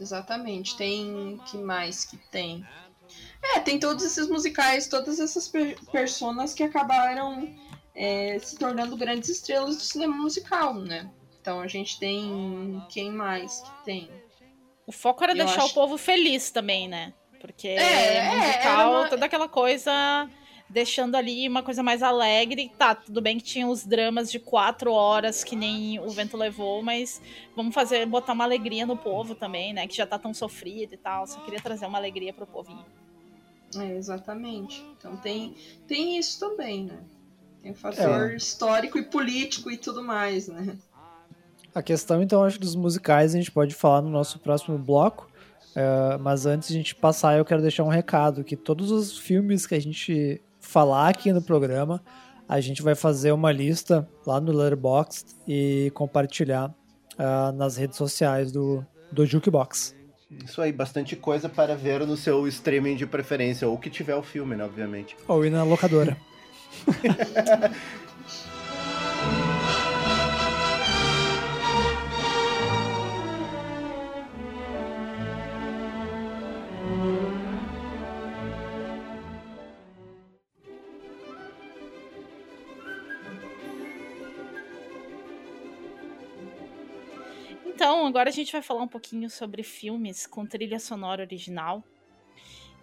[0.00, 0.76] Exatamente.
[0.76, 1.40] Tem.
[1.48, 2.66] que mais que tem?
[3.40, 7.48] É, tem todos esses musicais, todas essas per personas que acabaram
[7.94, 11.10] é, se tornando grandes estrelas do cinema musical, né?
[11.40, 12.82] Então a gente tem.
[12.88, 14.10] Quem mais que tem?
[14.86, 15.72] O foco era Eu deixar acho...
[15.72, 17.12] o povo feliz também, né?
[17.40, 19.08] Porque é, é musical, uma...
[19.08, 20.28] toda aquela coisa
[20.72, 22.72] deixando ali uma coisa mais alegre.
[22.78, 26.82] Tá, tudo bem que tinha os dramas de quatro horas que nem o vento levou,
[26.82, 27.20] mas
[27.54, 29.86] vamos fazer, botar uma alegria no povo também, né?
[29.86, 31.26] Que já tá tão sofrido e tal.
[31.26, 32.84] Só queria trazer uma alegria pro povinho.
[33.76, 34.84] É, exatamente.
[34.98, 35.54] Então tem,
[35.86, 36.98] tem isso também, né?
[37.62, 38.36] Tem o fator é.
[38.36, 40.76] histórico e político e tudo mais, né?
[41.74, 45.30] A questão, então, acho dos musicais a gente pode falar no nosso próximo bloco.
[45.70, 49.16] Uh, mas antes de a gente passar, eu quero deixar um recado: que todos os
[49.16, 52.02] filmes que a gente falar aqui no programa,
[52.46, 56.68] a gente vai fazer uma lista lá no Letterboxd e compartilhar
[57.14, 59.94] uh, nas redes sociais do, do Jukebox.
[60.44, 64.22] Isso aí, bastante coisa para ver no seu streaming de preferência, ou que tiver o
[64.22, 65.16] filme, né, obviamente.
[65.28, 66.16] Ou ir na locadora.
[87.64, 91.82] Então, agora a gente vai falar um pouquinho sobre filmes com trilha sonora original.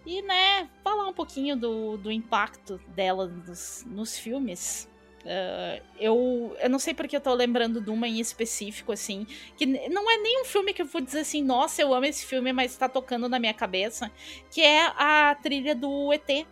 [0.06, 4.88] E, né, falar um pouquinho do, do impacto dela nos, nos filmes.
[5.20, 9.26] Uh, eu, eu não sei porque eu tô lembrando de uma em específico, assim,
[9.56, 12.24] que não é nem um filme que eu vou dizer assim, nossa, eu amo esse
[12.24, 14.10] filme, mas tá tocando na minha cabeça,
[14.50, 16.46] que é a trilha do ET,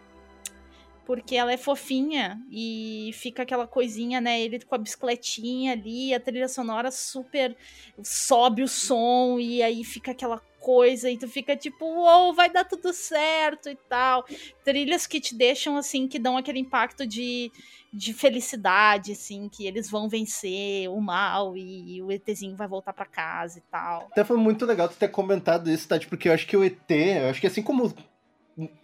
[1.06, 4.38] porque ela é fofinha e fica aquela coisinha, né?
[4.42, 7.56] Ele com a bicicletinha ali, a trilha sonora super
[8.02, 10.38] sobe o som e aí fica aquela
[10.68, 14.22] coisa e tu fica tipo, uou, vai dar tudo certo e tal.
[14.62, 17.50] Trilhas que te deixam assim, que dão aquele impacto de,
[17.90, 23.06] de felicidade, assim, que eles vão vencer o mal e o ETzinho vai voltar para
[23.06, 24.08] casa e tal.
[24.12, 26.90] Até foi muito legal tu ter comentado isso, Tati, porque eu acho que o ET,
[26.90, 27.94] eu acho que assim como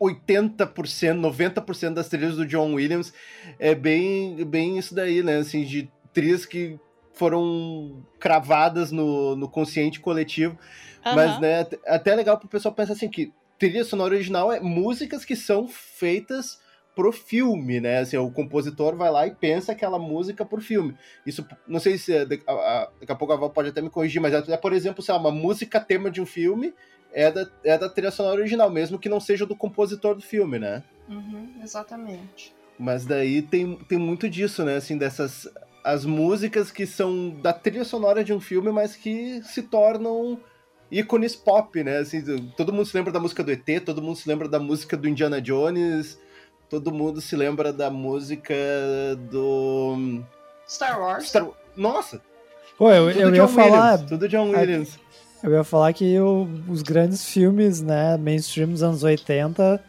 [0.00, 0.66] 80%,
[1.20, 3.12] 90% das trilhas do John Williams
[3.58, 5.36] é bem, bem isso daí, né?
[5.36, 6.80] Assim, de trilhas que
[7.12, 10.58] foram cravadas no, no consciente coletivo.
[11.04, 11.14] Uhum.
[11.14, 15.36] Mas, né, até legal pro pessoal pensar assim que trilha sonora original é músicas que
[15.36, 16.58] são feitas
[16.94, 17.98] pro filme, né?
[17.98, 20.96] Assim, o compositor vai lá e pensa aquela música pro filme.
[21.26, 24.32] Isso, não sei se é, daqui a pouco a Val pode até me corrigir, mas
[24.32, 26.72] é, por exemplo, se é uma música tema de um filme
[27.12, 30.58] é da, é da trilha sonora original, mesmo que não seja do compositor do filme,
[30.58, 30.82] né?
[31.08, 32.54] Uhum, exatamente.
[32.78, 34.76] Mas daí tem, tem muito disso, né?
[34.76, 35.48] Assim, dessas.
[35.84, 40.40] As músicas que são da trilha sonora de um filme, mas que se tornam
[40.98, 41.98] ícones pop, né?
[41.98, 42.22] Assim,
[42.56, 45.08] todo mundo se lembra da música do ET, todo mundo se lembra da música do
[45.08, 46.18] Indiana Jones,
[46.70, 48.54] todo mundo se lembra da música
[49.30, 50.22] do.
[50.68, 51.28] Star Wars.
[51.28, 51.48] Star...
[51.76, 52.22] Nossa!
[52.78, 53.92] Pô, eu, eu ia falar.
[53.92, 54.98] Williams, tudo John Williams.
[55.42, 59.82] Eu ia falar que o, os grandes filmes, né, mainstream dos anos 80,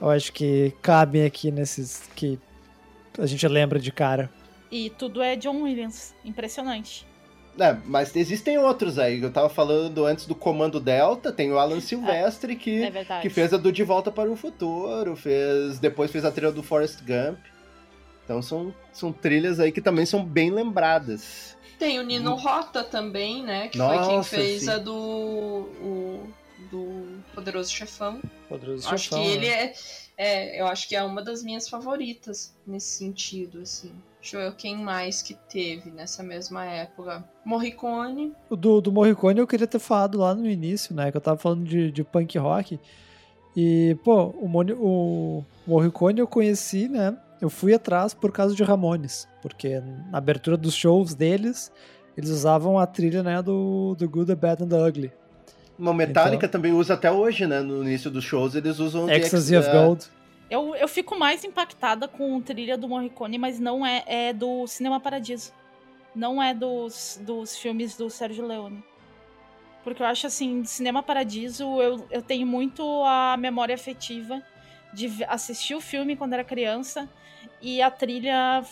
[0.00, 2.38] eu acho que cabem aqui nesses que
[3.18, 4.30] a gente lembra de cara.
[4.70, 6.14] E tudo é John Williams.
[6.24, 7.06] Impressionante.
[7.58, 9.20] É, mas existem outros aí.
[9.20, 13.52] Eu tava falando antes do Comando Delta, tem o Alan Silvestre que, é que fez
[13.52, 17.38] a do De Volta para o Futuro, fez depois fez a trilha do Forrest Gump.
[18.24, 21.56] Então são, são trilhas aí que também são bem lembradas.
[21.78, 23.68] Tem o Nino Rota também, né?
[23.68, 24.70] Que Nossa, foi quem fez sim.
[24.70, 24.94] a do.
[24.94, 26.30] O,
[26.70, 28.20] do Poderoso Chefão.
[28.48, 29.18] Poderoso acho Chefão.
[29.18, 29.72] Acho que ele é,
[30.16, 30.60] é.
[30.60, 33.92] Eu acho que é uma das minhas favoritas nesse sentido, assim.
[34.20, 37.24] Deixa eu ver quem mais que teve nessa mesma época.
[37.44, 38.32] Morricone.
[38.48, 41.10] O do, do Morricone eu queria ter falado lá no início, né?
[41.10, 42.78] Que eu tava falando de, de punk rock.
[43.56, 44.46] E, pô, o,
[44.78, 47.16] o Morricone eu conheci, né?
[47.40, 51.72] eu fui atrás por causa de Ramones, porque na abertura dos shows deles,
[52.16, 55.12] eles usavam a trilha né, do, do Good, The Bad and The Ugly.
[55.78, 57.60] Uma Metallica então, também usa até hoje, né?
[57.62, 59.08] No início dos shows eles usam...
[59.08, 60.04] Ecstasy of Gold.
[60.50, 64.66] Eu, eu fico mais impactada com a trilha do Morricone, mas não é, é do
[64.66, 65.52] Cinema Paradiso.
[66.14, 68.82] Não é dos, dos filmes do Sérgio Leone.
[69.84, 74.42] Porque eu acho assim, Cinema Paradiso, eu, eu tenho muito a memória afetiva
[74.92, 77.08] de assistir o filme quando era criança
[77.62, 78.64] e a trilha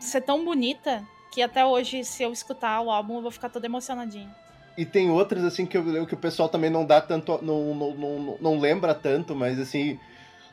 [0.00, 3.66] ser tão bonita que até hoje, se eu escutar o álbum, eu vou ficar toda
[3.66, 4.34] emocionadinha.
[4.76, 7.38] E tem outras, assim, que, eu, que o pessoal também não dá tanto.
[7.42, 9.98] Não, não, não, não lembra tanto, mas assim,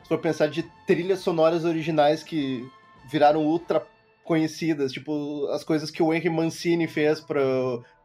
[0.04, 2.70] se for pensar de trilhas sonoras originais que
[3.10, 3.84] viraram ultra
[4.22, 7.40] conhecidas, tipo as coisas que o Henry Mancini fez para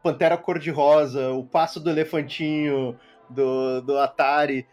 [0.02, 2.98] Pantera Cor-de-Rosa, o Passo do Elefantinho
[3.28, 4.66] do, do Atari,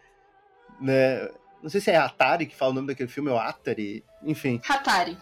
[0.80, 1.28] né?
[1.62, 4.60] Não sei se é Atari que fala o nome daquele filme, ou Atari, enfim.
[4.66, 5.16] Hatari.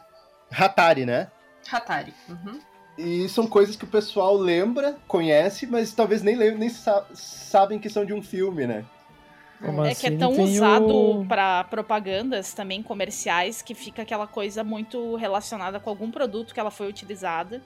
[0.50, 1.30] Hatari, né?
[1.70, 2.14] Hatari.
[2.28, 2.60] Uhum.
[2.96, 7.78] E são coisas que o pessoal lembra, conhece, mas talvez nem, lembra, nem sa sabem
[7.78, 8.84] que são de um filme, né?
[9.84, 11.26] É que é tão usado o...
[11.26, 16.70] para propagandas também comerciais que fica aquela coisa muito relacionada com algum produto que ela
[16.70, 17.62] foi utilizada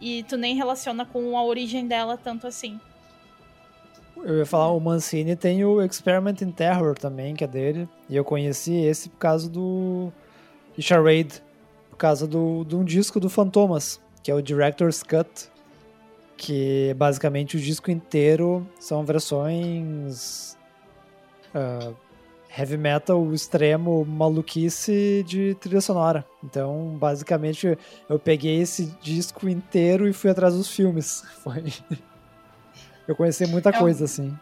[0.00, 2.78] e tu nem relaciona com a origem dela tanto assim.
[4.16, 7.88] Eu ia falar, o Mancini tem o Experiment in Terror também, que é dele.
[8.08, 10.12] E eu conheci esse por causa do
[10.78, 11.42] Charade,
[11.90, 15.50] por causa do, de um disco do Fantomas, que é o Director's Cut,
[16.36, 20.56] que basicamente o disco inteiro são versões
[21.54, 21.94] uh,
[22.54, 26.26] heavy metal extremo maluquice de trilha sonora.
[26.44, 27.78] Então, basicamente,
[28.08, 31.24] eu peguei esse disco inteiro e fui atrás dos filmes.
[31.42, 31.72] Foi.
[33.08, 34.36] eu conheci muita é, coisa, assim.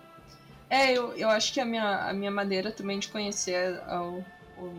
[0.69, 4.25] É, eu, eu acho que a minha, a minha maneira também de conhecer o,
[4.59, 4.73] o,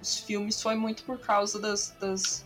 [0.00, 2.45] os filmes foi muito por causa das, das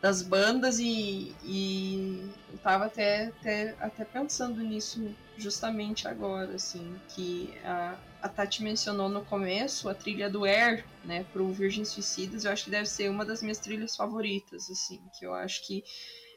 [0.00, 7.52] das bandas e, e eu tava até, até, até pensando nisso justamente agora, assim, que
[7.64, 12.52] a, a Tati mencionou no começo a trilha do Air, né, pro Virgens Suicidas, eu
[12.52, 15.82] acho que deve ser uma das minhas trilhas favoritas, assim, que eu acho que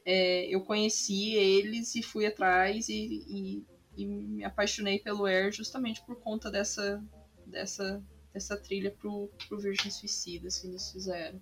[0.05, 6.01] é, eu conheci eles e fui atrás e, e, e, me apaixonei pelo Air justamente
[6.01, 7.03] por conta dessa,
[7.45, 8.03] dessa,
[8.33, 11.39] dessa trilha pro, pro Virgens Suicidas que eles fizeram.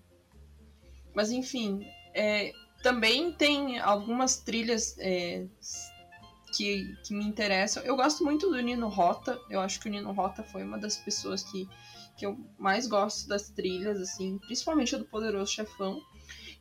[1.14, 5.46] Mas enfim, é, também tem algumas trilhas é,
[6.56, 7.84] que, que me interessam.
[7.84, 9.40] Eu gosto muito do Nino Rota.
[9.50, 11.68] Eu acho que o Nino Rota foi uma das pessoas que,
[12.18, 16.02] que eu mais gosto das trilhas, assim, principalmente do Poderoso Chefão.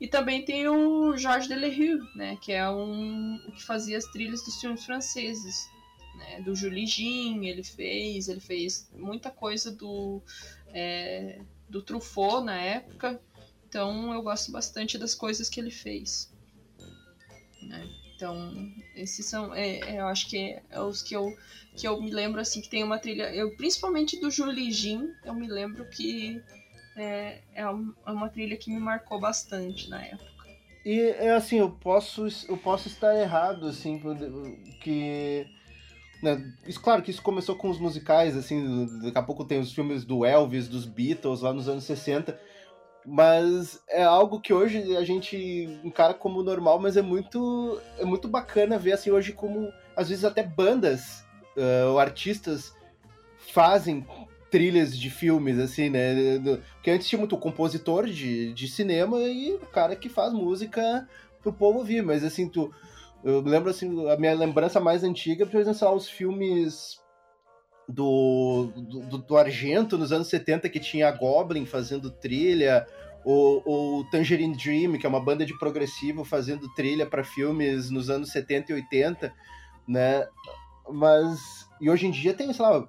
[0.00, 4.44] E também tem o Georges Delerue, né, que é um o que fazia as trilhas
[4.44, 5.68] dos filmes franceses,
[6.14, 10.22] né, do Julie Jean, ele fez, ele fez muita coisa do
[10.68, 13.20] é, do Truffaut na época,
[13.68, 16.32] então eu gosto bastante das coisas que ele fez.
[17.62, 17.86] Né?
[18.16, 21.36] Então, esses são, é, é, eu acho que é, os que eu,
[21.76, 25.34] que eu me lembro assim que tem uma trilha, eu principalmente do Julie Jean, eu
[25.34, 26.42] me lembro que
[26.96, 30.26] é, é, é uma trilha que me marcou bastante na época.
[30.84, 34.00] E é assim, eu posso, eu posso estar errado, assim,
[34.80, 35.46] que.
[36.22, 39.72] Né, isso, claro que isso começou com os musicais, assim, daqui a pouco tem os
[39.72, 42.47] filmes do Elvis, dos Beatles, lá nos anos 60
[43.06, 45.36] mas é algo que hoje a gente
[45.82, 50.24] encara como normal, mas é muito, é muito bacana ver assim hoje como às vezes
[50.24, 51.24] até bandas
[51.56, 52.74] uh, ou artistas
[53.52, 54.06] fazem
[54.50, 56.38] trilhas de filmes, assim, né?
[56.74, 61.06] Porque antes tinha muito compositor de, de cinema e o cara que faz música
[61.42, 62.72] pro povo ouvir, mas assim, tu.
[63.24, 67.00] Eu lembro assim, a minha lembrança mais antiga, por exemplo, os filmes
[67.88, 72.86] do, do, do, Argento nos anos 70 que tinha a Goblin fazendo trilha,
[73.24, 78.10] o, o Tangerine Dream, que é uma banda de progressivo fazendo trilha para filmes nos
[78.10, 79.34] anos 70 e 80,
[79.88, 80.26] né?
[80.90, 81.66] Mas.
[81.80, 82.86] E hoje em dia tem, sei lá,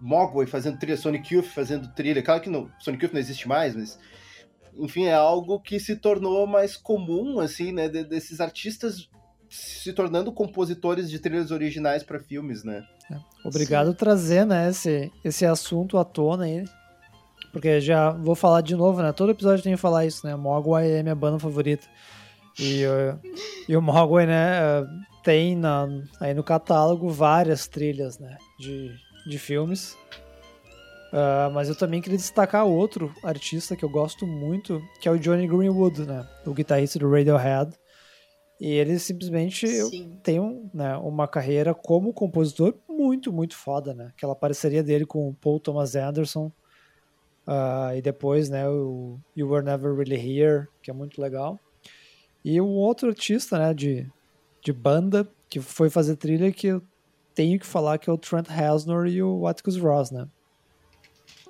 [0.00, 2.22] Mogwai fazendo trilha, Sonic Youth fazendo trilha.
[2.22, 3.98] Claro que não, Sonic Youth não existe mais, mas.
[4.74, 7.88] Enfim, é algo que se tornou mais comum, assim, né?
[7.88, 9.10] desses artistas
[9.48, 12.84] se tornando compositores de trilhas originais para filmes, né?
[13.10, 13.16] É.
[13.44, 13.96] Obrigado Sim.
[13.96, 16.64] trazer, né, esse, esse assunto à tona aí.
[17.52, 19.10] Porque já vou falar de novo, né?
[19.12, 20.36] Todo episódio tem que falar isso, né?
[20.36, 21.86] Mogwai é minha banda favorita.
[22.60, 22.82] E,
[23.68, 24.60] e o Mogwai, né,
[25.22, 25.86] tem na,
[26.20, 28.92] aí no catálogo várias trilhas, né, de,
[29.26, 29.96] de filmes.
[31.12, 35.18] Uh, mas eu também queria destacar outro artista que eu gosto muito, que é o
[35.18, 36.26] Johnny Greenwood, né?
[36.44, 37.72] O guitarrista do Radiohead.
[38.60, 39.66] E ele simplesmente
[40.22, 44.12] tem um, né, uma carreira como compositor muito, muito foda, né?
[44.16, 46.50] Aquela parceria dele com o Paul Thomas Anderson.
[47.46, 51.58] Uh, e depois, né, o You Were Never Really Here, que é muito legal.
[52.44, 54.10] E o outro artista, né, de,
[54.60, 56.82] de banda, que foi fazer trilha, que eu
[57.34, 60.28] tenho que falar que é o Trent Reznor e o Atticus Ross, né?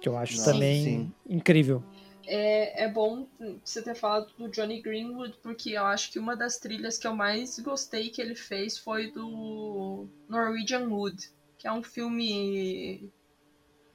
[0.00, 1.12] Que eu acho sim, também sim.
[1.28, 1.82] incrível.
[2.30, 3.26] É, é bom
[3.64, 7.14] você ter falado do Johnny Greenwood, porque eu acho que uma das trilhas que eu
[7.14, 13.10] mais gostei que ele fez foi do Norwegian Wood, que é um filme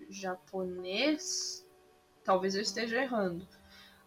[0.10, 1.64] japonês.
[2.24, 3.48] Talvez eu esteja errando.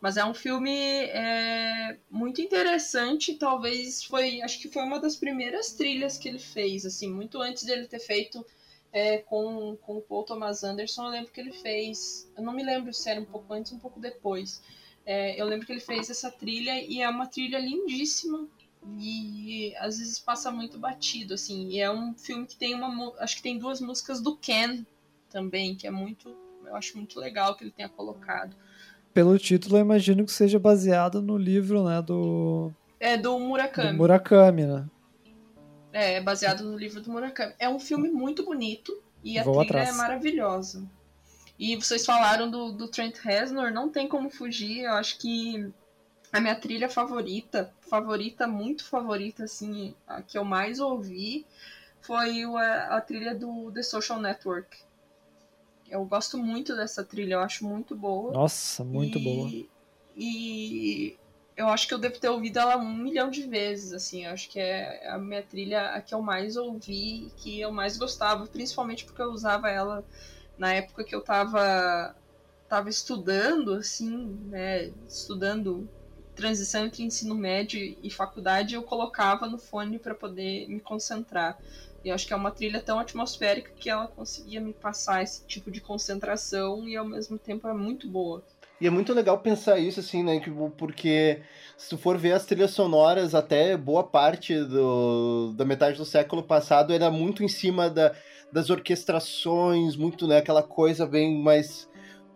[0.00, 3.34] Mas é um filme é, muito interessante.
[3.34, 4.42] Talvez foi.
[4.42, 8.00] Acho que foi uma das primeiras trilhas que ele fez, assim, muito antes dele ter
[8.00, 8.44] feito
[8.96, 12.26] é, com, com o Paul Thomas Anderson, eu lembro que ele fez.
[12.34, 14.62] Eu não me lembro se era um pouco antes ou um pouco depois.
[15.04, 18.48] É, eu lembro que ele fez essa trilha e é uma trilha lindíssima
[18.98, 21.68] e às vezes passa muito batido, assim.
[21.68, 23.12] E é um filme que tem uma.
[23.18, 24.82] Acho que tem duas músicas do Ken
[25.28, 26.34] também, que é muito.
[26.64, 28.56] Eu acho muito legal que ele tenha colocado.
[29.12, 32.72] Pelo título, eu imagino que seja baseado no livro, né, do.
[32.98, 33.90] É do Murakami.
[33.90, 34.88] Do Murakami, né?
[35.96, 37.54] É, é baseado no livro do Murakami.
[37.58, 39.88] É um filme muito bonito e a Vou trilha atrás.
[39.88, 40.86] é maravilhosa.
[41.58, 44.80] E vocês falaram do, do Trent Reznor, não tem como fugir.
[44.80, 45.72] Eu acho que
[46.30, 51.46] a minha trilha favorita, favorita, muito favorita, assim, a que eu mais ouvi,
[52.02, 54.76] foi a, a trilha do The Social Network.
[55.88, 58.32] Eu gosto muito dessa trilha, eu acho muito boa.
[58.34, 59.50] Nossa, muito e, boa.
[60.14, 61.16] E
[61.56, 64.24] eu acho que eu devo ter ouvido ela um milhão de vezes, assim.
[64.26, 67.96] Eu acho que é a minha trilha a que eu mais ouvi, que eu mais
[67.96, 70.04] gostava, principalmente porque eu usava ela
[70.58, 72.14] na época que eu tava,
[72.68, 74.86] tava estudando, assim, né?
[75.08, 75.88] Estudando
[76.34, 81.58] transição entre ensino médio e faculdade, eu colocava no fone para poder me concentrar.
[82.04, 85.70] E acho que é uma trilha tão atmosférica que ela conseguia me passar esse tipo
[85.70, 88.44] de concentração e ao mesmo tempo é muito boa.
[88.80, 90.40] E é muito legal pensar isso, assim, né?
[90.76, 91.40] Porque
[91.78, 96.42] se tu for ver as trilhas sonoras, até boa parte do, da metade do século
[96.42, 98.12] passado era muito em cima da,
[98.52, 100.38] das orquestrações, muito, né?
[100.38, 101.88] Aquela coisa bem mais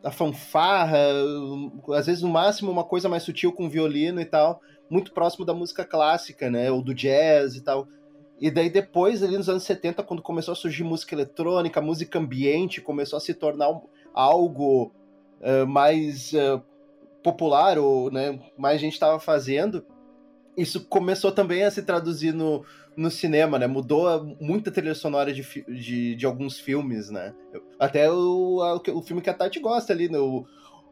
[0.03, 0.99] a fanfarra,
[1.95, 5.53] às vezes no máximo uma coisa mais sutil com violino e tal, muito próximo da
[5.53, 7.87] música clássica, né, ou do jazz e tal.
[8.41, 12.81] E daí depois, ali nos anos 70, quando começou a surgir música eletrônica, música ambiente,
[12.81, 13.69] começou a se tornar
[14.15, 14.91] algo
[15.41, 16.63] uh, mais uh,
[17.23, 19.85] popular, ou né, mais gente estava fazendo,
[20.57, 22.65] isso começou também a se traduzir no,
[22.97, 23.67] no cinema, né?
[23.67, 27.35] Mudou muita trilha sonora de, de, de alguns filmes, né?
[27.79, 28.61] Até o,
[28.95, 30.47] o filme que a Tati gosta ali, no,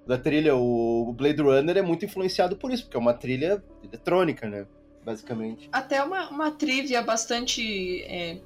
[0.07, 4.49] da trilha, o Blade Runner é muito influenciado por isso, porque é uma trilha eletrônica,
[4.49, 4.67] né?
[5.05, 5.69] Basicamente.
[5.73, 8.03] Até uma, uma trivia bastante.
[8.03, 8.41] É,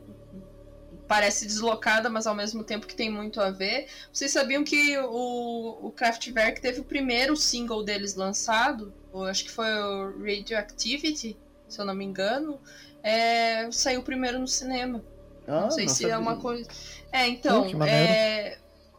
[1.12, 3.86] parece deslocada, mas ao mesmo tempo que tem muito a ver.
[4.12, 8.94] Vocês sabiam que o, o Kraftwerk teve o primeiro single deles lançado?
[9.28, 11.36] Acho que foi o Radioactivity,
[11.68, 12.58] se eu não me engano
[13.02, 15.04] é, saiu primeiro no cinema.
[15.46, 16.14] Ah, não sei se sabia.
[16.14, 16.68] é uma coisa.
[17.10, 17.66] É, então.
[17.84, 18.58] É,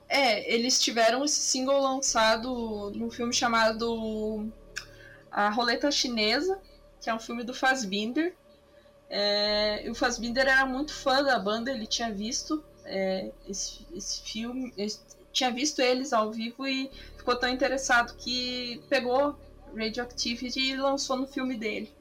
[0.10, 4.52] é, eles tiveram esse single lançado num filme chamado
[5.32, 6.60] A Roleta Chinesa,
[7.02, 8.36] que é um filme do Fassbinder.
[9.16, 14.74] É, o Fassbinder era muito fã da banda, ele tinha visto é, esse, esse filme,
[15.32, 19.38] tinha visto eles ao vivo e ficou tão interessado que pegou
[19.78, 21.92] Radioactivity e lançou no filme dele.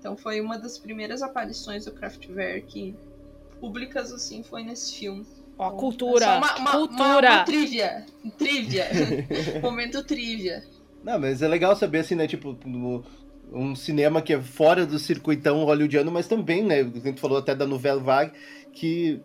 [0.00, 2.96] Então foi uma das primeiras aparições do Kraftwerk
[3.60, 5.24] públicas, assim, foi nesse filme.
[5.56, 6.24] Ó, então, cultura!
[6.24, 7.30] É uma, uma, cultura!
[7.30, 8.06] Uma, uma trivia!
[8.36, 8.88] Trivia!
[9.62, 10.64] Momento trivia.
[11.04, 13.04] Não, mas é legal saber, assim, né, tipo, no,
[13.54, 17.54] um cinema que é fora do circuitão hollywoodiano, mas também, né, a gente falou até
[17.54, 18.32] da novela Vague,
[18.72, 19.22] que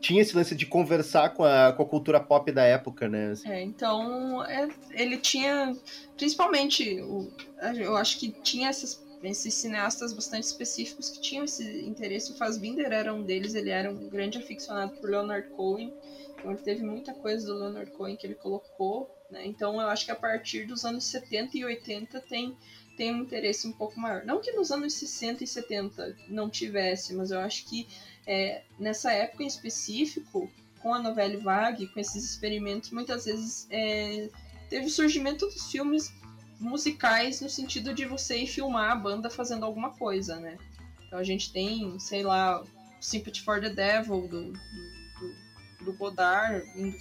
[0.00, 3.32] tinha esse lance de conversar com a, com a cultura pop da época, né?
[3.32, 3.50] Assim.
[3.50, 5.76] É, então, é, ele tinha,
[6.16, 7.30] principalmente, o,
[7.76, 12.32] eu acho que tinha essas esses cineastas bastante específicos que tinham esse interesse.
[12.32, 15.92] O Fassbinder era um deles, ele era um grande aficionado por Leonard Cohen,
[16.38, 19.46] então ele teve muita coisa do Leonard Cohen que ele colocou, né?
[19.46, 22.56] Então eu acho que a partir dos anos 70 e 80 tem
[22.96, 24.24] tem um interesse um pouco maior.
[24.24, 27.86] Não que nos anos 60 e 70 não tivesse, mas eu acho que
[28.26, 34.28] é, nessa época em específico, com a novela Vague, com esses experimentos, muitas vezes é,
[34.68, 36.12] teve o surgimento dos filmes
[36.58, 40.58] musicais no sentido de você ir filmar a banda fazendo alguma coisa, né?
[41.06, 42.62] Então a gente tem, sei lá,
[43.00, 46.96] Sympathy for the Devil do, do, do Godard, indo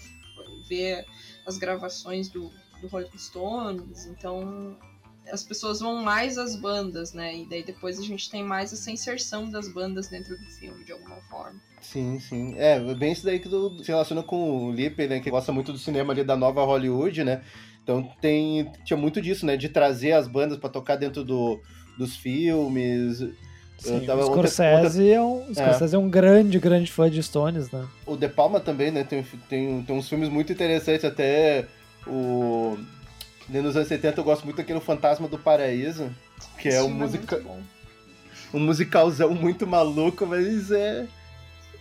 [0.68, 1.06] ver
[1.46, 4.78] as gravações do, do Rolling Stones, então
[5.32, 7.38] as pessoas vão mais às bandas, né?
[7.38, 10.91] E daí depois a gente tem mais essa inserção das bandas dentro do filme, de
[10.91, 11.59] alguma forma.
[11.82, 12.55] Sim, sim.
[12.57, 15.19] É, bem isso daí que tu se relaciona com o Lipe, né?
[15.19, 17.41] Que gosta muito do cinema ali da nova Hollywood, né?
[17.84, 19.55] Então tem tinha muito disso, né?
[19.57, 21.59] De trazer as bandas para tocar dentro do,
[21.97, 23.23] dos filmes.
[23.80, 25.13] Sim, o Scorsese, outra...
[25.13, 25.97] é um, o Scorsese é.
[25.97, 25.99] é.
[25.99, 27.88] um grande, grande fã de Stones, né?
[28.05, 29.05] O De Palma também, né?
[29.05, 31.65] Tem, tem, tem uns filmes muito interessantes, até
[32.05, 32.77] o...
[33.50, 36.14] Nos anos 70 eu gosto muito daquele Fantasma do Paraíso,
[36.58, 37.43] que é um, musica...
[38.54, 41.08] um musicalzão muito maluco, mas é,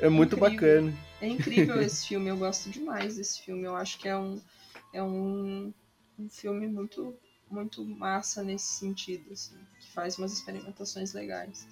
[0.01, 0.57] é muito incrível.
[0.57, 0.95] bacana.
[1.21, 3.64] É incrível esse filme, eu gosto demais desse filme.
[3.64, 4.41] Eu acho que é um,
[4.93, 5.73] é um
[6.19, 7.14] um filme muito
[7.51, 11.66] muito massa nesse sentido, assim, que faz umas experimentações legais.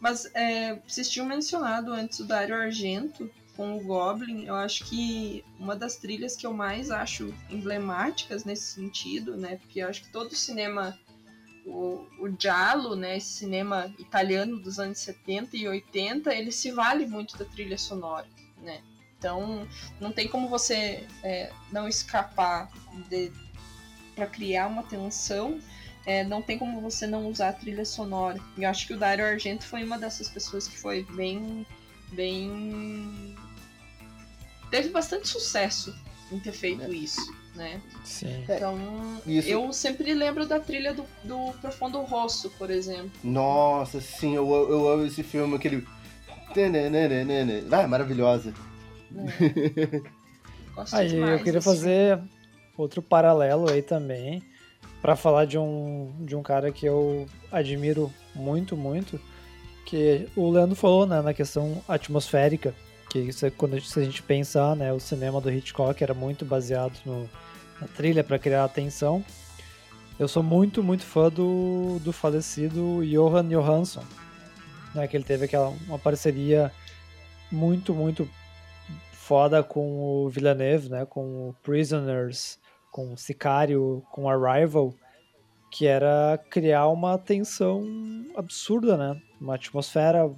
[0.00, 5.44] Mas é, vocês tinham mencionado antes o Dario Argento, com o Goblin, eu acho que
[5.58, 9.56] uma das trilhas que eu mais acho emblemáticas nesse sentido, né?
[9.56, 10.96] Porque eu acho que todo o cinema
[11.66, 17.04] o, o Giallo, né, esse cinema italiano dos anos 70 e 80, ele se vale
[17.04, 18.28] muito da trilha sonora,
[18.62, 18.80] né?
[19.18, 19.66] Então,
[20.00, 22.70] não tem como você é, não escapar
[24.14, 25.58] para criar uma tensão,
[26.06, 28.38] é, não tem como você não usar a trilha sonora.
[28.56, 31.66] E eu acho que o Dario Argento foi uma dessas pessoas que foi bem,
[32.12, 33.36] bem
[34.70, 35.94] teve bastante sucesso
[36.30, 36.90] em ter feito é.
[36.90, 37.80] isso né?
[38.04, 38.44] Sim.
[38.48, 38.78] É, então,
[39.26, 39.48] Isso.
[39.48, 43.10] eu sempre lembro da trilha do, do Profundo Rosso, por exemplo.
[43.22, 45.84] Nossa, sim, eu, eu amo esse filme, aquele...
[47.70, 48.54] Ah, maravilhosa.
[49.14, 50.00] É.
[50.96, 51.68] aí, demais, eu queria assim.
[51.68, 52.20] fazer
[52.76, 54.42] outro paralelo aí também,
[55.02, 59.20] para falar de um, de um cara que eu admiro muito, muito,
[59.84, 62.74] que o Leandro falou, né, na questão atmosférica,
[63.08, 66.44] que isso é quando se a gente pensar, né, o cinema do Hitchcock era muito
[66.44, 67.28] baseado no,
[67.80, 69.24] na trilha para criar atenção.
[70.18, 74.04] Eu sou muito, muito fã do, do falecido Johan Johansson,
[74.94, 76.72] né, que ele teve aquela uma parceria
[77.50, 78.28] muito, muito
[79.12, 82.58] foda com o Villeneuve, né, com o Prisoners,
[82.90, 84.92] com o Sicário, com Arrival,
[85.70, 87.86] que era criar uma tensão
[88.36, 90.36] absurda, né, uma atmosfera uh,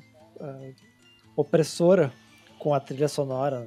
[1.34, 2.12] opressora
[2.60, 3.66] com a trilha sonora.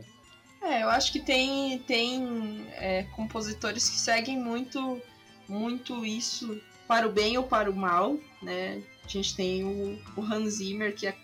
[0.62, 5.02] É, eu acho que tem, tem é, compositores que seguem muito,
[5.50, 8.82] muito isso para o bem ou para o mal, né?
[9.04, 11.16] A gente tem o, o Hans Zimmer, que é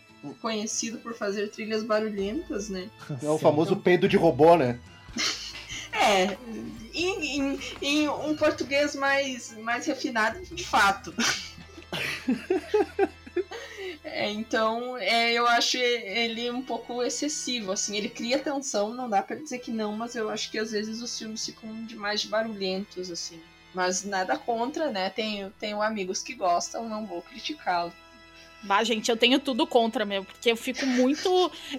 [0.41, 2.89] conhecido por fazer trilhas barulhentas, né?
[3.23, 3.83] É o famoso então...
[3.83, 4.77] peido de robô, né?
[5.93, 6.37] é,
[6.93, 11.13] em, em, em, um português mais, mais refinado, de fato.
[14.11, 19.21] É, então, é, eu acho ele um pouco excessivo, assim, ele cria tensão, não dá
[19.21, 23.11] para dizer que não, mas eu acho que às vezes os filmes ficam demais barulhentos,
[23.11, 23.39] assim.
[23.73, 25.09] Mas nada contra, né?
[25.09, 27.93] Tenho, tenho amigos que gostam, não vou criticá-lo.
[28.63, 31.29] Bah, gente, eu tenho tudo contra, meu, porque eu fico muito.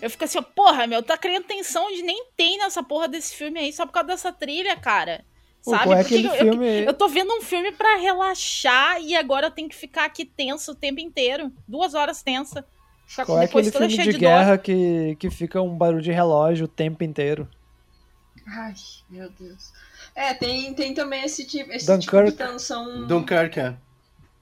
[0.01, 3.61] Eu fico assim, porra, meu, tá criando tensão de nem tem nessa porra desse filme
[3.61, 5.25] aí, só por causa dessa trilha, cara.
[5.63, 5.93] Sabe?
[5.93, 6.81] É Porque eu, filme...
[6.81, 10.25] eu, eu tô vendo um filme para relaxar e agora eu tenho que ficar aqui
[10.25, 11.53] tenso o tempo inteiro.
[11.69, 12.65] Duas horas tensa.
[13.07, 16.65] Ficar Qual é aquele filme de, de guerra que, que fica um barulho de relógio
[16.65, 17.49] o tempo inteiro?
[18.47, 18.75] Ai,
[19.09, 19.73] meu Deus.
[20.15, 23.07] É, tem, tem também esse tipo, esse tipo de tensão.
[23.07, 23.77] Dunkirk, é.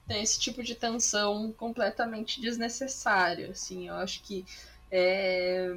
[0.07, 3.87] Tem esse tipo de tensão completamente desnecessário, assim.
[3.87, 4.45] Eu acho que
[4.91, 5.75] é...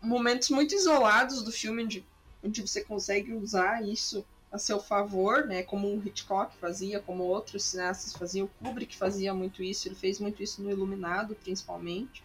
[0.00, 2.04] momentos muito isolados do filme de
[2.42, 5.62] onde você consegue usar isso a seu favor, né?
[5.62, 10.18] Como o Hitchcock fazia, como outros cineastas faziam, o Kubrick fazia muito isso, ele fez
[10.18, 12.22] muito isso no Iluminado, principalmente.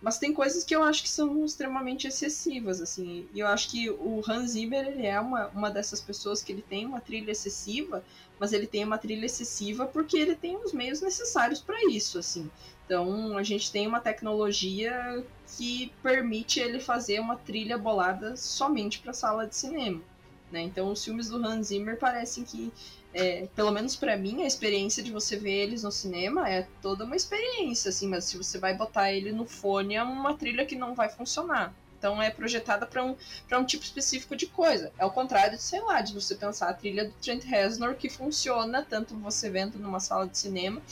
[0.00, 3.28] Mas tem coisas que eu acho que são extremamente excessivas, assim.
[3.32, 6.62] E eu acho que o Hans Zimmer, ele é uma, uma dessas pessoas que ele
[6.62, 8.04] tem uma trilha excessiva,
[8.42, 12.50] mas ele tem uma trilha excessiva porque ele tem os meios necessários para isso, assim.
[12.84, 15.24] Então, a gente tem uma tecnologia
[15.56, 20.02] que permite ele fazer uma trilha bolada somente para sala de cinema.
[20.50, 20.60] Né?
[20.62, 22.72] Então, os filmes do Hans Zimmer parecem que,
[23.14, 27.04] é, pelo menos para mim, a experiência de você ver eles no cinema é toda
[27.04, 30.74] uma experiência, assim, mas se você vai botar ele no fone, é uma trilha que
[30.74, 31.72] não vai funcionar.
[32.02, 33.14] Então é projetada para um,
[33.52, 34.90] um tipo específico de coisa.
[34.98, 38.10] É o contrário de, sei lá, de você pensar a trilha do Trent Reznor que
[38.10, 40.82] funciona tanto você vendo numa sala de cinema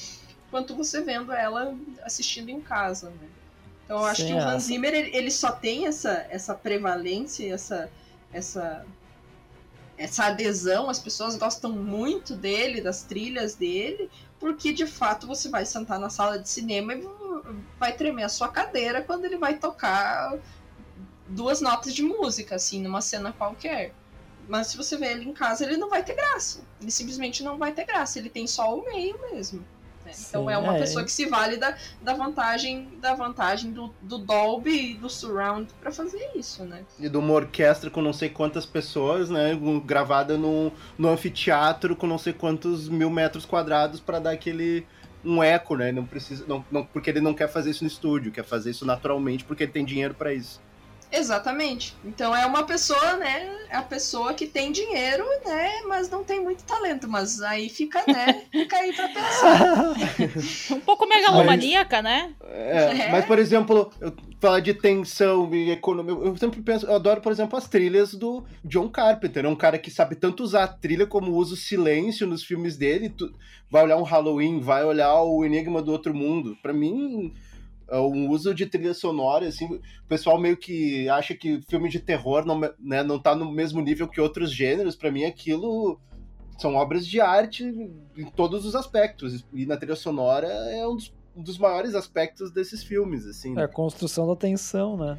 [0.52, 1.74] quanto você vendo ela
[2.04, 3.28] assistindo em casa, né?
[3.84, 4.40] Então eu acho Sim, que o é.
[4.40, 7.90] Hans Zimmer ele, ele, só tem essa, essa prevalência, essa,
[8.32, 8.86] essa,
[9.98, 14.08] essa adesão, as pessoas gostam muito dele, das trilhas dele,
[14.38, 17.04] porque de fato você vai sentar na sala de cinema e
[17.80, 20.38] vai tremer a sua cadeira quando ele vai tocar
[21.30, 23.94] duas notas de música, assim, numa cena qualquer.
[24.48, 26.60] Mas se você vê ele em casa, ele não vai ter graça.
[26.80, 28.18] Ele simplesmente não vai ter graça.
[28.18, 29.64] Ele tem só o meio mesmo.
[30.04, 30.12] Né?
[30.28, 34.18] Então é uma é, pessoa que se vale da, da vantagem da vantagem do, do
[34.18, 36.84] Dolby e do Surround para fazer isso, né?
[36.98, 39.58] E de uma orquestra com não sei quantas pessoas, né?
[39.84, 44.86] Gravada no, no anfiteatro com não sei quantos mil metros quadrados para dar aquele
[45.24, 45.92] um eco, né?
[45.92, 48.86] Não precisa, não, não, porque ele não quer fazer isso no estúdio, quer fazer isso
[48.86, 50.60] naturalmente porque ele tem dinheiro para isso.
[51.12, 51.94] Exatamente.
[52.04, 53.50] Então é uma pessoa, né?
[53.68, 55.82] É a pessoa que tem dinheiro, né?
[55.86, 57.08] Mas não tem muito talento.
[57.08, 58.42] Mas aí fica, né?
[58.50, 59.94] Fica aí pra pensar.
[60.76, 62.34] um pouco megalomaníaca, né?
[62.44, 66.14] É, é, mas, por exemplo, eu falar de tensão e economia.
[66.14, 69.44] Eu sempre penso, eu adoro, por exemplo, as trilhas do John Carpenter.
[69.44, 72.76] É um cara que sabe tanto usar a trilha como usa o silêncio nos filmes
[72.76, 73.10] dele.
[73.10, 73.32] Tu
[73.70, 76.56] vai olhar um Halloween, vai olhar o Enigma do Outro Mundo.
[76.62, 77.49] Para mim é
[77.98, 82.44] um uso de trilha sonora, assim, o pessoal meio que acha que filme de terror
[82.44, 85.98] não, né, não tá no mesmo nível que outros gêneros, para mim aquilo
[86.58, 87.64] são obras de arte
[88.16, 92.52] em todos os aspectos, e na trilha sonora é um dos, um dos maiores aspectos
[92.52, 93.58] desses filmes, assim.
[93.58, 95.18] É a construção da tensão, né?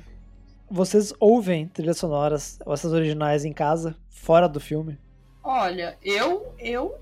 [0.69, 4.97] Vocês ouvem trilhas sonoras, essas originais em casa, fora do filme?
[5.43, 6.95] Olha, eu eu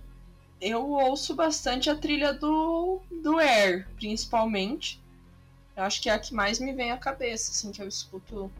[0.62, 5.02] eu ouço bastante a trilha do, do Air, principalmente.
[5.80, 8.52] Eu acho que é a que mais me vem à cabeça, assim, que eu escuto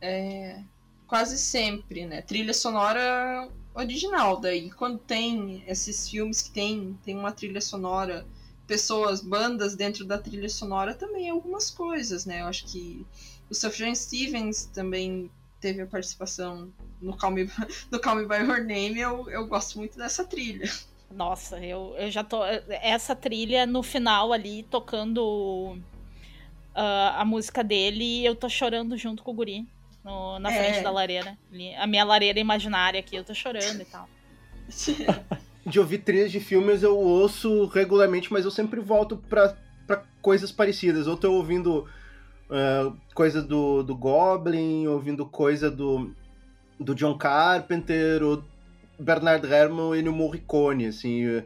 [0.00, 0.58] é,
[1.06, 2.22] quase sempre, né?
[2.22, 4.40] Trilha sonora original.
[4.40, 8.26] Daí, quando tem esses filmes que tem, tem uma trilha sonora,
[8.66, 12.40] pessoas, bandas dentro da trilha sonora, também algumas coisas, né?
[12.40, 13.06] Eu acho que
[13.50, 15.30] o Sufjan Stevens também
[15.60, 16.72] teve a participação
[17.02, 17.50] no Call Me,
[17.92, 18.98] no Call Me By Your Name.
[18.98, 20.72] Eu, eu gosto muito dessa trilha.
[21.10, 22.42] Nossa, eu, eu já tô.
[22.44, 25.78] Essa trilha no final ali, tocando
[26.80, 29.66] a música dele, eu tô chorando junto com o Guri.
[30.04, 30.62] No, na é.
[30.62, 31.36] frente da lareira.
[31.78, 34.08] A minha lareira imaginária aqui, eu tô chorando e tal.
[35.66, 40.52] de ouvir trilhas de filmes eu ouço regularmente, mas eu sempre volto pra, pra coisas
[40.52, 41.08] parecidas.
[41.08, 41.88] Ou tô ouvindo
[42.48, 46.14] uh, coisa do, do Goblin, ouvindo coisa do,
[46.78, 48.44] do John Carpenter, ou
[48.98, 51.42] Bernard Herrmann e no Morricone, assim.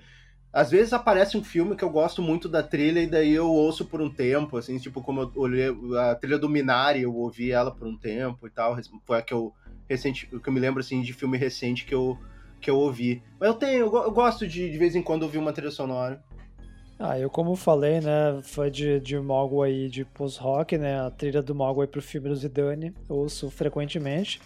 [0.52, 3.84] Às vezes aparece um filme que eu gosto muito da trilha e daí eu ouço
[3.84, 5.66] por um tempo, assim, tipo como eu olhei
[5.96, 9.32] a trilha do Minari, eu ouvi ela por um tempo e tal, foi a que
[9.32, 9.52] eu
[9.88, 12.18] recente, que eu me lembro assim de filme recente que eu
[12.60, 13.22] que eu ouvi.
[13.38, 16.22] Mas eu tenho, eu, eu gosto de de vez em quando ouvir uma trilha sonora.
[16.98, 21.54] Ah, eu como falei, né, foi de, de Mogwai de post-rock, né, a trilha do
[21.54, 24.38] Mogwai pro filme do Zidane, eu ouço frequentemente.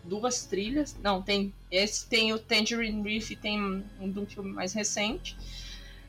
[0.04, 0.96] duas trilhas.
[1.02, 1.52] Não, tem.
[1.70, 5.36] Esse tem o Tangerine Reef e tem um do filme mais recente.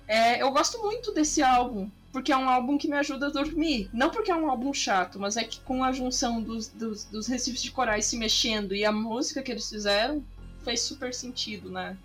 [0.07, 3.89] É, eu gosto muito desse álbum, porque é um álbum que me ajuda a dormir.
[3.91, 7.27] Não porque é um álbum chato, mas é que com a junção dos, dos, dos
[7.27, 10.23] recifes de corais se mexendo e a música que eles fizeram,
[10.63, 11.95] fez super sentido na,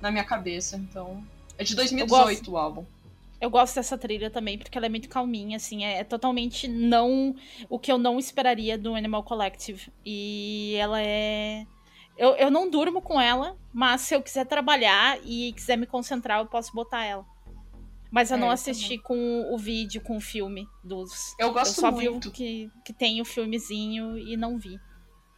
[0.00, 0.76] na minha cabeça.
[0.76, 1.22] Então.
[1.58, 2.84] É de 2018 o álbum.
[3.40, 7.34] Eu gosto dessa trilha também, porque ela é muito calminha, assim, é, é, totalmente não
[7.68, 9.92] o que eu não esperaria do Animal Collective.
[10.04, 11.66] E ela é.
[12.16, 16.40] Eu, eu não durmo com ela, mas se eu quiser trabalhar e quiser me concentrar,
[16.40, 17.26] eu posso botar ela.
[18.10, 21.34] Mas eu é, não assisti com o vídeo, com o filme dos.
[21.38, 22.30] Eu gosto eu só muito.
[22.30, 24.80] vi que, que tem o filmezinho e não vi.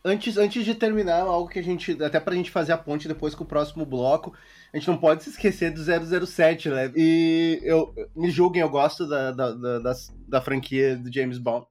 [0.05, 2.03] Antes, antes de terminar, algo que a gente.
[2.03, 4.35] Até pra gente fazer a ponte depois com o próximo bloco
[4.73, 6.93] a gente não pode se esquecer do 007, né?
[6.95, 9.93] E eu, me julguem, eu gosto da, da, da, da,
[10.29, 11.66] da franquia do James Bond.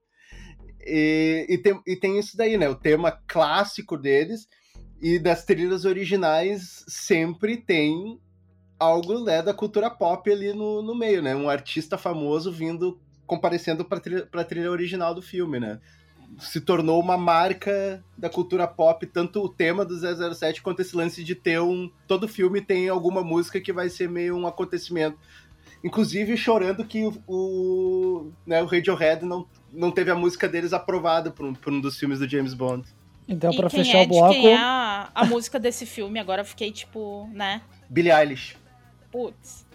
[0.81, 2.67] E, e, tem, e tem isso daí, né?
[2.67, 4.47] O tema clássico deles
[4.99, 8.19] e das trilhas originais sempre tem
[8.79, 11.35] algo né, da cultura pop ali no, no meio, né?
[11.35, 15.79] Um artista famoso vindo, comparecendo pra trilha, pra trilha original do filme, né?
[16.39, 21.23] Se tornou uma marca da cultura pop, tanto o tema do 007 quanto esse lance
[21.23, 21.89] de ter um.
[22.07, 25.17] Todo filme tem alguma música que vai ser meio um acontecimento.
[25.83, 31.31] Inclusive chorando que o, o, né, o Radiohead não, não teve a música deles aprovada
[31.31, 32.87] por um, por um dos filmes do James Bond.
[33.27, 34.33] Então, para fechar é, o bloco.
[34.33, 36.19] Quem é a, a música desse filme?
[36.19, 37.61] Agora eu fiquei tipo, né?
[37.89, 38.57] Billie Eilish.
[39.11, 39.66] Putz.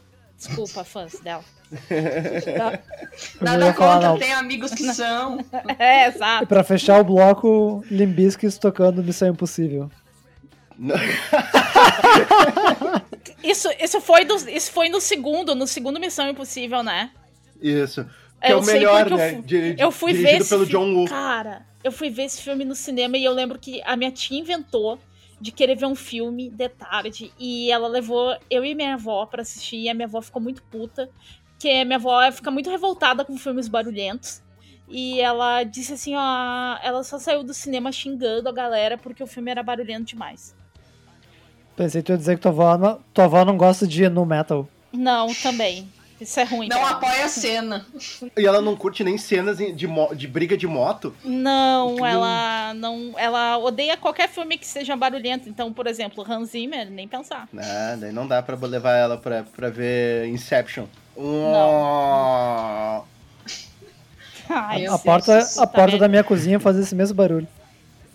[0.47, 1.44] Desculpa, fãs dela.
[3.40, 4.19] Nada contra, não.
[4.19, 5.39] tem amigos que são.
[5.78, 6.44] É, exato.
[6.44, 9.90] E pra fechar o bloco, Limbiscuits tocando Missão Impossível.
[13.43, 17.10] isso, isso, foi do, isso foi no segundo, no segundo Missão Impossível, né?
[17.60, 18.05] Isso.
[18.40, 19.32] Que é o melhor, eu né?
[19.35, 21.06] fui, Di- eu fui ver pelo John Woo.
[21.06, 24.39] Cara, eu fui ver esse filme no cinema e eu lembro que a minha tia
[24.39, 24.98] inventou
[25.43, 29.43] de querer ver um filme de tarde e ela levou eu e minha avó pra
[29.43, 31.10] assistir e a minha avó ficou muito puta,
[31.59, 34.40] que minha avó fica muito revoltada com filmes barulhentos.
[34.89, 39.27] E ela disse assim, ó, ela só saiu do cinema xingando a galera porque o
[39.27, 40.55] filme era barulhento demais.
[41.74, 44.24] Pensei que tu ia dizer que tua avó não, tua avó não gosta de no
[44.24, 44.69] metal.
[44.93, 45.89] Não, também.
[46.23, 46.69] Isso é ruim.
[46.69, 47.86] Não apoia a cena.
[48.36, 51.15] E ela não curte nem cenas de, de briga de moto.
[51.24, 55.49] Não, Que ela não, ela odeia qualquer filme que seja barulhento.
[55.49, 57.49] Então, por exemplo, Hans Zimmer, nem pensar.
[57.57, 60.86] Ah, daí não dá pra levar ela pra, pra ver Inception.
[61.16, 63.05] Não.
[64.49, 67.49] Ai, A porta, a tá porta da minha cozinha faz esse mesmo barulho.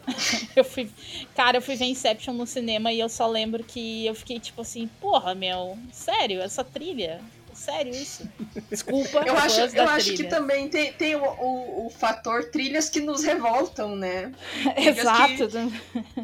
[0.56, 0.90] Eu fui,
[1.36, 4.62] cara, eu fui ver Inception no cinema e eu só lembro que eu fiquei tipo
[4.62, 7.20] assim, porra, meu, sério, essa trilha?
[7.58, 8.30] Sério isso?
[8.70, 13.02] Desculpa, Eu acho, eu acho que também tem, tem o, o, o fator trilhas que
[13.02, 14.32] nos revoltam, né?
[14.78, 15.50] Exato.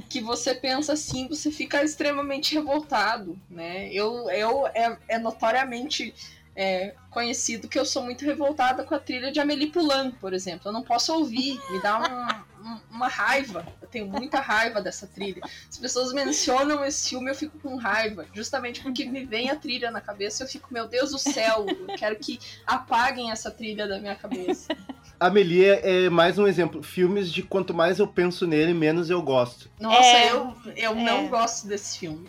[0.07, 3.91] que você pensa assim, você fica extremamente revoltado, né?
[3.91, 6.13] Eu, eu é, é notoriamente
[6.55, 10.67] é, conhecido que eu sou muito revoltada com a trilha de Amélie Poulain, por exemplo.
[10.69, 13.65] Eu não posso ouvir, me dá um- um- uma raiva.
[13.81, 15.41] Eu tenho muita raiva dessa trilha.
[15.69, 19.89] As pessoas mencionam esse filme, eu fico com raiva, justamente porque me vem a trilha
[19.91, 20.43] na cabeça.
[20.43, 24.75] Eu fico, meu Deus do céu, eu quero que apaguem essa trilha da minha cabeça.
[25.19, 26.83] Amelie é mais um exemplo.
[26.83, 29.69] Filmes de quanto mais eu penso nele, menos eu gosto.
[29.79, 30.95] Nossa, É, eu, eu é.
[31.03, 32.27] não gosto desse filme.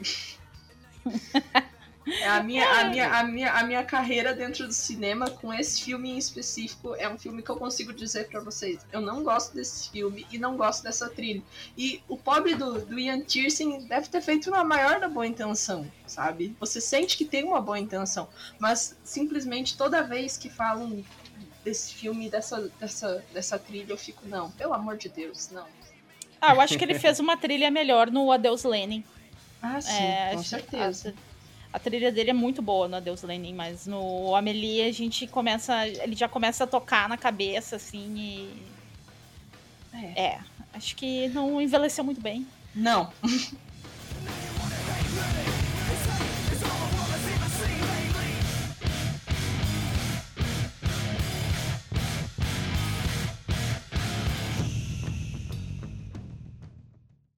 [2.07, 5.83] É A minha, a, minha, a, minha, a minha carreira dentro do cinema, com esse
[5.83, 8.85] filme em específico, é um filme que eu consigo dizer pra vocês.
[8.93, 11.43] Eu não gosto desse filme e não gosto dessa trilha.
[11.77, 15.91] E o pobre do, do Ian Tiersen deve ter feito uma maior da boa intenção,
[16.07, 16.55] sabe?
[16.61, 18.29] Você sente que tem uma boa intenção,
[18.59, 21.03] mas simplesmente toda vez que falam
[21.65, 25.67] desse filme, dessa, dessa, dessa trilha, eu fico, não, pelo amor de Deus, não.
[26.41, 29.03] Ah, eu acho que ele fez uma trilha melhor no Adeus Lenin.
[29.63, 31.15] Ah, sim, É, com certeza.
[31.75, 35.89] A trilha dele é muito boa no Adeus Lenin, mas no Amelie a gente começa.
[35.89, 38.63] Ele já começa a tocar na cabeça, assim, e.
[39.93, 40.25] É.
[40.25, 40.41] É.
[40.73, 42.47] Acho que não envelheceu muito bem.
[42.77, 43.13] Não.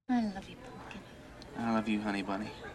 [0.09, 1.01] I love you, pumpkin.
[1.59, 2.66] I love you, honey bunny.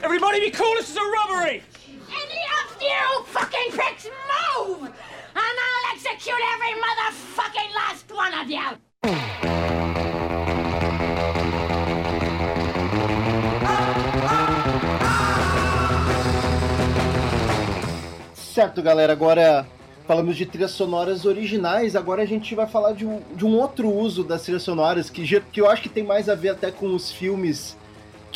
[0.00, 1.60] Everybody be cool, this is a robbery!
[2.08, 4.84] Any of you fucking pricks move!
[4.84, 4.94] And
[5.34, 8.78] I'll execute every motherfucking last one of you!
[18.34, 19.66] Certo, galera, agora
[20.06, 23.88] falamos de trilhas sonoras originais, agora a gente vai falar de um, de um outro
[23.92, 26.94] uso das trilhas sonoras que, que eu acho que tem mais a ver até com
[26.94, 27.76] os filmes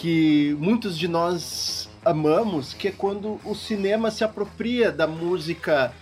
[0.02, 5.92] que muitos de nós amamos, que é quando o cinema se apropria da música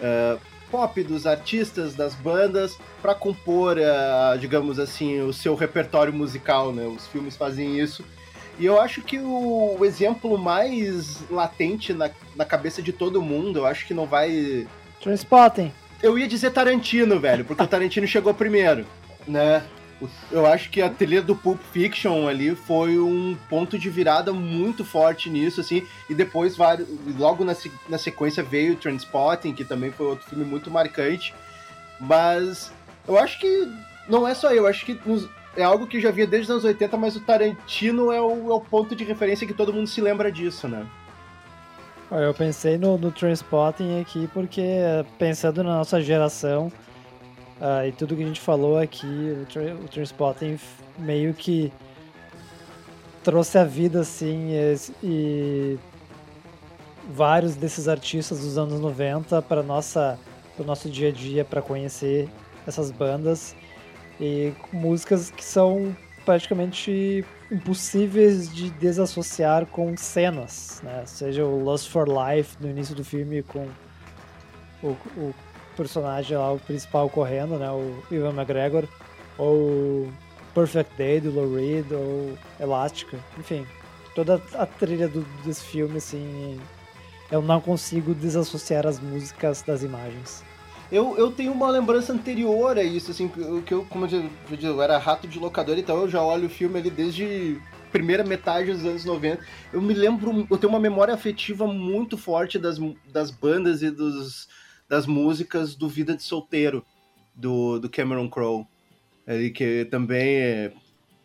[0.00, 0.36] eh,
[0.68, 6.88] pop dos artistas, das bandas, para compor, eh, digamos assim, o seu repertório musical, né?
[6.88, 8.04] Os filmes fazem isso.
[8.58, 13.60] E eu acho que o, o exemplo mais latente na, na cabeça de todo mundo,
[13.60, 14.66] eu acho que não vai.
[15.00, 15.70] Transpotting.
[16.02, 18.84] Eu ia dizer Tarantino, velho, porque o Tarantino chegou primeiro,
[19.24, 19.62] né?
[20.30, 24.84] Eu acho que a trilha do Pulp Fiction ali foi um ponto de virada muito
[24.84, 26.86] forte nisso, assim, e depois, vários,
[27.18, 31.34] logo na, se- na sequência, veio o Transpotting, que também foi outro filme muito marcante,
[31.98, 32.70] mas
[33.08, 33.68] eu acho que
[34.08, 35.00] não é só eu, acho que
[35.56, 38.54] é algo que já via desde os anos 80, mas o Tarantino é o, é
[38.54, 40.86] o ponto de referência que todo mundo se lembra disso, né?
[42.10, 44.62] Eu pensei no, no Transpotting aqui porque,
[45.18, 46.70] pensando na nossa geração
[47.60, 50.58] ah, e tudo que a gente falou aqui, o, tra o Transpotting
[50.98, 51.72] meio que
[53.22, 55.78] trouxe a vida, assim, esse- e
[57.10, 60.18] vários desses artistas dos anos 90 para nossa
[60.58, 62.28] o nosso dia a dia para conhecer
[62.66, 63.54] essas bandas
[64.18, 71.02] e músicas que são praticamente impossíveis de desassociar com cenas, né?
[71.04, 73.68] Seja o Lust for Life no início do filme com
[74.82, 74.88] o,
[75.18, 75.34] o
[75.76, 77.70] personagem lá, o principal correndo, né?
[77.70, 78.84] O Ivan McGregor,
[79.38, 80.08] ou
[80.54, 83.66] Perfect Day do Lou Reed, ou Elástica, enfim,
[84.14, 86.58] toda a trilha do, desse filme, assim,
[87.30, 90.42] eu não consigo desassociar as músicas das imagens.
[90.90, 93.28] Eu, eu tenho uma lembrança anterior a isso, assim,
[93.66, 96.46] que eu, como eu já disse, eu era rato de locador, então eu já olho
[96.46, 99.42] o filme ali desde primeira metade dos anos 90.
[99.72, 102.78] Eu me lembro, eu tenho uma memória afetiva muito forte das,
[103.12, 104.48] das bandas e dos,
[104.88, 106.84] das músicas do Vida de Solteiro,
[107.34, 108.66] do, do Cameron Crowe.
[109.26, 110.72] Ele que também é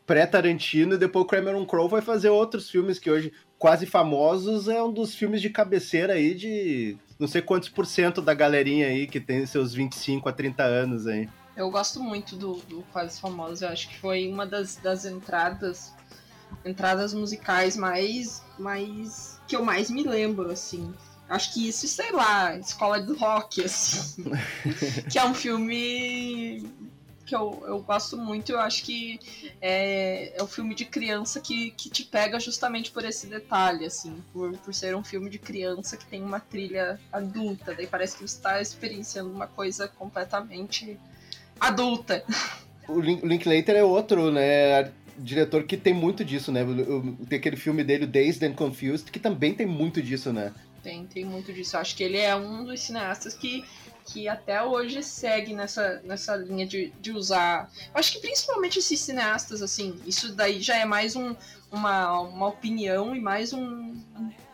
[0.06, 4.82] pré-Tarantino, e depois o Cameron Crowe vai fazer outros filmes que hoje, quase famosos, é
[4.82, 9.06] um dos filmes de cabeceira aí de não sei quantos por cento da galerinha aí
[9.06, 11.30] que tem seus 25 a 30 anos aí.
[11.56, 15.94] Eu gosto muito do, do Quase Famosos, eu acho que foi uma das, das entradas
[16.66, 20.94] entradas musicais mais, mais que eu mais me lembro, assim.
[21.32, 24.26] Acho que isso, sei lá, Escola do Rock, assim.
[25.10, 26.70] que é um filme
[27.26, 28.52] que eu, eu gosto muito.
[28.52, 29.18] Eu acho que
[29.62, 34.22] é, é um filme de criança que, que te pega justamente por esse detalhe, assim.
[34.34, 37.74] Por, por ser um filme de criança que tem uma trilha adulta.
[37.74, 41.00] Daí parece que você está experienciando uma coisa completamente
[41.58, 42.26] adulta.
[42.90, 44.92] O Linklater é outro, né?
[45.18, 46.66] Diretor que tem muito disso, né?
[47.30, 50.52] Tem aquele filme dele, Dazed and Confused, que também tem muito disso, né?
[50.84, 51.78] Tem, tem muito disso.
[51.78, 53.64] Acho que ele é um dos cineastas que,
[54.06, 57.72] que até hoje segue nessa, nessa linha de, de usar.
[57.94, 61.36] Acho que principalmente esses cineastas, assim, isso daí já é mais um,
[61.72, 63.96] uma, uma opinião e mais um,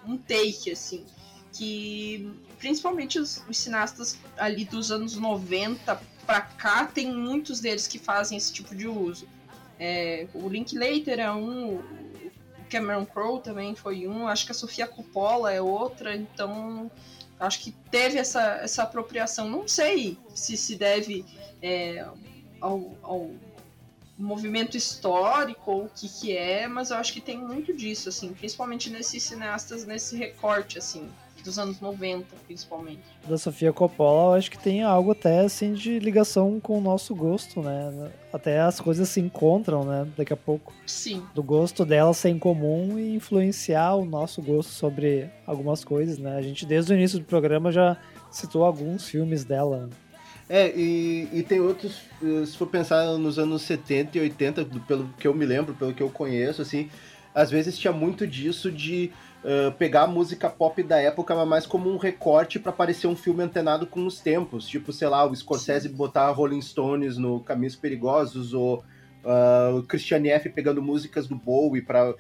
[0.06, 1.06] um take, assim.
[1.54, 7.98] Que principalmente os, os cineastas ali dos anos 90 pra cá, tem muitos deles que
[7.98, 9.28] fazem esse tipo de uso.
[9.80, 11.82] É, o Linklater é um,
[12.70, 16.92] Cameron Crowe também foi um, acho que a Sofia Coppola é outra, então
[17.40, 19.50] acho que teve essa, essa apropriação.
[19.50, 21.26] Não sei se se deve
[21.62, 22.06] é,
[22.60, 23.32] ao, ao,
[24.20, 28.34] movimento histórico ou o que, que é, mas eu acho que tem muito disso, assim,
[28.34, 31.08] principalmente nesses cineastas, nesse recorte, assim
[31.48, 33.00] dos anos 90, principalmente.
[33.28, 37.16] Da Sofia Coppola, eu acho que tem algo até assim de ligação com o nosso
[37.16, 38.12] gosto, né?
[38.32, 40.06] Até as coisas se encontram, né?
[40.18, 40.74] Daqui a pouco.
[40.86, 41.24] Sim.
[41.34, 46.36] Do gosto dela ser em comum e influenciar o nosso gosto sobre algumas coisas, né?
[46.36, 47.98] A gente desde o início do programa já
[48.30, 49.90] citou alguns filmes dela.
[50.50, 52.02] É, e, e tem outros,
[52.46, 56.02] se for pensar nos anos 70 e 80, pelo que eu me lembro, pelo que
[56.02, 56.90] eu conheço, assim,
[57.36, 59.12] às vezes tinha muito disso de
[59.78, 63.44] pegar a música pop da época, mas mais como um recorte para parecer um filme
[63.44, 64.68] antenado com os tempos.
[64.68, 68.84] Tipo, sei lá, o Scorsese botar Rolling Stones no Caminhos Perigosos, ou
[69.24, 70.50] uh, o Christian F.
[70.50, 72.14] pegando músicas do Bowie para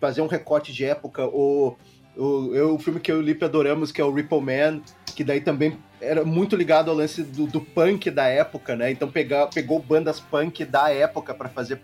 [0.00, 1.78] fazer um recorte de época, ou
[2.16, 4.80] o, eu, o filme que eu e o Lipe adoramos, que é o Ripple Man,
[5.14, 8.90] que daí também era muito ligado ao lance do, do punk da época, né?
[8.90, 11.80] Então pegar, pegou bandas punk da época para fazer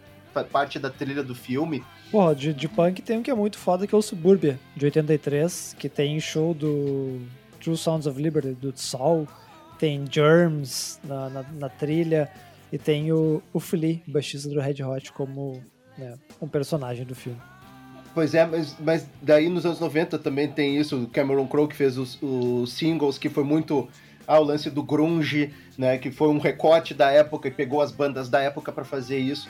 [0.51, 1.85] parte da trilha do filme.
[2.13, 4.85] Porra, de, de punk tem um que é muito foda, que é o Suburbia, de
[4.85, 7.23] 83, que tem show do
[7.59, 9.27] True Sounds of Liberty, do Sol,
[9.79, 12.31] tem Germs na, na, na trilha,
[12.71, 15.63] e tem o, o Flea, baixista do Red Hot, como
[15.97, 17.41] né, um personagem do filme.
[18.13, 21.75] Pois é, mas, mas daí nos anos 90 também tem isso, o Cameron Crowe que
[21.75, 23.89] fez os, os singles, que foi muito
[24.27, 27.91] ah, o lance do grunge, né, que foi um recorte da época e pegou as
[27.91, 29.49] bandas da época para fazer isso.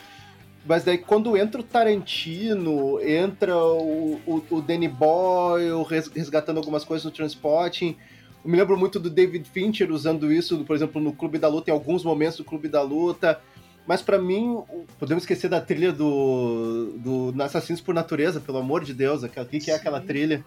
[0.65, 5.83] Mas daí quando entra o Tarantino, entra o, o, o Danny Boyle
[6.15, 7.97] resgatando algumas coisas no Transporting.
[8.45, 11.71] Eu me lembro muito do David Fincher usando isso, por exemplo, no Clube da Luta,
[11.71, 13.41] em alguns momentos do Clube da Luta.
[13.87, 14.63] Mas para mim,
[14.99, 19.25] podemos esquecer da trilha do, do Assassinos por Natureza, pelo amor de Deus.
[19.25, 20.45] O que, que é aquela trilha?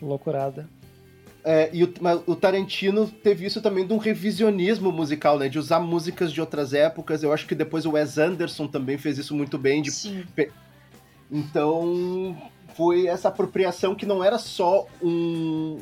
[0.00, 0.68] Loucurada.
[1.42, 1.92] É, e o,
[2.26, 5.48] o, Tarantino teve isso também de um revisionismo musical, né?
[5.48, 7.22] De usar músicas de outras épocas.
[7.22, 9.80] Eu acho que depois o Wes Anderson também fez isso muito bem.
[9.80, 9.90] De...
[9.90, 10.24] Sim.
[11.30, 12.36] Então,
[12.74, 15.78] foi essa apropriação que não era só um,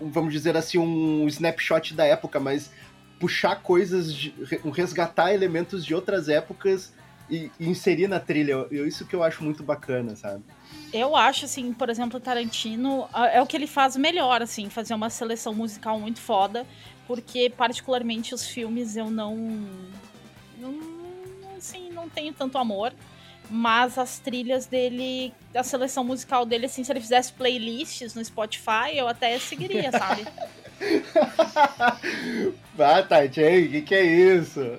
[0.00, 2.70] vamos dizer assim, um snapshot da época, mas
[3.18, 4.34] puxar coisas, de,
[4.72, 6.92] resgatar elementos de outras épocas
[7.30, 8.66] e, e inserir na trilha.
[8.70, 10.42] Isso que eu acho muito bacana, sabe?
[10.92, 15.08] Eu acho, assim, por exemplo, Tarantino é o que ele faz melhor, assim, fazer uma
[15.08, 16.66] seleção musical muito foda,
[17.06, 19.34] porque particularmente os filmes eu não,
[20.58, 20.74] não
[21.56, 22.92] assim, não tenho tanto amor,
[23.50, 28.94] mas as trilhas dele, a seleção musical dele, assim, se ele fizesse playlists no Spotify,
[28.94, 30.26] eu até seguiria, sabe?
[32.82, 34.78] ah, Tati, o que, que é isso?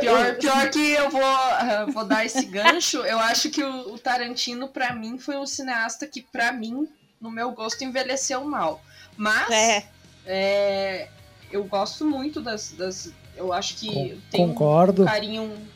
[0.00, 2.98] Pior, pior que eu vou, vou dar esse gancho.
[2.98, 6.88] Eu acho que o, o Tarantino, para mim, foi um cineasta que, para mim,
[7.20, 8.80] no meu gosto, envelheceu mal.
[9.16, 9.86] Mas é.
[10.26, 11.08] É,
[11.50, 13.12] eu gosto muito das, das.
[13.36, 15.02] eu acho que Com, tem concordo.
[15.02, 15.68] um carinho.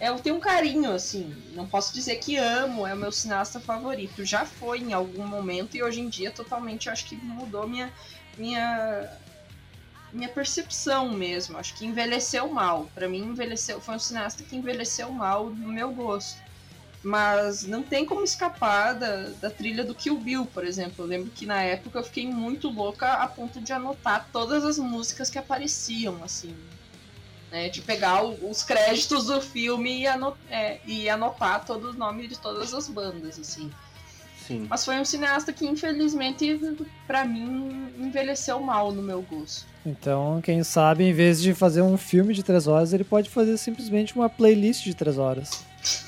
[0.00, 1.34] É, eu tenho um carinho, assim.
[1.52, 4.24] Não posso dizer que amo, é o meu cineasta favorito.
[4.24, 7.92] Já foi em algum momento e hoje em dia totalmente acho que mudou minha,
[8.36, 9.08] minha
[10.16, 11.58] minha percepção mesmo.
[11.58, 12.90] Acho que envelheceu mal.
[12.94, 13.80] Para mim, envelheceu.
[13.80, 16.40] Foi um cineasta que envelheceu mal no meu gosto.
[17.02, 21.04] Mas não tem como escapar da, da trilha do Kill Bill, por exemplo.
[21.04, 24.78] Eu lembro que na época eu fiquei muito louca a ponto de anotar todas as
[24.78, 26.56] músicas que apareciam, assim.
[27.48, 31.96] Né, de pegar o, os créditos do filme e, anot é, e anotar todos os
[31.96, 33.70] nomes de todas as bandas, assim.
[34.46, 34.66] Sim.
[34.70, 36.58] Mas foi um cineasta que, infelizmente,
[37.06, 39.66] pra mim, envelheceu mal no meu gosto.
[39.84, 43.56] Então, quem sabe, em vez de fazer um filme de três horas, ele pode fazer
[43.56, 45.64] simplesmente uma playlist de três horas.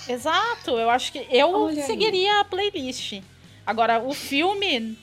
[0.08, 1.86] Exato, eu acho que eu Olha aí.
[1.86, 3.20] seguiria a playlist.
[3.66, 4.96] Agora, o filme,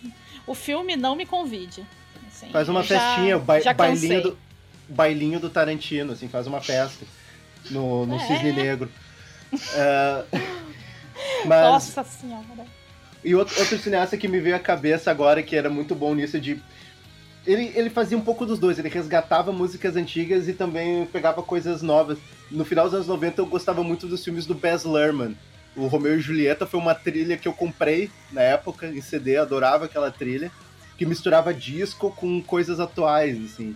[0.48, 1.86] o filme não me convide.
[2.28, 4.38] Assim, Faz uma já- festinha, o ba- já bailinho, do,
[4.90, 7.06] bailinho do Tarantino, assim, faz uma festa
[7.70, 8.20] no, no É.
[8.20, 8.92] Cisne Negro.
[9.74, 10.24] É,
[11.46, 12.44] mas, Nossa senhora.
[13.26, 16.40] E outro, outro cineasta que me veio à cabeça agora, que era muito bom nisso,
[16.40, 16.62] de.
[17.46, 21.82] Ele, ele fazia um pouco dos dois, ele resgatava músicas antigas e também pegava coisas
[21.82, 22.20] novas.
[22.52, 25.36] No final dos anos 90 eu gostava muito dos filmes do Baz Luhrmann.
[25.76, 29.86] O Romeu e Julieta foi uma trilha que eu comprei na época, em CD, adorava
[29.86, 30.52] aquela trilha,
[30.96, 33.76] que misturava disco com coisas atuais, assim.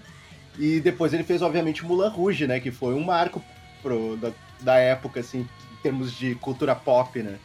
[0.60, 3.44] E depois ele fez, obviamente, Mulan Rouge, né, que foi um marco
[3.82, 4.32] pro, da,
[4.62, 7.40] da época, assim, em termos de cultura pop, né.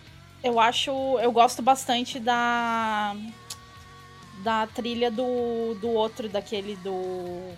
[0.45, 0.91] Eu acho,
[1.21, 3.17] eu gosto bastante da
[4.43, 7.55] da trilha do, do outro, daquele do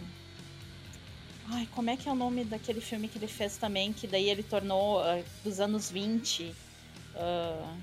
[1.50, 4.28] Ai, como é que é o nome daquele filme que ele fez também, que daí
[4.28, 6.54] ele tornou ah, dos anos 20?
[7.16, 7.74] ah,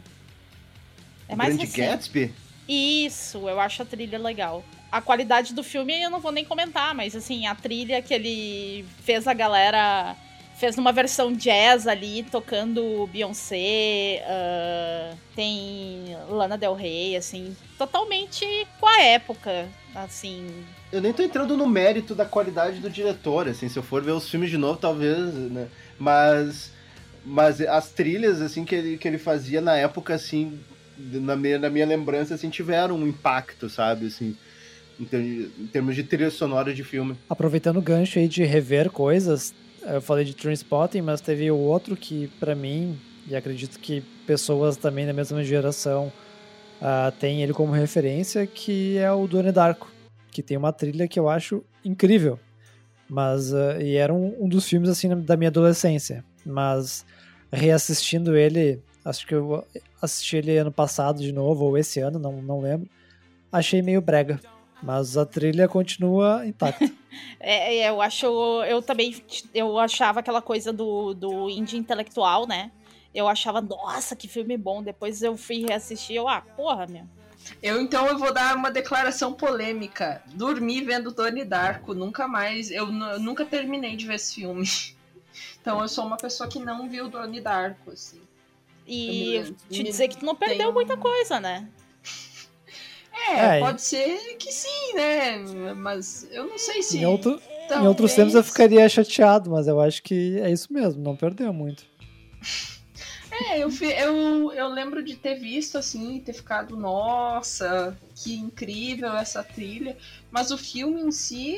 [1.28, 1.90] é o mais Grande recente.
[1.90, 2.34] Gatsby?
[2.68, 4.64] Isso, eu acho a trilha legal.
[4.92, 8.86] A qualidade do filme eu não vou nem comentar, mas assim, a trilha que ele
[9.04, 10.16] fez a galera.
[10.64, 18.46] Fez numa versão jazz ali, tocando Beyoncé, ah, tem Lana Del Rey, assim, totalmente
[18.80, 20.48] com a época, assim.
[20.90, 24.14] Eu nem tô entrando no mérito da qualidade do diretor, assim, se eu for ver
[24.14, 25.68] os filmes de novo, talvez, né?
[26.00, 26.72] Mas,
[27.26, 30.58] mas as trilhas, assim, que ele, que ele fazia na época, assim,
[30.98, 34.34] na minha, na minha lembrança, assim, tiveram um impacto, sabe, assim,
[34.98, 37.18] em termos de trilha sonora de filme.
[37.30, 39.54] Aproveitando o gancho aí de rever coisas,
[39.86, 44.78] eu falei de Trainspotting, mas teve o outro que, pra mim, e acredito que pessoas
[44.78, 46.12] também da mesma geração
[46.82, 49.90] ah, têm ele como referência, que é o Donnie Darko,
[50.32, 52.40] que tem uma trilha que eu acho incrível.
[53.10, 56.24] Mas, ah, e era um, um dos filmes, assim, da minha adolescência.
[56.46, 57.06] Mas,
[57.52, 59.66] reassistindo ele, acho que eu
[60.02, 62.90] assisti ele ano passado de novo, ou esse ano, não, não lembro,
[63.52, 64.40] achei meio brega.
[64.84, 66.92] Mas a trilha continua intacta.
[67.40, 68.26] É, é, eu acho.
[68.64, 69.24] Eu também.
[69.54, 72.72] Eu achava aquela coisa do, do indie intelectual, né?
[73.14, 74.82] Eu achava, nossa, que filme bom.
[74.82, 77.04] Depois eu fui reassistir, eu, ah, porra, meu.
[77.62, 80.24] Eu então eu vou dar uma declaração polêmica.
[80.34, 82.72] Dormi vendo Donnie Darko, nunca mais.
[82.72, 84.66] Eu, eu nunca terminei de ver esse filme.
[85.62, 88.20] Então eu sou uma pessoa que não viu Donnie Darko, assim.
[88.88, 91.68] E me- te dizer que tu não perdeu tenho- muita coisa, né?
[93.30, 95.38] É, É, pode ser que sim, né?
[95.76, 96.98] Mas eu não sei se.
[96.98, 97.42] Em, outro,
[97.72, 101.54] em outros tempos eu ficaria chateado, mas eu acho que é isso mesmo, não perdeu
[101.54, 101.84] muito.
[103.36, 109.44] É, eu, eu, eu lembro de ter visto assim, ter ficado, nossa, que incrível essa
[109.44, 109.98] trilha.
[110.30, 111.58] Mas o filme em si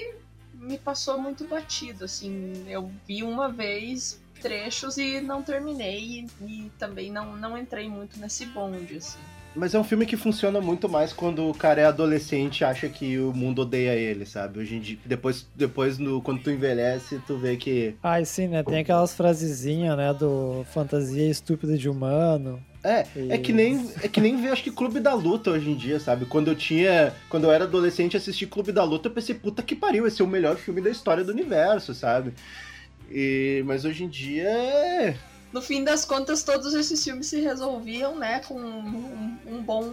[0.54, 2.64] me passou muito batido, assim.
[2.66, 6.26] Eu vi uma vez trechos e não terminei.
[6.40, 9.20] E, e também não, não entrei muito nesse bonde, assim.
[9.56, 12.90] Mas é um filme que funciona muito mais quando o cara é adolescente e acha
[12.90, 14.60] que o mundo odeia ele, sabe?
[14.60, 17.95] Hoje em dia, depois, depois no, quando tu envelhece, tu vê que.
[18.03, 18.64] Ai, sim, né?
[18.64, 20.14] Tem aquelas frasezinhas, né?
[20.14, 22.61] Do fantasia estúpida de humano.
[22.84, 25.76] É, é que nem é que nem ver acho que Clube da Luta hoje em
[25.76, 26.26] dia, sabe?
[26.26, 29.64] Quando eu tinha, quando eu era adolescente e assisti Clube da Luta, eu pensei, puta
[29.64, 32.34] que pariu, esse é o melhor filme da história do universo, sabe?
[33.10, 35.15] E mas hoje em dia, é-
[35.56, 39.90] No fim das contas, todos esses filmes se resolviam, né, com um, um bom,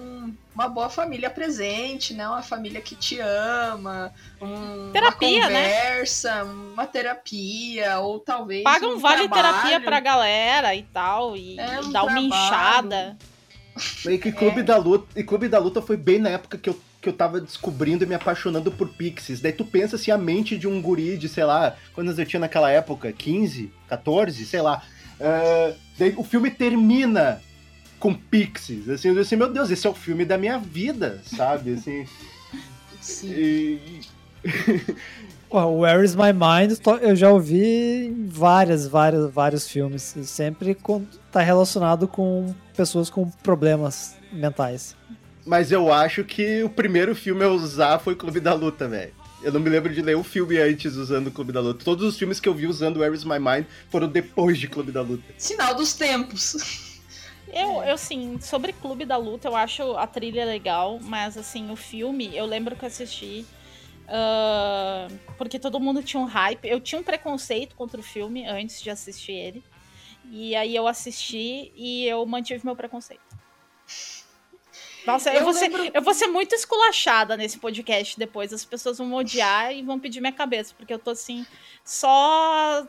[0.52, 5.62] uma boa família presente, né, uma família que te ama, um, Terapia, uma né?
[5.62, 9.52] conversa, uma terapia, ou talvez Paga um um vale trabalho.
[9.52, 12.26] terapia pra galera e tal, e, É, e um dá uma trabalho.
[12.26, 13.16] inchada.
[14.05, 16.80] e que Clube da Luta, e Clube da Luta foi bem na época que eu
[17.01, 19.40] que eu tava descobrindo e me apaixonando por Pixies.
[19.40, 22.39] Daí tu pensa assim, a mente de um guri de, sei lá, quantos eu tinha
[22.39, 23.12] naquela época?
[23.12, 23.72] 15?
[23.89, 24.47] 14?
[24.47, 24.82] Sei lá.
[25.23, 27.40] É, daí o filme termina
[28.01, 28.89] com Pixies.
[28.89, 31.74] Assim, eu disse, meu Deus, esse é o filme da minha vida, sabe?
[31.74, 32.05] Assim,
[33.01, 33.28] Sim.
[33.31, 34.01] e,
[35.49, 40.16] o Where is My Mind eu já ouvi em várias, várias, vários filmes.
[40.16, 44.97] E sempre com, tá relacionado com pessoas com problemas mentais.
[45.47, 49.12] Mas eu acho que o primeiro filme a usar foi Clube da Luta, velho.
[49.43, 51.85] Eu não me lembro de ler o filme antes usando o Clube da Luta.
[51.85, 54.93] Todos os filmes que eu vi usando Where is My Mind foram depois de Clube
[54.93, 55.35] da Luta.
[55.36, 56.93] Sinal dos tempos.
[57.55, 61.77] Eu, eu, sim, sobre Clube da Luta, eu acho a trilha legal, mas, assim, o
[61.77, 63.44] filme, eu lembro que eu assisti.
[64.05, 66.66] Uh, porque todo mundo tinha um hype.
[66.66, 69.62] Eu tinha um preconceito contra o filme antes de assistir ele.
[70.31, 73.20] E aí eu assisti e eu mantive meu preconceito.
[75.06, 75.82] Nossa, eu, eu vou, lembro...
[75.82, 78.52] ser, eu vou ser muito esculachada nesse podcast depois.
[78.52, 81.44] As pessoas vão odiar e vão pedir minha cabeça, porque eu tô assim,
[81.84, 82.86] só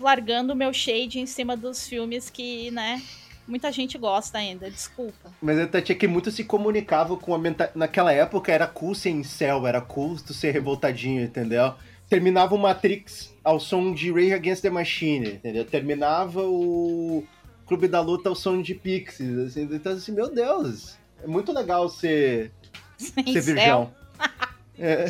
[0.00, 3.02] largando o meu shade em cima dos filmes que, né,
[3.46, 5.32] muita gente gosta ainda, desculpa.
[5.40, 7.78] Mas a Tati é que muito se comunicava com a mentalidade.
[7.78, 11.74] Naquela época era cool ser incel, era cool tu ser revoltadinho, entendeu?
[12.08, 15.64] Terminava o Matrix ao som de Rage Against the Machine, entendeu?
[15.64, 17.24] Terminava o
[17.66, 20.96] Clube da Luta ao som de Pixies, assim, então assim, meu Deus,
[21.26, 22.52] é muito legal ser,
[22.96, 23.92] ser virgão.
[24.78, 25.06] é.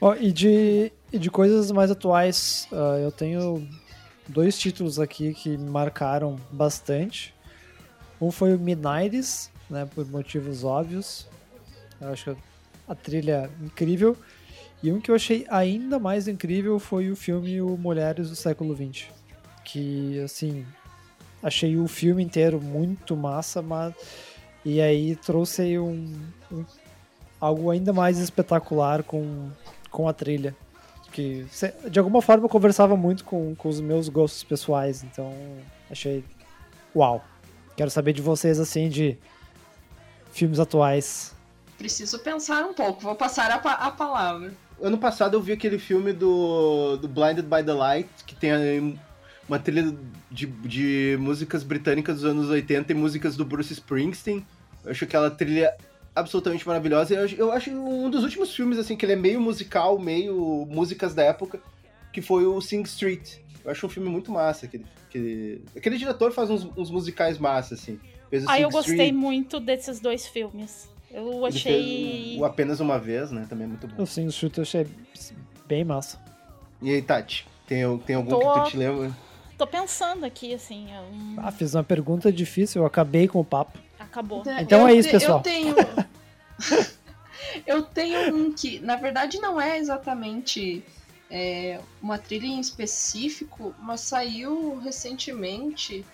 [0.00, 3.68] oh, e, de, e de coisas mais atuais, uh, eu tenho
[4.26, 7.34] dois títulos aqui que me marcaram bastante.
[8.18, 11.28] Um foi o Midnights, né, por motivos óbvios.
[12.00, 12.36] Eu acho
[12.88, 14.16] a trilha incrível.
[14.82, 18.74] E um que eu achei ainda mais incrível foi o filme O Mulheres do Século
[18.74, 19.08] XX.
[19.62, 20.66] Que, assim,
[21.42, 23.94] achei o filme inteiro muito massa, mas.
[24.64, 26.14] E aí trouxe um,
[26.50, 26.64] um
[27.40, 29.50] algo ainda mais espetacular com,
[29.90, 30.54] com a trilha
[31.12, 31.46] que
[31.88, 35.32] de alguma forma eu conversava muito com, com os meus gostos pessoais, então
[35.90, 36.24] achei
[36.96, 37.22] uau.
[37.76, 39.16] Quero saber de vocês assim de
[40.32, 41.34] filmes atuais.
[41.78, 44.52] Preciso pensar um pouco, vou passar a, a palavra.
[44.80, 48.98] Ano passado eu vi aquele filme do, do Blinded by the Light, que tem
[49.52, 49.94] uma trilha
[50.30, 54.44] de, de músicas britânicas dos anos 80 e músicas do Bruce Springsteen.
[54.82, 55.76] Eu acho aquela trilha
[56.16, 57.14] absolutamente maravilhosa.
[57.14, 61.14] Eu, eu acho um dos últimos filmes, assim, que ele é meio musical, meio músicas
[61.14, 61.60] da época,
[62.10, 63.40] que foi o Sing Street.
[63.62, 64.64] Eu acho um filme muito massa.
[64.64, 68.00] Aquele, aquele, aquele diretor faz uns, uns musicais massa, assim.
[68.30, 69.14] Fez ah, Sing eu gostei Street.
[69.14, 70.88] muito desses dois filmes.
[71.10, 72.38] Eu achei.
[72.38, 73.44] o Apenas Uma Vez, né?
[73.50, 74.02] Também é muito bom.
[74.02, 74.86] O Sing Street eu achei
[75.66, 76.18] bem massa.
[76.80, 77.46] E aí, Tati?
[77.66, 78.38] Tem, tem algum Tô...
[78.38, 79.12] que tu te lembra?
[79.62, 80.88] Tô pensando aqui, assim.
[80.92, 81.36] Um...
[81.38, 83.78] Ah, fiz uma pergunta difícil, eu acabei com o papo.
[83.96, 84.40] Acabou.
[84.40, 85.38] Então, então é isso, pessoal.
[85.38, 85.76] Eu tenho.
[87.64, 90.84] eu tenho um que, na verdade, não é exatamente
[91.30, 96.04] é, uma trilha em específico, mas saiu recentemente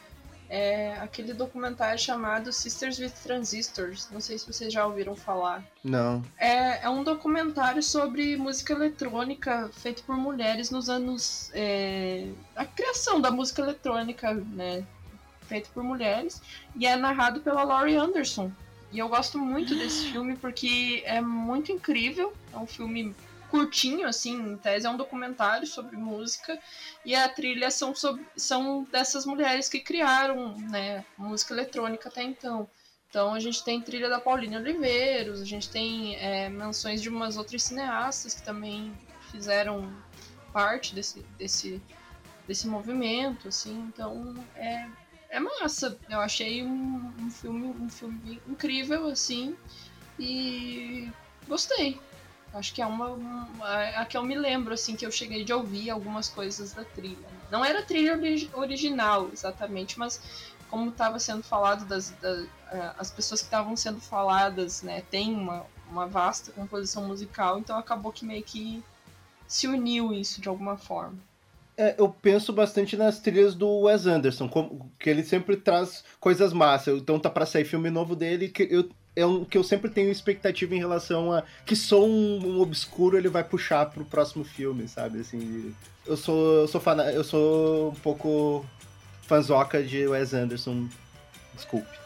[0.49, 4.09] é, aquele documentário chamado Sisters with Transistors.
[4.11, 5.63] Não sei se vocês já ouviram falar.
[5.85, 6.25] Não.
[6.39, 11.51] É, é um documentário sobre música eletrônica feito por mulheres nos anos.
[11.53, 14.85] É, a criação da música eletrônica, né?
[15.49, 16.41] feito por mulheres,
[16.77, 18.53] e é narrado pela Laurie Anderson.
[18.93, 22.33] E eu gosto muito desse filme porque é muito incrível.
[22.53, 23.15] É um filme
[23.51, 26.59] curtinho, assim, em tese é um documentário sobre música
[27.05, 32.69] e a trilha são, sobre, são dessas mulheres que criaram né, música eletrônica até então.
[33.09, 37.37] Então a gente tem trilha da Paulina Oliveiros, a gente tem é, menções de umas
[37.37, 38.93] outras cineastas que também
[39.31, 39.91] fizeram
[40.53, 41.83] parte desse, desse,
[42.47, 44.87] desse movimento, assim, então é,
[45.31, 45.99] é massa.
[46.09, 49.57] Eu achei um, um, filme, um filme incrível, assim,
[50.19, 51.11] e
[51.47, 51.99] gostei.
[52.53, 53.49] Acho que é uma, uma.
[53.97, 57.29] A que eu me lembro, assim, que eu cheguei de ouvir algumas coisas da trilha.
[57.51, 58.19] Não era trilha
[58.55, 60.21] original, exatamente, mas
[60.71, 62.47] como estava sendo falado das, das
[62.99, 68.13] as pessoas que estavam sendo faladas, né, tem uma, uma vasta composição musical, então acabou
[68.13, 68.83] que meio que
[69.47, 71.17] se uniu isso de alguma forma.
[71.77, 76.53] É, eu penso bastante nas trilhas do Wes Anderson, como, que ele sempre traz coisas
[76.53, 77.01] massas.
[77.01, 80.11] Então tá para sair filme novo dele, que eu, é um que eu sempre tenho
[80.11, 85.21] expectativa em relação a que som um, obscuro ele vai puxar pro próximo filme, sabe?
[85.21, 85.75] Assim,
[86.07, 88.65] eu sou eu sou fan, eu sou um pouco
[89.23, 90.89] fanzoca de Wes Anderson.
[91.55, 91.99] Desculpe.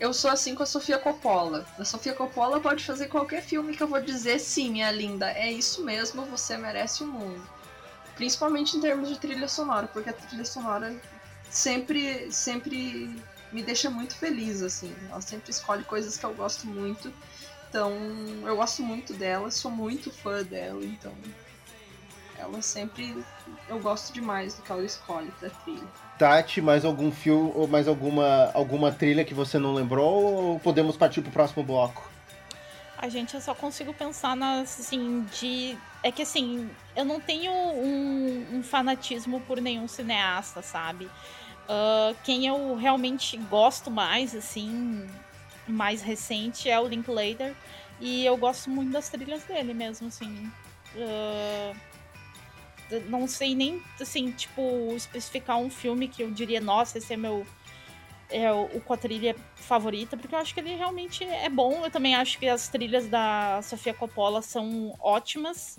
[0.00, 1.64] Eu sou assim com a Sofia Coppola.
[1.78, 5.30] A Sofia Coppola pode fazer qualquer filme que eu vou dizer sim, minha linda.
[5.30, 7.42] É isso mesmo, você merece o mundo.
[8.16, 10.94] Principalmente em termos de trilha sonora, porque a trilha sonora
[11.50, 13.14] sempre, sempre
[13.52, 14.94] me deixa muito feliz, assim.
[15.10, 17.12] Ela sempre escolhe coisas que eu gosto muito.
[17.68, 17.92] Então,
[18.44, 21.12] eu gosto muito dela, sou muito fã dela, então.
[22.36, 23.16] Ela sempre.
[23.68, 25.86] Eu gosto demais do que ela escolhe pra trilha.
[26.18, 30.22] Tati, mais algum filme ou mais alguma, alguma trilha que você não lembrou?
[30.22, 32.10] Ou podemos partir pro próximo bloco?
[32.96, 35.76] A gente, eu só consigo pensar nas, assim, de...
[36.02, 41.10] É que, assim, eu não tenho um, um fanatismo por nenhum cineasta, sabe?
[41.70, 45.06] Uh, quem eu realmente gosto mais, assim,
[45.68, 47.54] mais recente é o Linklater.
[48.00, 50.50] E eu gosto muito das trilhas dele mesmo, assim.
[50.96, 51.76] Uh,
[53.08, 57.46] não sei nem, assim, tipo, especificar um filme que eu diria, nossa, esse é meu
[58.32, 61.84] é o, o com a trilha favorita, porque eu acho que ele realmente é bom.
[61.84, 65.78] Eu também acho que as trilhas da Sofia Coppola são ótimas.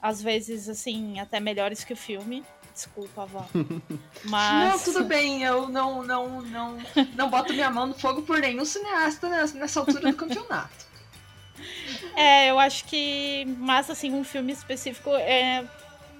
[0.00, 2.42] Às vezes, assim, até melhores que o filme.
[2.80, 3.46] Desculpa, Val.
[4.24, 4.70] Mas...
[4.70, 6.78] Não, tudo bem, eu não, não, não,
[7.14, 10.86] não boto minha mão no fogo por nenhum cineasta nessa, nessa altura do campeonato.
[12.16, 13.44] É, eu acho que.
[13.58, 15.62] Mas, assim, um filme específico, é,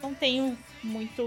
[0.03, 1.23] não tenho muito.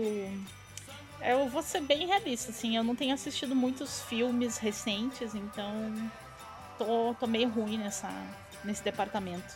[1.20, 6.12] Eu vou ser bem realista, assim, eu não tenho assistido muitos filmes recentes, então
[6.78, 8.12] tô, tô meio ruim nessa,
[8.64, 9.56] nesse departamento.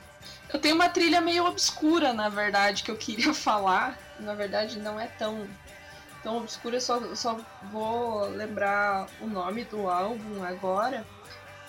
[0.52, 4.00] Eu tenho uma trilha meio obscura, na verdade, que eu queria falar.
[4.20, 5.48] Na verdade, não é tão,
[6.28, 7.40] tão obscura, eu só, só
[7.72, 11.08] vou lembrar o nome do álbum agora.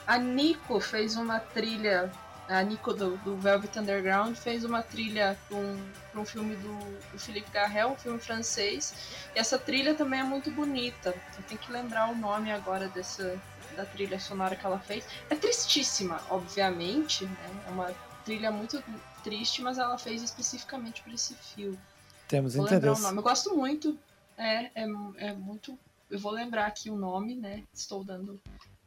[0.05, 2.11] A Nico fez uma trilha
[2.49, 5.79] a Nico do, do, Velvet Underground fez uma trilha para um,
[6.17, 6.79] um filme do,
[7.13, 8.95] do Philippe Garrel, um filme francês.
[9.37, 11.15] E essa trilha também é muito bonita.
[11.37, 13.39] Eu tenho que lembrar o nome agora dessa
[13.77, 15.05] da trilha sonora que ela fez.
[15.29, 17.27] É tristíssima, obviamente.
[17.27, 17.65] Né?
[17.69, 17.93] É uma
[18.25, 18.83] trilha muito
[19.23, 21.79] triste, mas ela fez especificamente para esse filme.
[22.27, 22.87] Temos vou interesse.
[22.87, 23.19] lembrar o nome.
[23.19, 23.99] Eu gosto muito.
[24.39, 24.87] É, é,
[25.19, 25.79] é muito.
[26.11, 27.65] Eu vou lembrar aqui o nome, né?
[27.75, 28.41] Estou dando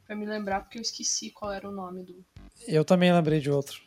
[0.07, 2.25] para me lembrar porque eu esqueci qual era o nome do,
[2.67, 3.79] eu também lembrei de outro.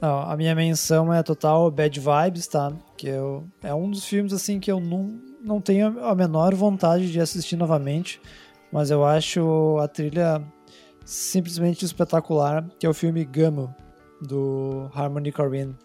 [0.00, 2.72] Não, a minha menção é total Bad Vibes, tá?
[2.96, 7.10] Que eu, é um dos filmes assim que eu não, não tenho a menor vontade
[7.12, 8.20] de assistir novamente,
[8.72, 10.42] mas eu acho a trilha
[11.04, 13.74] simplesmente espetacular, que é o filme Gamo
[14.20, 15.76] do Harmony Korine.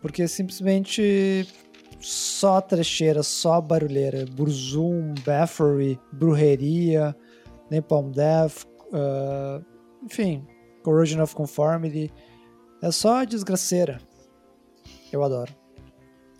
[0.00, 1.46] Porque simplesmente
[2.02, 7.16] só trecheira, só barulheira, Burzum, Bathory, Brujeria,
[7.70, 9.64] Napalm Death, uh,
[10.04, 10.46] enfim,
[10.82, 12.12] Corrosion of Conformity.
[12.82, 14.00] É só desgraceira.
[15.12, 15.54] Eu adoro.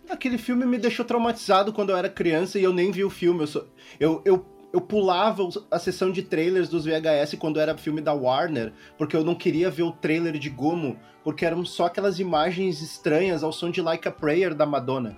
[0.09, 3.41] Aquele filme me deixou traumatizado quando eu era criança e eu nem vi o filme.
[3.41, 3.65] Eu, só,
[3.97, 8.73] eu, eu, eu pulava a sessão de trailers dos VHS quando era filme da Warner,
[8.97, 13.43] porque eu não queria ver o trailer de Gomo, porque eram só aquelas imagens estranhas
[13.43, 15.15] ao som de Like a Prayer da Madonna.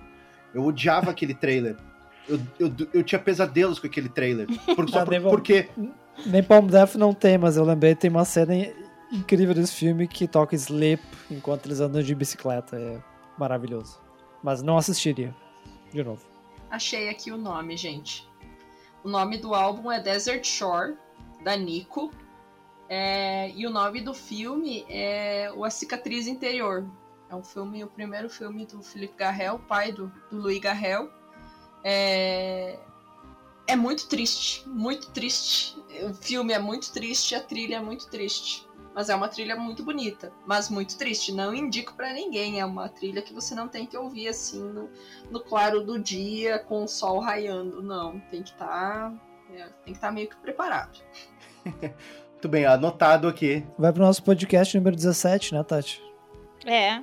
[0.56, 1.76] Eu odiava aquele trailer.
[2.26, 4.46] Eu, eu, eu tinha pesadelos com aquele trailer.
[4.74, 5.68] Por, só por, porque.
[6.24, 8.54] Nem Palm Death não tem, mas eu lembrei tem uma cena
[9.12, 12.74] incrível desse filme que toca Sleep enquanto eles andam de bicicleta.
[12.74, 12.98] É
[13.38, 14.00] maravilhoso.
[14.42, 15.36] Mas não assistiria.
[15.92, 16.24] De novo.
[16.70, 18.26] Achei aqui o nome, gente.
[19.04, 20.96] O nome do álbum é Desert Shore,
[21.44, 22.10] da Nico.
[22.88, 26.86] É, e o nome do filme é O A Cicatriz Interior.
[27.28, 31.10] É um filme, o primeiro filme do Philippe Garrel, pai do, do Louis Garrel.
[31.82, 32.78] É,
[33.66, 35.76] é muito triste, muito triste.
[36.08, 38.66] O filme é muito triste, a trilha é muito triste.
[38.94, 41.30] Mas é uma trilha muito bonita, mas muito triste.
[41.30, 42.60] Não indico para ninguém.
[42.60, 44.88] É uma trilha que você não tem que ouvir assim no,
[45.30, 47.82] no claro do dia, com o sol raiando.
[47.82, 49.10] Não, tem que estar.
[49.10, 49.12] Tá,
[49.52, 50.98] é, tem que estar tá meio que preparado.
[52.32, 53.66] muito bem, anotado aqui.
[53.78, 56.02] Vai pro nosso podcast número 17, né, Tati?
[56.64, 57.02] É,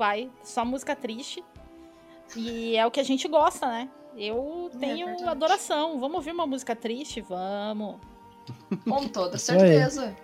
[0.00, 0.30] vai.
[0.42, 1.44] Só música triste.
[2.34, 3.90] E é o que a gente gosta, né?
[4.16, 6.00] Eu é tenho é adoração.
[6.00, 7.20] Vamos ouvir uma música triste?
[7.20, 7.96] Vamos.
[8.88, 10.16] Com toda certeza.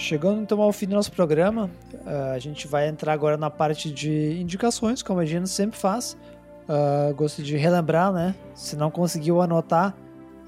[0.00, 3.90] Chegando então ao fim do nosso programa, uh, a gente vai entrar agora na parte
[3.90, 6.16] de indicações, como a gente sempre faz.
[6.66, 8.34] Uh, gosto de relembrar, né?
[8.54, 9.94] Se não conseguiu anotar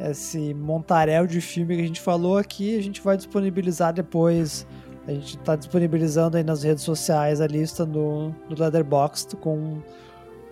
[0.01, 4.67] esse montaréu de filme que a gente falou aqui, a gente vai disponibilizar depois.
[5.07, 9.83] A gente está disponibilizando aí nas redes sociais a lista no, no Letterboxd com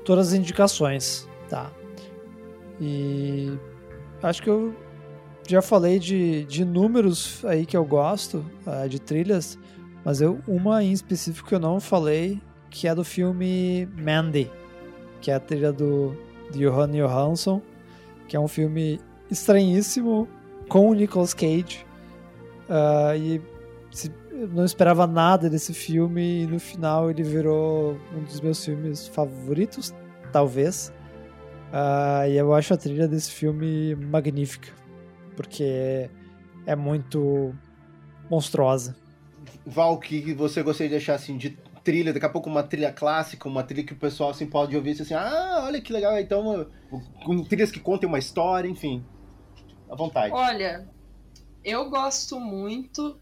[0.04, 1.70] todas as indicações, tá?
[2.78, 3.58] E
[4.22, 4.74] acho que eu
[5.48, 9.58] já falei de, de números aí que eu gosto, uh, de trilhas,
[10.04, 12.40] mas eu, uma em específico que eu não falei,
[12.70, 14.50] que é do filme Mandy,
[15.20, 16.16] que é a trilha do,
[16.52, 17.60] do Johan Johansson,
[18.28, 19.00] que é um filme
[19.30, 20.28] estranhíssimo
[20.68, 21.84] com o Nicolas Cage.
[22.68, 23.42] Uh, e
[23.90, 24.12] se,
[24.52, 29.92] não esperava nada desse filme e no final ele virou um dos meus filmes favoritos,
[30.32, 30.92] talvez.
[31.72, 34.79] Uh, e eu acho a trilha desse filme magnífica
[35.40, 36.10] porque
[36.66, 37.54] é muito
[38.28, 38.94] monstruosa.
[39.64, 43.48] Val, que você gostaria de deixar assim de trilha, daqui a pouco uma trilha clássica,
[43.48, 46.70] uma trilha que o pessoal assim pode ouvir assim, ah, olha que legal, então
[47.24, 49.02] com trilhas que contem uma história, enfim.
[49.88, 50.30] À vontade.
[50.30, 50.86] Olha,
[51.64, 53.18] eu gosto muito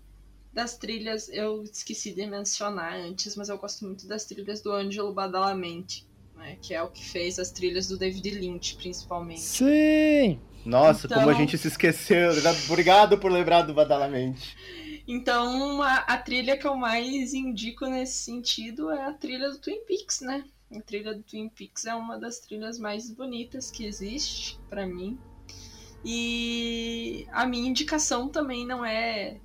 [0.52, 5.14] das trilhas, eu esqueci de mencionar antes, mas eu gosto muito das trilhas do Ângelo
[5.14, 6.04] Badalamenti,
[6.34, 9.40] né, que é o que fez as trilhas do David Lynch, principalmente.
[9.40, 10.40] Sim!
[10.64, 12.30] Nossa, Então- como a gente se esqueceu.
[12.68, 14.56] Obrigado por lembrar do Badalamente.
[15.06, 19.80] Então, a, a trilha que eu mais indico nesse sentido é a trilha do Twin
[19.86, 20.44] Peaks, né?
[20.70, 25.18] A trilha do Twin Peaks é uma das trilhas mais bonitas que existe pra mim.
[26.04, 29.38] E a minha indicação também não é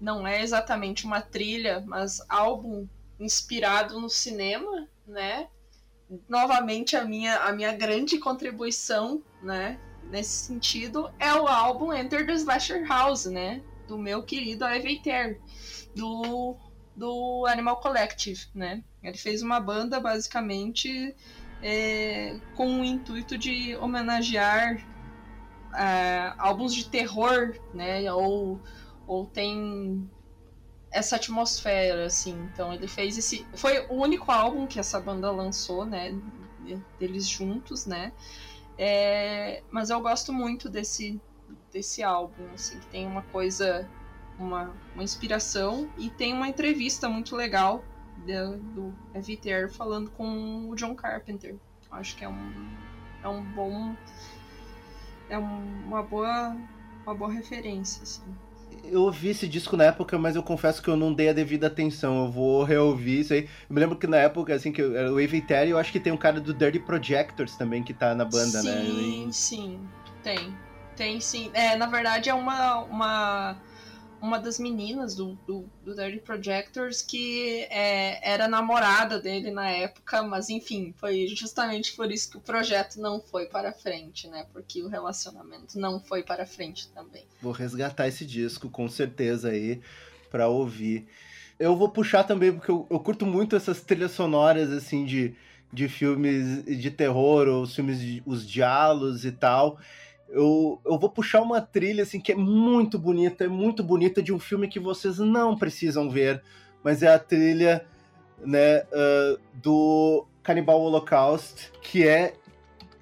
[0.00, 2.86] não é exatamente uma trilha, mas álbum
[3.18, 5.48] inspirado no cinema, né?
[6.28, 9.78] Novamente a minha a minha grande contribuição, né,
[10.10, 13.62] nesse sentido é o álbum Enter the Slasher House, né?
[13.88, 15.40] do meu querido Ivy Terry,
[15.96, 16.54] do,
[16.94, 18.84] do Animal Collective, né?
[19.02, 21.16] Ele fez uma banda basicamente
[21.62, 24.86] é, com o intuito de homenagear
[25.74, 28.12] é, álbuns de terror, né?
[28.12, 28.60] Ou,
[29.06, 30.08] ou tem
[30.92, 32.38] essa atmosfera, assim.
[32.52, 33.46] Então ele fez esse.
[33.54, 36.14] Foi o único álbum que essa banda lançou, né?
[36.98, 38.12] Deles juntos, né?
[38.78, 41.20] É, mas eu gosto muito desse,
[41.72, 43.88] desse álbum, assim, que tem uma coisa,
[44.38, 47.84] uma, uma inspiração e tem uma entrevista muito legal
[48.74, 51.56] do Eviter falando com o John Carpenter.
[51.90, 52.76] Acho que é um,
[53.22, 53.96] é um bom,
[55.28, 56.56] é um, uma boa,
[57.04, 58.34] uma boa referência, assim.
[58.84, 61.66] Eu ouvi esse disco na época, mas eu confesso que eu não dei a devida
[61.66, 62.24] atenção.
[62.24, 63.42] Eu vou reouvir isso aí.
[63.68, 65.92] Eu me lembro que na época, assim, que eu- era o Evil Terry, eu acho
[65.92, 68.84] que tem um cara do Dirty Projectors também que tá na banda, né?
[68.84, 69.80] sim, sim,
[70.22, 70.54] tem.
[70.96, 71.50] Tem sim.
[71.54, 73.56] É, na verdade é uma, uma,
[74.20, 80.22] uma das meninas do, do, do Dirty Projectors que é, era namorada dele na época,
[80.22, 84.46] mas enfim, foi justamente por isso que o projeto não foi para frente, né?
[84.52, 87.24] Porque o relacionamento não foi para frente também.
[87.40, 89.80] Vou resgatar esse disco, com certeza, aí,
[90.30, 91.06] pra ouvir.
[91.58, 95.34] Eu vou puxar também, porque eu, eu curto muito essas trilhas sonoras, assim, de,
[95.72, 99.78] de filmes de terror, ou os filmes, de, os diálogos e tal.
[100.28, 104.32] Eu, eu vou puxar uma trilha, assim, que é muito bonita, é muito bonita, de
[104.32, 106.42] um filme que vocês não precisam ver,
[106.84, 107.86] mas é a trilha,
[108.38, 112.34] né, ah, do Cannibal Holocaust, que é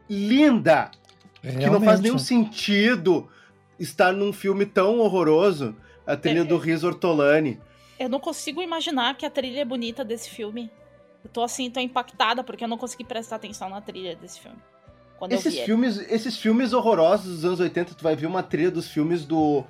[0.09, 0.91] linda!
[1.43, 3.29] que não faz nenhum sentido
[3.79, 5.77] estar num filme tão horroroso,
[6.07, 7.61] a trilha É, do Riz Ortolani.
[7.99, 10.71] Eu não consigo imaginar que a trilha é bonita desse filme.
[11.25, 14.59] Eu tô assim, tô impactada porque eu não consegui prestar atenção na trilha desse filme.
[15.19, 15.67] Quando eu Esses vi ele.
[15.67, 19.65] filmes, esses filmes horrorosos dos anos 80, tu vai ver uma trilha dos filmes do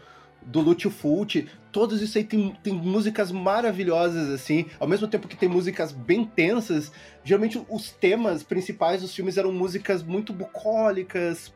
[0.48, 5.34] do Lúcio Fulci, todos isso aí tem, tem músicas maravilhosas, assim, ao mesmo tempo que
[5.36, 6.92] tem músicas bem tensas,
[7.24, 11.52] geralmente os temas principais dos filmes eram músicas muito bucólicas,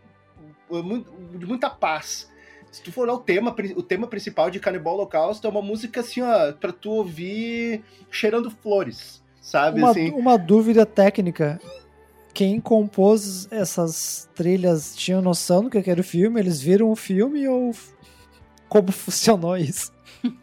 [0.68, 1.08] muito-
[1.38, 2.28] de muita paz.
[2.72, 6.00] Se tu for olhar o tema, o tema principal de Cannibal Holocausto é uma música
[6.00, 9.78] assim, ó, pra tu ouvir cheirando flores, sabe?
[9.80, 11.60] Uma, assim, uma dúvida técnica.
[12.32, 16.40] Quem compôs essas trilhas tinha noção do que era o filme?
[16.40, 17.74] Eles viram o filme ou
[18.68, 19.92] como funcionou isso?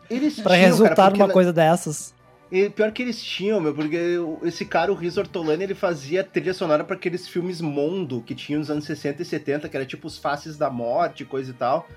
[0.10, 2.14] eles Pra tinham, resultar cara, numa coisa dessas.
[2.52, 6.54] E pior que eles tinham, meu, porque esse cara, o Riz Ortolani, ele fazia trilha
[6.54, 10.08] sonora pra aqueles filmes Mondo que tinham nos anos 60 e 70, que era tipo
[10.08, 11.88] os Faces da Morte, coisa e tal.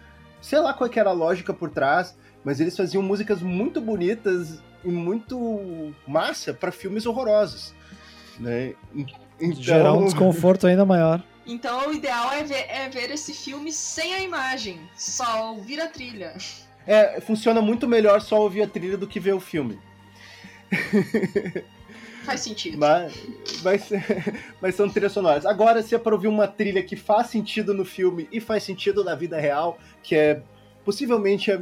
[0.40, 4.60] Sei lá qual que era a lógica por trás, mas eles faziam músicas muito bonitas
[4.84, 7.74] e muito massa pra filmes horrorosos,
[8.38, 8.74] né?
[9.40, 11.22] Então, Gerar um desconforto ainda maior.
[11.46, 15.88] Então o ideal é ver, é ver esse filme sem a imagem, só ouvir a
[15.88, 16.34] trilha.
[16.86, 19.78] é, funciona muito melhor só ouvir a trilha do que ver o filme.
[22.24, 22.76] Faz sentido.
[22.78, 23.12] Mas,
[23.62, 23.88] mas,
[24.60, 25.46] mas são trilhas sonoras.
[25.46, 29.02] Agora, se é pra ouvir uma trilha que faz sentido no filme e faz sentido
[29.02, 30.42] na vida real, que é
[30.84, 31.58] possivelmente a-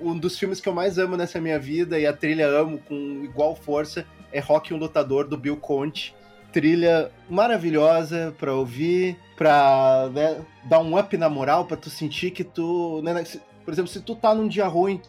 [0.00, 3.22] um dos filmes que eu mais amo nessa minha vida e a trilha amo com
[3.24, 6.12] igual força, é Rock um Lutador, do Bill Conte.
[6.54, 12.44] Trilha maravilhosa pra ouvir, pra né, dar um up na moral, pra tu sentir que
[12.44, 13.02] tu.
[13.02, 15.00] né, se- por exemplo, se tu tá num dia ruim,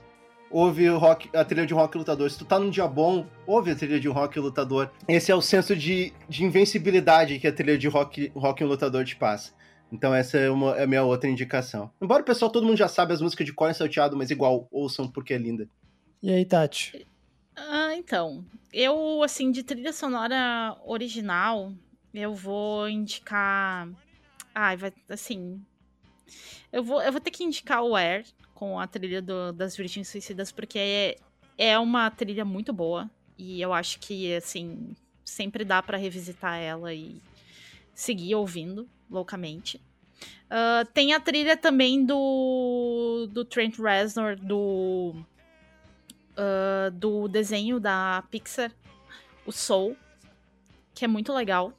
[0.50, 2.32] ouve rock, a trilha de rock lutador.
[2.32, 4.90] Se tu tá num dia bom, ouve a trilha de rock lutador.
[5.08, 9.16] Esse é o senso de, de invencibilidade que a trilha de rock, rock lutador te
[9.16, 9.54] passa.
[9.92, 11.92] Então essa é, uma, é a minha outra indicação.
[12.02, 15.08] Embora o pessoal, todo mundo já sabe as músicas de e salteado, mas igual, ouçam
[15.08, 15.70] porque é linda.
[16.24, 17.06] E aí, Tati?
[17.56, 18.45] Ah, então.
[18.73, 21.72] Eu, assim, de trilha sonora original,
[22.14, 23.88] eu vou indicar.
[24.53, 24.94] Ai, vai.
[25.10, 25.61] Assim.
[26.72, 30.07] Eu vou, eu vou ter que indicar o Air com a trilha do- das Virgens
[30.10, 31.15] Suicidas, porque é,
[31.57, 33.10] é uma trilha muito boa.
[33.38, 37.22] E eu acho que, assim, sempre dá pra revisitar ela e
[37.94, 39.82] seguir ouvindo loucamente.
[40.45, 45.15] Uh, tem a trilha também do, do Trent Reznor, do,
[46.38, 48.72] uh, do desenho da Pixar,
[49.45, 49.95] o Soul,
[50.94, 51.74] que é muito legal.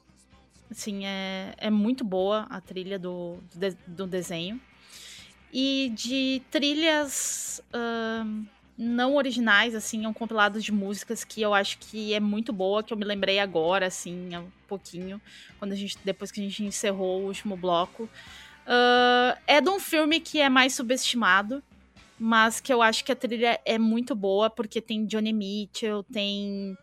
[0.69, 4.59] Assim, é, é muito boa a trilha do, do, do desenho.
[5.51, 8.45] E de trilhas uh,
[8.77, 12.83] não originais, assim, é um compilado de músicas que eu acho que é muito boa,
[12.83, 15.21] que eu me lembrei agora, assim, um pouquinho,
[15.57, 18.03] quando a gente, depois que a gente encerrou o último bloco.
[18.03, 21.63] Uh, é de um filme que é mais subestimado,
[22.19, 26.77] mas que eu acho que a trilha é muito boa, porque tem Johnny Mitchell, tem.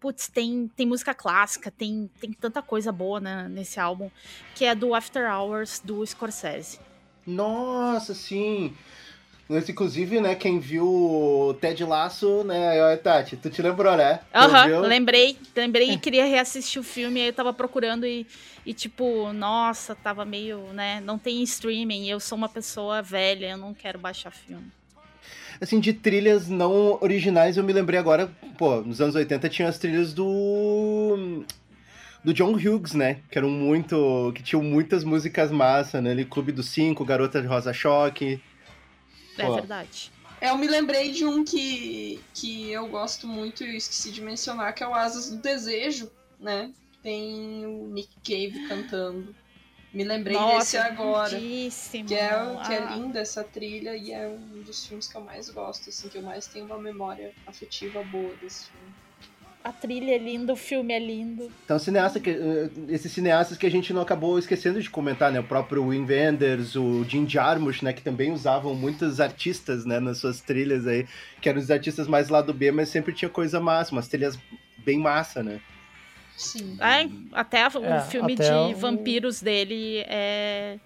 [0.00, 4.10] Putz, tem, tem música clássica, tem, tem tanta coisa boa né, nesse álbum,
[4.54, 6.78] que é do After Hours do Scorsese.
[7.26, 8.76] Nossa, sim.
[9.50, 14.20] Esse, inclusive, né, quem viu o Ted Laço, né, Tati, tu te lembrou, né?
[14.34, 18.26] Aham, uhum, lembrei, lembrei e queria reassistir o filme, aí eu tava procurando e,
[18.66, 23.56] e, tipo, nossa, tava meio, né, não tem streaming, eu sou uma pessoa velha, eu
[23.56, 24.66] não quero baixar filme.
[25.58, 29.78] Assim, de trilhas não originais, eu me lembrei agora, pô, nos anos 80 tinha as
[29.78, 31.42] trilhas do
[32.22, 33.20] do John Hughes, né?
[33.30, 34.32] Que eram muito.
[34.34, 36.10] que tinham muitas músicas massa, né?
[36.10, 38.40] Ele Clube dos Cinco, Garota de Rosa Choque.
[39.38, 39.54] É Pô.
[39.54, 40.12] verdade.
[40.40, 44.72] É, eu me lembrei de um que, que eu gosto muito e esqueci de mencionar,
[44.72, 46.72] que é o Asas do Desejo, né?
[47.02, 49.34] Tem o Nick Cave cantando.
[49.92, 51.36] Me lembrei Nossa, desse agora.
[51.36, 51.68] Que
[52.14, 52.94] é, que é ah.
[52.94, 56.22] linda essa trilha e é um dos filmes que eu mais gosto, assim, que eu
[56.22, 58.87] mais tenho uma memória afetiva boa desse filme
[59.62, 61.50] a trilha é linda, o filme é lindo.
[61.64, 65.40] Então, cineasta que, eh, esses cineastas que a gente não acabou esquecendo de comentar, né?
[65.40, 67.92] O próprio Wim Wenders, o Jim Jarmusch, né?
[67.92, 70.00] Que também usavam muitos artistas, né?
[70.00, 71.06] Nas suas trilhas aí,
[71.40, 74.38] que eram os artistas mais lado B, mas sempre tinha coisa massa, umas trilhas
[74.78, 75.60] bem massa, né?
[76.36, 76.78] Sim.
[76.80, 78.76] É, até o é, filme até de o...
[78.76, 80.78] vampiros dele é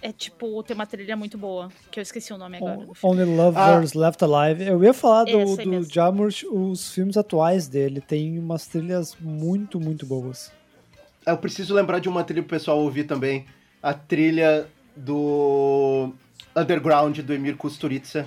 [0.00, 2.86] é tipo, tem uma trilha muito boa, que eu esqueci o nome agora.
[3.02, 3.98] Only Lovers ah.
[3.98, 4.64] Left Alive.
[4.64, 10.06] Eu ia falar do, do Jarmusch, os filmes atuais dele, tem umas trilhas muito, muito
[10.06, 10.52] boas.
[11.26, 13.44] Eu preciso lembrar de uma trilha pro pessoal ouvir também.
[13.82, 16.12] A trilha do
[16.56, 18.26] Underground, do Emir Kusturica.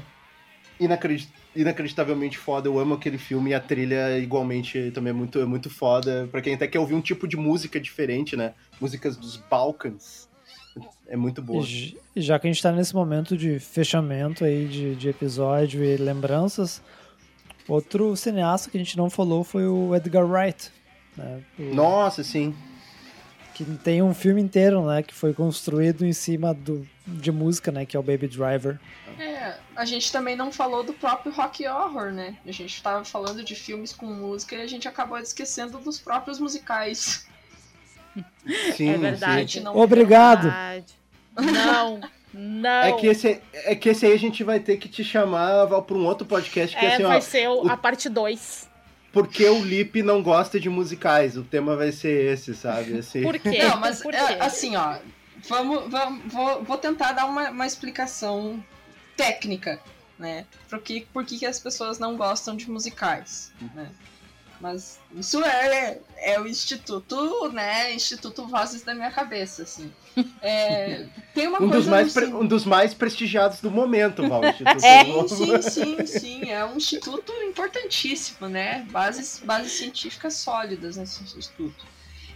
[0.80, 5.45] Inacredit inacreditavelmente foda, eu amo aquele filme e a trilha igualmente também é muito, é
[5.45, 6.27] muito foda.
[6.31, 8.53] Pra quem até quer ouvir um tipo de música diferente, né?
[8.80, 10.31] Músicas dos Balkans
[11.07, 11.64] é muito boa.
[11.65, 15.98] E, já que a gente está nesse momento de fechamento aí de, de episódio e
[15.98, 16.81] lembranças,
[17.68, 20.72] outro cineasta que a gente não falou foi o Edgar Wright.
[21.15, 21.41] Né?
[21.60, 22.56] O, Nossa, sim.
[23.53, 25.03] Que tem um filme inteiro, né?
[25.03, 27.85] Que foi construído em cima do, de música, né?
[27.85, 28.80] Que é o Baby Driver.
[29.19, 32.38] É, a gente também não falou do próprio rock horror, né?
[32.45, 36.39] A gente estava falando de filmes com música e a gente acabou esquecendo dos próprios
[36.39, 37.27] musicais.
[38.76, 39.60] Sim, é verdade.
[39.60, 39.68] Sim.
[39.68, 40.54] Obrigado.
[41.36, 42.02] Não,
[42.34, 42.84] não.
[42.84, 45.96] É que, esse, é que esse aí a gente vai ter que te chamar para
[45.96, 46.76] um outro podcast.
[46.78, 48.70] Que é, assim, vai ó, ser o, a parte 2.
[49.12, 51.36] Porque o Lip não gosta de musicais.
[51.36, 52.98] O tema vai ser esse, sabe?
[52.98, 53.22] Assim.
[53.22, 53.64] Por quê?
[53.64, 54.18] Não, mas Por quê?
[54.18, 54.98] É, assim, ó.
[55.48, 58.64] Vamos, vamos, vou, vou tentar dar uma, uma explicação
[59.18, 59.80] técnica,
[60.18, 60.46] né?
[60.70, 63.90] Por que, por que, que as pessoas não gostam de musicais, né?
[64.62, 67.94] Mas isso é, é o Instituto, né?
[67.96, 69.92] Instituto Vozes da minha cabeça, assim.
[70.42, 71.78] É, tem uma um coisa.
[71.78, 72.34] Dos mais assim...
[72.34, 74.44] Um dos mais prestigiados do momento, Val.
[74.44, 76.50] é, sim, sim, sim.
[76.52, 78.86] É um instituto importantíssimo, né?
[78.92, 81.86] Bases, bases científicas sólidas nesse instituto.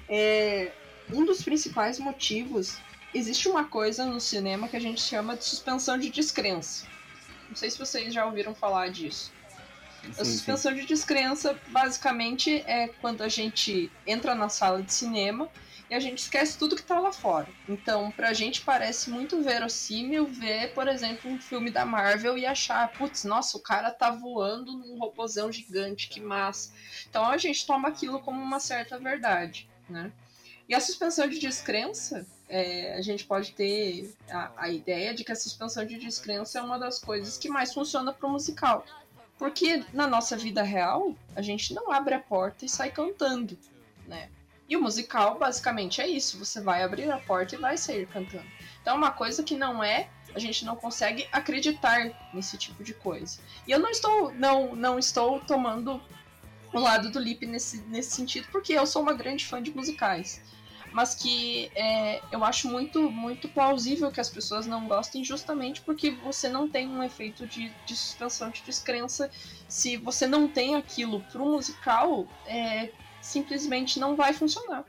[0.08, 0.72] É,
[1.12, 2.78] um dos principais motivos.
[3.14, 6.86] Existe uma coisa no cinema que a gente chama de suspensão de descrença.
[7.50, 9.32] Não sei se vocês já ouviram falar disso.
[10.14, 10.82] Sim, a suspensão sim.
[10.82, 15.50] de descrença, basicamente, é quando a gente entra na sala de cinema
[15.90, 17.48] e a gente esquece tudo que tá lá fora.
[17.68, 22.92] Então, pra gente parece muito verossímil ver, por exemplo, um filme da Marvel e achar,
[22.94, 26.72] putz, nossa, o cara tá voando num robôzão gigante, que massa.
[27.10, 30.12] Então a gente toma aquilo como uma certa verdade, né?
[30.68, 35.32] E a suspensão de descrença, é, a gente pode ter a, a ideia de que
[35.32, 38.84] a suspensão de descrença é uma das coisas que mais funciona pro musical.
[39.38, 43.58] Porque na nossa vida real, a gente não abre a porta e sai cantando,
[44.08, 44.30] né?
[44.68, 48.48] E o musical basicamente é isso, você vai abrir a porta e vai sair cantando.
[48.82, 52.94] Então é uma coisa que não é, a gente não consegue acreditar nesse tipo de
[52.94, 53.40] coisa.
[53.68, 56.02] E eu não estou não não estou tomando
[56.74, 60.42] o lado do Lip nesse, nesse sentido, porque eu sou uma grande fã de musicais
[60.96, 66.12] mas que é, eu acho muito, muito plausível que as pessoas não gostem justamente porque
[66.12, 69.30] você não tem um efeito de, de suspensão de descrença.
[69.68, 72.92] Se você não tem aquilo pro musical, é,
[73.22, 74.86] simplesmente não vai funcionar.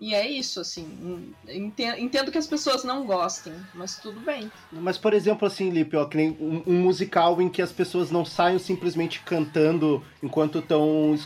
[0.00, 1.32] E é isso, assim.
[1.46, 4.50] ente- Entendo que as pessoas não gostem, mas tudo bem.
[4.72, 6.08] Mas, por exemplo, assim, Lipe, ó,
[6.40, 11.16] um, um musical em que as pessoas não saiam simplesmente cantando enquanto estão,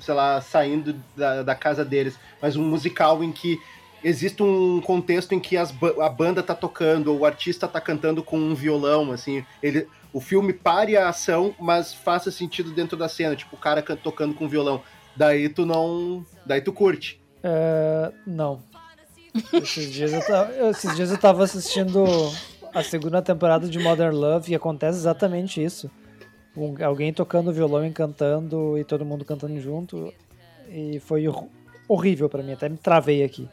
[0.00, 3.58] sei lá, saindo da, da casa deles, mas um musical em que
[4.02, 8.22] existe um contexto em que as a banda tá tocando, ou o artista tá cantando
[8.22, 13.08] com um violão, assim, ele, o filme pare a ação, mas faça sentido dentro da
[13.08, 14.82] cena, tipo, o cara can- tocando com violão.
[15.16, 16.24] Daí tu não.
[16.44, 17.20] Daí tu curte.
[17.42, 18.60] É, não.
[19.52, 22.04] Esses dias, eu tava, esses dias eu tava assistindo
[22.74, 25.90] a segunda temporada de Modern Love e acontece exatamente isso.
[26.56, 30.12] Um- alguém tocando violão e cantando e todo mundo cantando junto.
[30.68, 31.48] E foi hor-
[31.88, 33.48] horrível pra mim, até me travei aqui.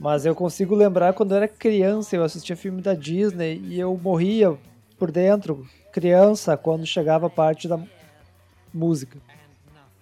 [0.00, 3.96] Mas eu consigo lembrar quando eu era criança, eu assistia filme da Disney e eu
[3.96, 4.56] morria
[4.98, 7.78] por dentro, criança, quando chegava a parte da
[8.72, 9.18] música.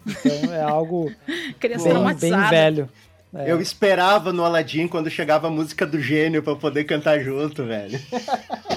[0.06, 1.12] Então é algo
[1.84, 2.88] bem, bem velho.
[3.32, 3.51] É.
[3.51, 8.01] Eu esperava no Aladdin quando chegava a música do gênio pra poder cantar junto, velho.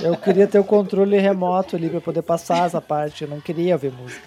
[0.04, 3.24] Eu queria ter o controle remoto ali pra poder passar essa parte.
[3.24, 4.22] Eu não queria ver música.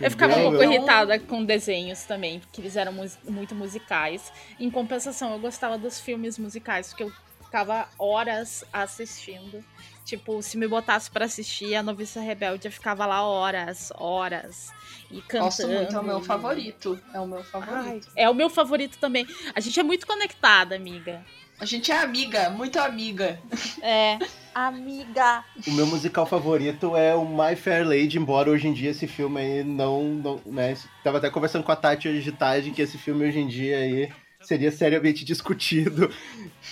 [0.00, 2.92] Eu ficava um pouco irritada com desenhos também, porque eles eram
[3.28, 4.32] muito musicais.
[4.58, 7.12] Em compensação, eu gostava dos filmes musicais, porque eu
[7.44, 9.62] ficava horas assistindo.
[10.04, 14.70] Tipo, se me botasse pra assistir a Noviça Rebelde, eu ficava lá horas, horas.
[15.10, 15.44] E cantando.
[15.44, 17.00] Gosto muito, é o meu favorito.
[17.14, 18.08] É o meu Ai, favorito.
[18.16, 19.26] é o meu favorito também.
[19.54, 21.24] A gente é muito conectada, amiga.
[21.60, 23.38] A gente é amiga, muito amiga.
[23.80, 24.18] É.
[24.54, 25.42] Amiga.
[25.66, 29.40] O meu musical favorito é o My Fair Lady, embora hoje em dia esse filme
[29.40, 32.98] aí não, não né, tava até conversando com a Tati hoje de tarde que esse
[32.98, 34.12] filme hoje em dia aí
[34.42, 36.10] seria seriamente discutido,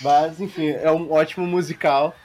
[0.01, 2.15] mas enfim, é um ótimo musical.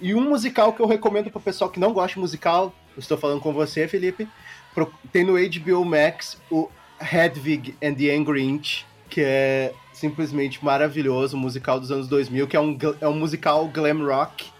[0.00, 3.16] E um musical que eu recomendo pro pessoal que não gosta de musical, eu estou
[3.16, 4.28] falando com você, Felipe,
[4.74, 6.68] pro- tem no HBO Max o
[7.00, 12.56] Hedwig and the Angry Inch, que é simplesmente maravilhoso, um musical dos anos 2000, que
[12.56, 14.52] é um, é um musical glam rock.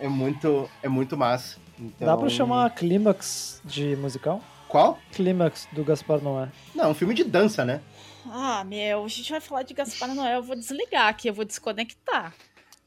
[0.00, 1.58] É muito, é muito massa.
[1.78, 2.06] Então...
[2.06, 4.40] Dá pra chamar Clímax de musical?
[4.68, 4.98] Qual?
[5.12, 6.48] Clímax do Gaspar Noé.
[6.74, 7.80] Não, um filme de dança, né?
[8.26, 11.44] Ah, meu, a gente vai falar de Gaspar Noel, eu vou desligar aqui, eu vou
[11.44, 12.34] desconectar.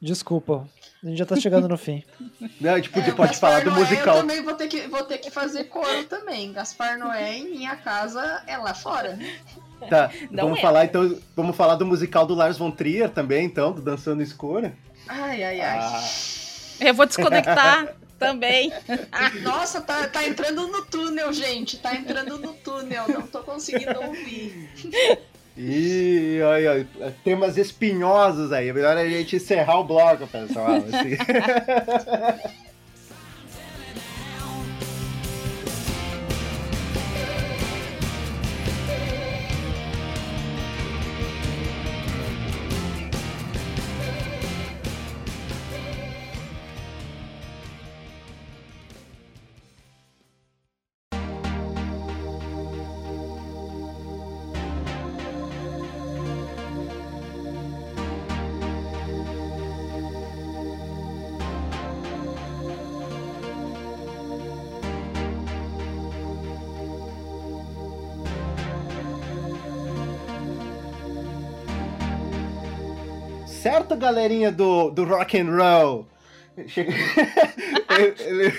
[0.00, 0.68] Desculpa,
[1.02, 2.04] a gente já tá chegando no fim.
[2.60, 4.16] Não, tipo, É, o pode Gaspar falar do Noé, musical.
[4.16, 6.52] Eu também vou ter, que, vou ter que fazer coro também.
[6.52, 9.18] Gaspar Noé em minha casa é lá fora.
[9.88, 10.62] Tá, Não vamos é.
[10.62, 14.72] falar então, vamos falar do musical do Lars von Trier também, então, do Dançando Escura.
[15.08, 15.78] Ai, ai, ai.
[15.80, 16.02] Ah,
[16.80, 18.72] Eu vou desconectar também.
[19.42, 21.78] Nossa, tá, tá entrando no túnel, gente.
[21.78, 23.04] Tá entrando no túnel.
[23.08, 24.68] Não tô conseguindo ouvir.
[25.58, 28.72] E olha, olha, temas espinhosos aí.
[28.72, 30.76] Melhor a gente encerrar o bloco, pessoal.
[30.76, 31.16] assim.
[73.70, 76.06] certo, galerinha do, do rock and roll?
[76.66, 76.92] Chega...
[78.24, 78.52] Ele-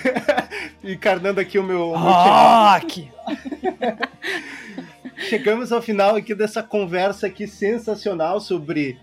[0.94, 3.10] Encarnando aqui o meu, Rock!
[5.28, 8.98] Chegamos ao final aqui dessa conversa aqui sensacional sobre,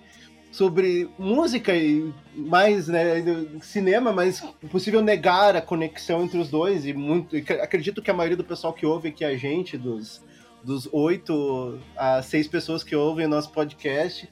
[0.51, 3.23] sobre música e mais, né,
[3.61, 8.37] cinema, mas impossível negar a conexão entre os dois e muito, acredito que a maioria
[8.37, 10.23] do pessoal que ouve aqui a gente, dos,
[10.63, 14.27] dos oito a seis pessoas que ouvem o nosso podcast,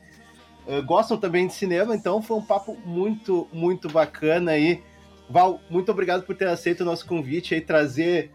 [0.68, 4.84] eh, gostam também de cinema, então foi um papo muito, muito bacana aí.
[5.30, 8.32] Val, muito obrigado por ter aceito o nosso convite aí, trazer,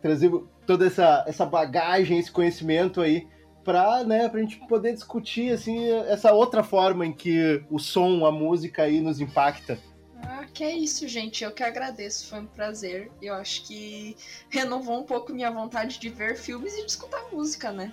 [0.00, 0.30] trazer
[0.66, 3.26] toda essa, essa bagagem, esse conhecimento aí
[3.64, 8.32] para né, a gente poder discutir assim essa outra forma em que o som, a
[8.32, 9.78] música aí nos impacta.
[10.22, 11.44] Ah, que é isso, gente.
[11.44, 12.28] Eu que agradeço.
[12.28, 13.10] Foi um prazer.
[13.22, 14.16] Eu acho que
[14.48, 17.92] renovou um pouco minha vontade de ver filmes e de escutar música, né?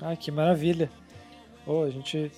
[0.00, 0.90] Ah, que maravilha.
[1.66, 2.30] Ô, a gente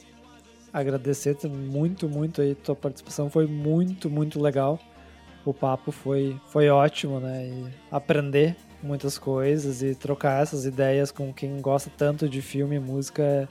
[0.75, 2.55] agradecer muito, muito aí.
[2.55, 4.79] Tua participação foi muito, muito legal.
[5.45, 7.47] O papo foi, foi ótimo, né?
[7.47, 12.81] E aprender muitas coisas e trocar essas ideias com quem gosta tanto de filme e
[12.81, 13.49] música é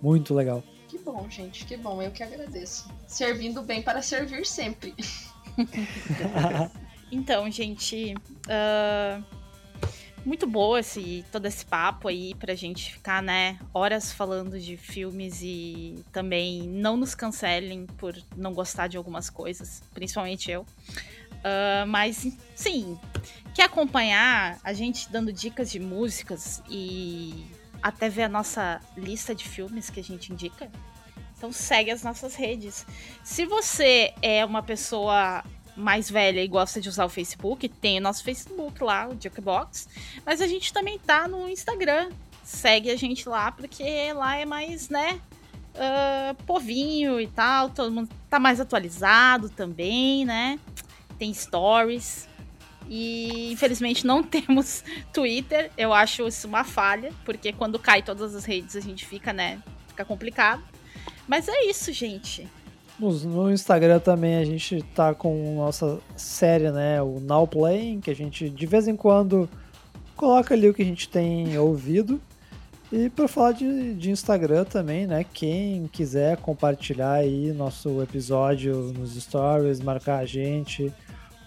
[0.00, 0.62] muito legal.
[0.88, 1.66] Que bom, gente.
[1.66, 2.00] Que bom.
[2.00, 2.88] Eu que agradeço.
[3.06, 4.94] Servindo bem para servir sempre.
[7.12, 8.14] Então, gente,
[8.48, 9.20] ah,
[10.24, 15.40] muito boa esse, todo esse papo aí pra gente ficar, né, horas falando de filmes
[15.42, 20.62] e também não nos cancelem por não gostar de algumas coisas, principalmente eu.
[21.40, 22.98] Uh, mas, sim,
[23.54, 27.46] quer acompanhar a gente dando dicas de músicas e
[27.82, 30.70] até ver a nossa lista de filmes que a gente indica?
[31.36, 32.86] Então segue as nossas redes.
[33.24, 35.42] Se você é uma pessoa
[35.80, 39.88] mais velha e gosta de usar o Facebook, tem o nosso Facebook lá, o Jukebox.
[40.24, 42.10] Mas a gente também tá no Instagram.
[42.44, 45.20] Segue a gente lá, porque lá é mais, né?
[45.74, 47.70] Uh, povinho e tal.
[47.70, 50.58] Todo mundo tá mais atualizado também, né?
[51.18, 52.28] Tem stories.
[52.88, 54.82] E infelizmente não temos
[55.12, 55.70] Twitter.
[55.76, 59.62] Eu acho isso uma falha, porque quando cai todas as redes a gente fica, né?
[59.88, 60.62] Fica complicado.
[61.28, 62.48] Mas é isso, gente.
[63.00, 67.00] No, Instagram também a gente tá com nossa série, né?
[67.00, 69.48] O Now Playing, que a gente de vez em quando
[70.14, 72.20] coloca ali o que a gente tem ouvido.
[72.92, 75.24] E para falar de, de Instagram também, né?
[75.24, 80.92] Quem quiser compartilhar aí nosso episódio nos stories, marcar a gente,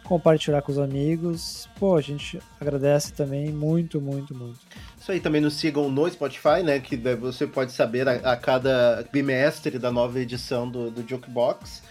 [0.05, 1.69] compartilhar com os amigos.
[1.77, 4.59] Pô, a gente agradece também muito, muito, muito.
[5.03, 6.79] Isso aí, também nos sigam no Spotify, né?
[6.79, 11.83] Que você pode saber a, a cada bimestre da nova edição do, do Jukebox.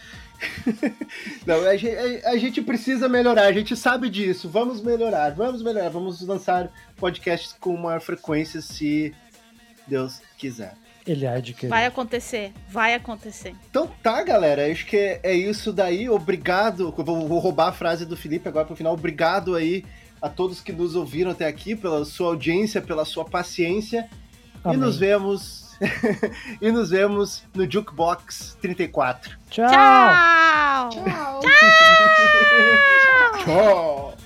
[1.44, 4.48] Não, a gente, a gente, precisa melhorar, a gente sabe disso.
[4.48, 9.14] Vamos melhorar, vamos melhorar, vamos lançar podcasts com maior frequência se
[9.86, 10.74] Deus quiser.
[11.06, 11.68] Ele há de querer.
[11.68, 13.54] Vai acontecer, vai acontecer.
[13.68, 16.08] Então tá, galera, acho que é, é isso daí.
[16.08, 16.90] Obrigado.
[16.96, 18.94] Vou, vou, roubar a frase do Felipe agora pro final.
[18.94, 19.84] Obrigado aí
[20.22, 24.08] a todos que nos ouviram até aqui, pela sua audiência, pela sua paciência.
[24.62, 24.78] Amém.
[24.78, 25.76] E nos vemos.
[26.62, 29.36] e nos vemos no Jukebox 34.
[29.50, 29.68] Tchau!
[29.68, 30.90] Tchau!
[30.90, 31.40] Tchau!
[33.44, 34.14] Tchau!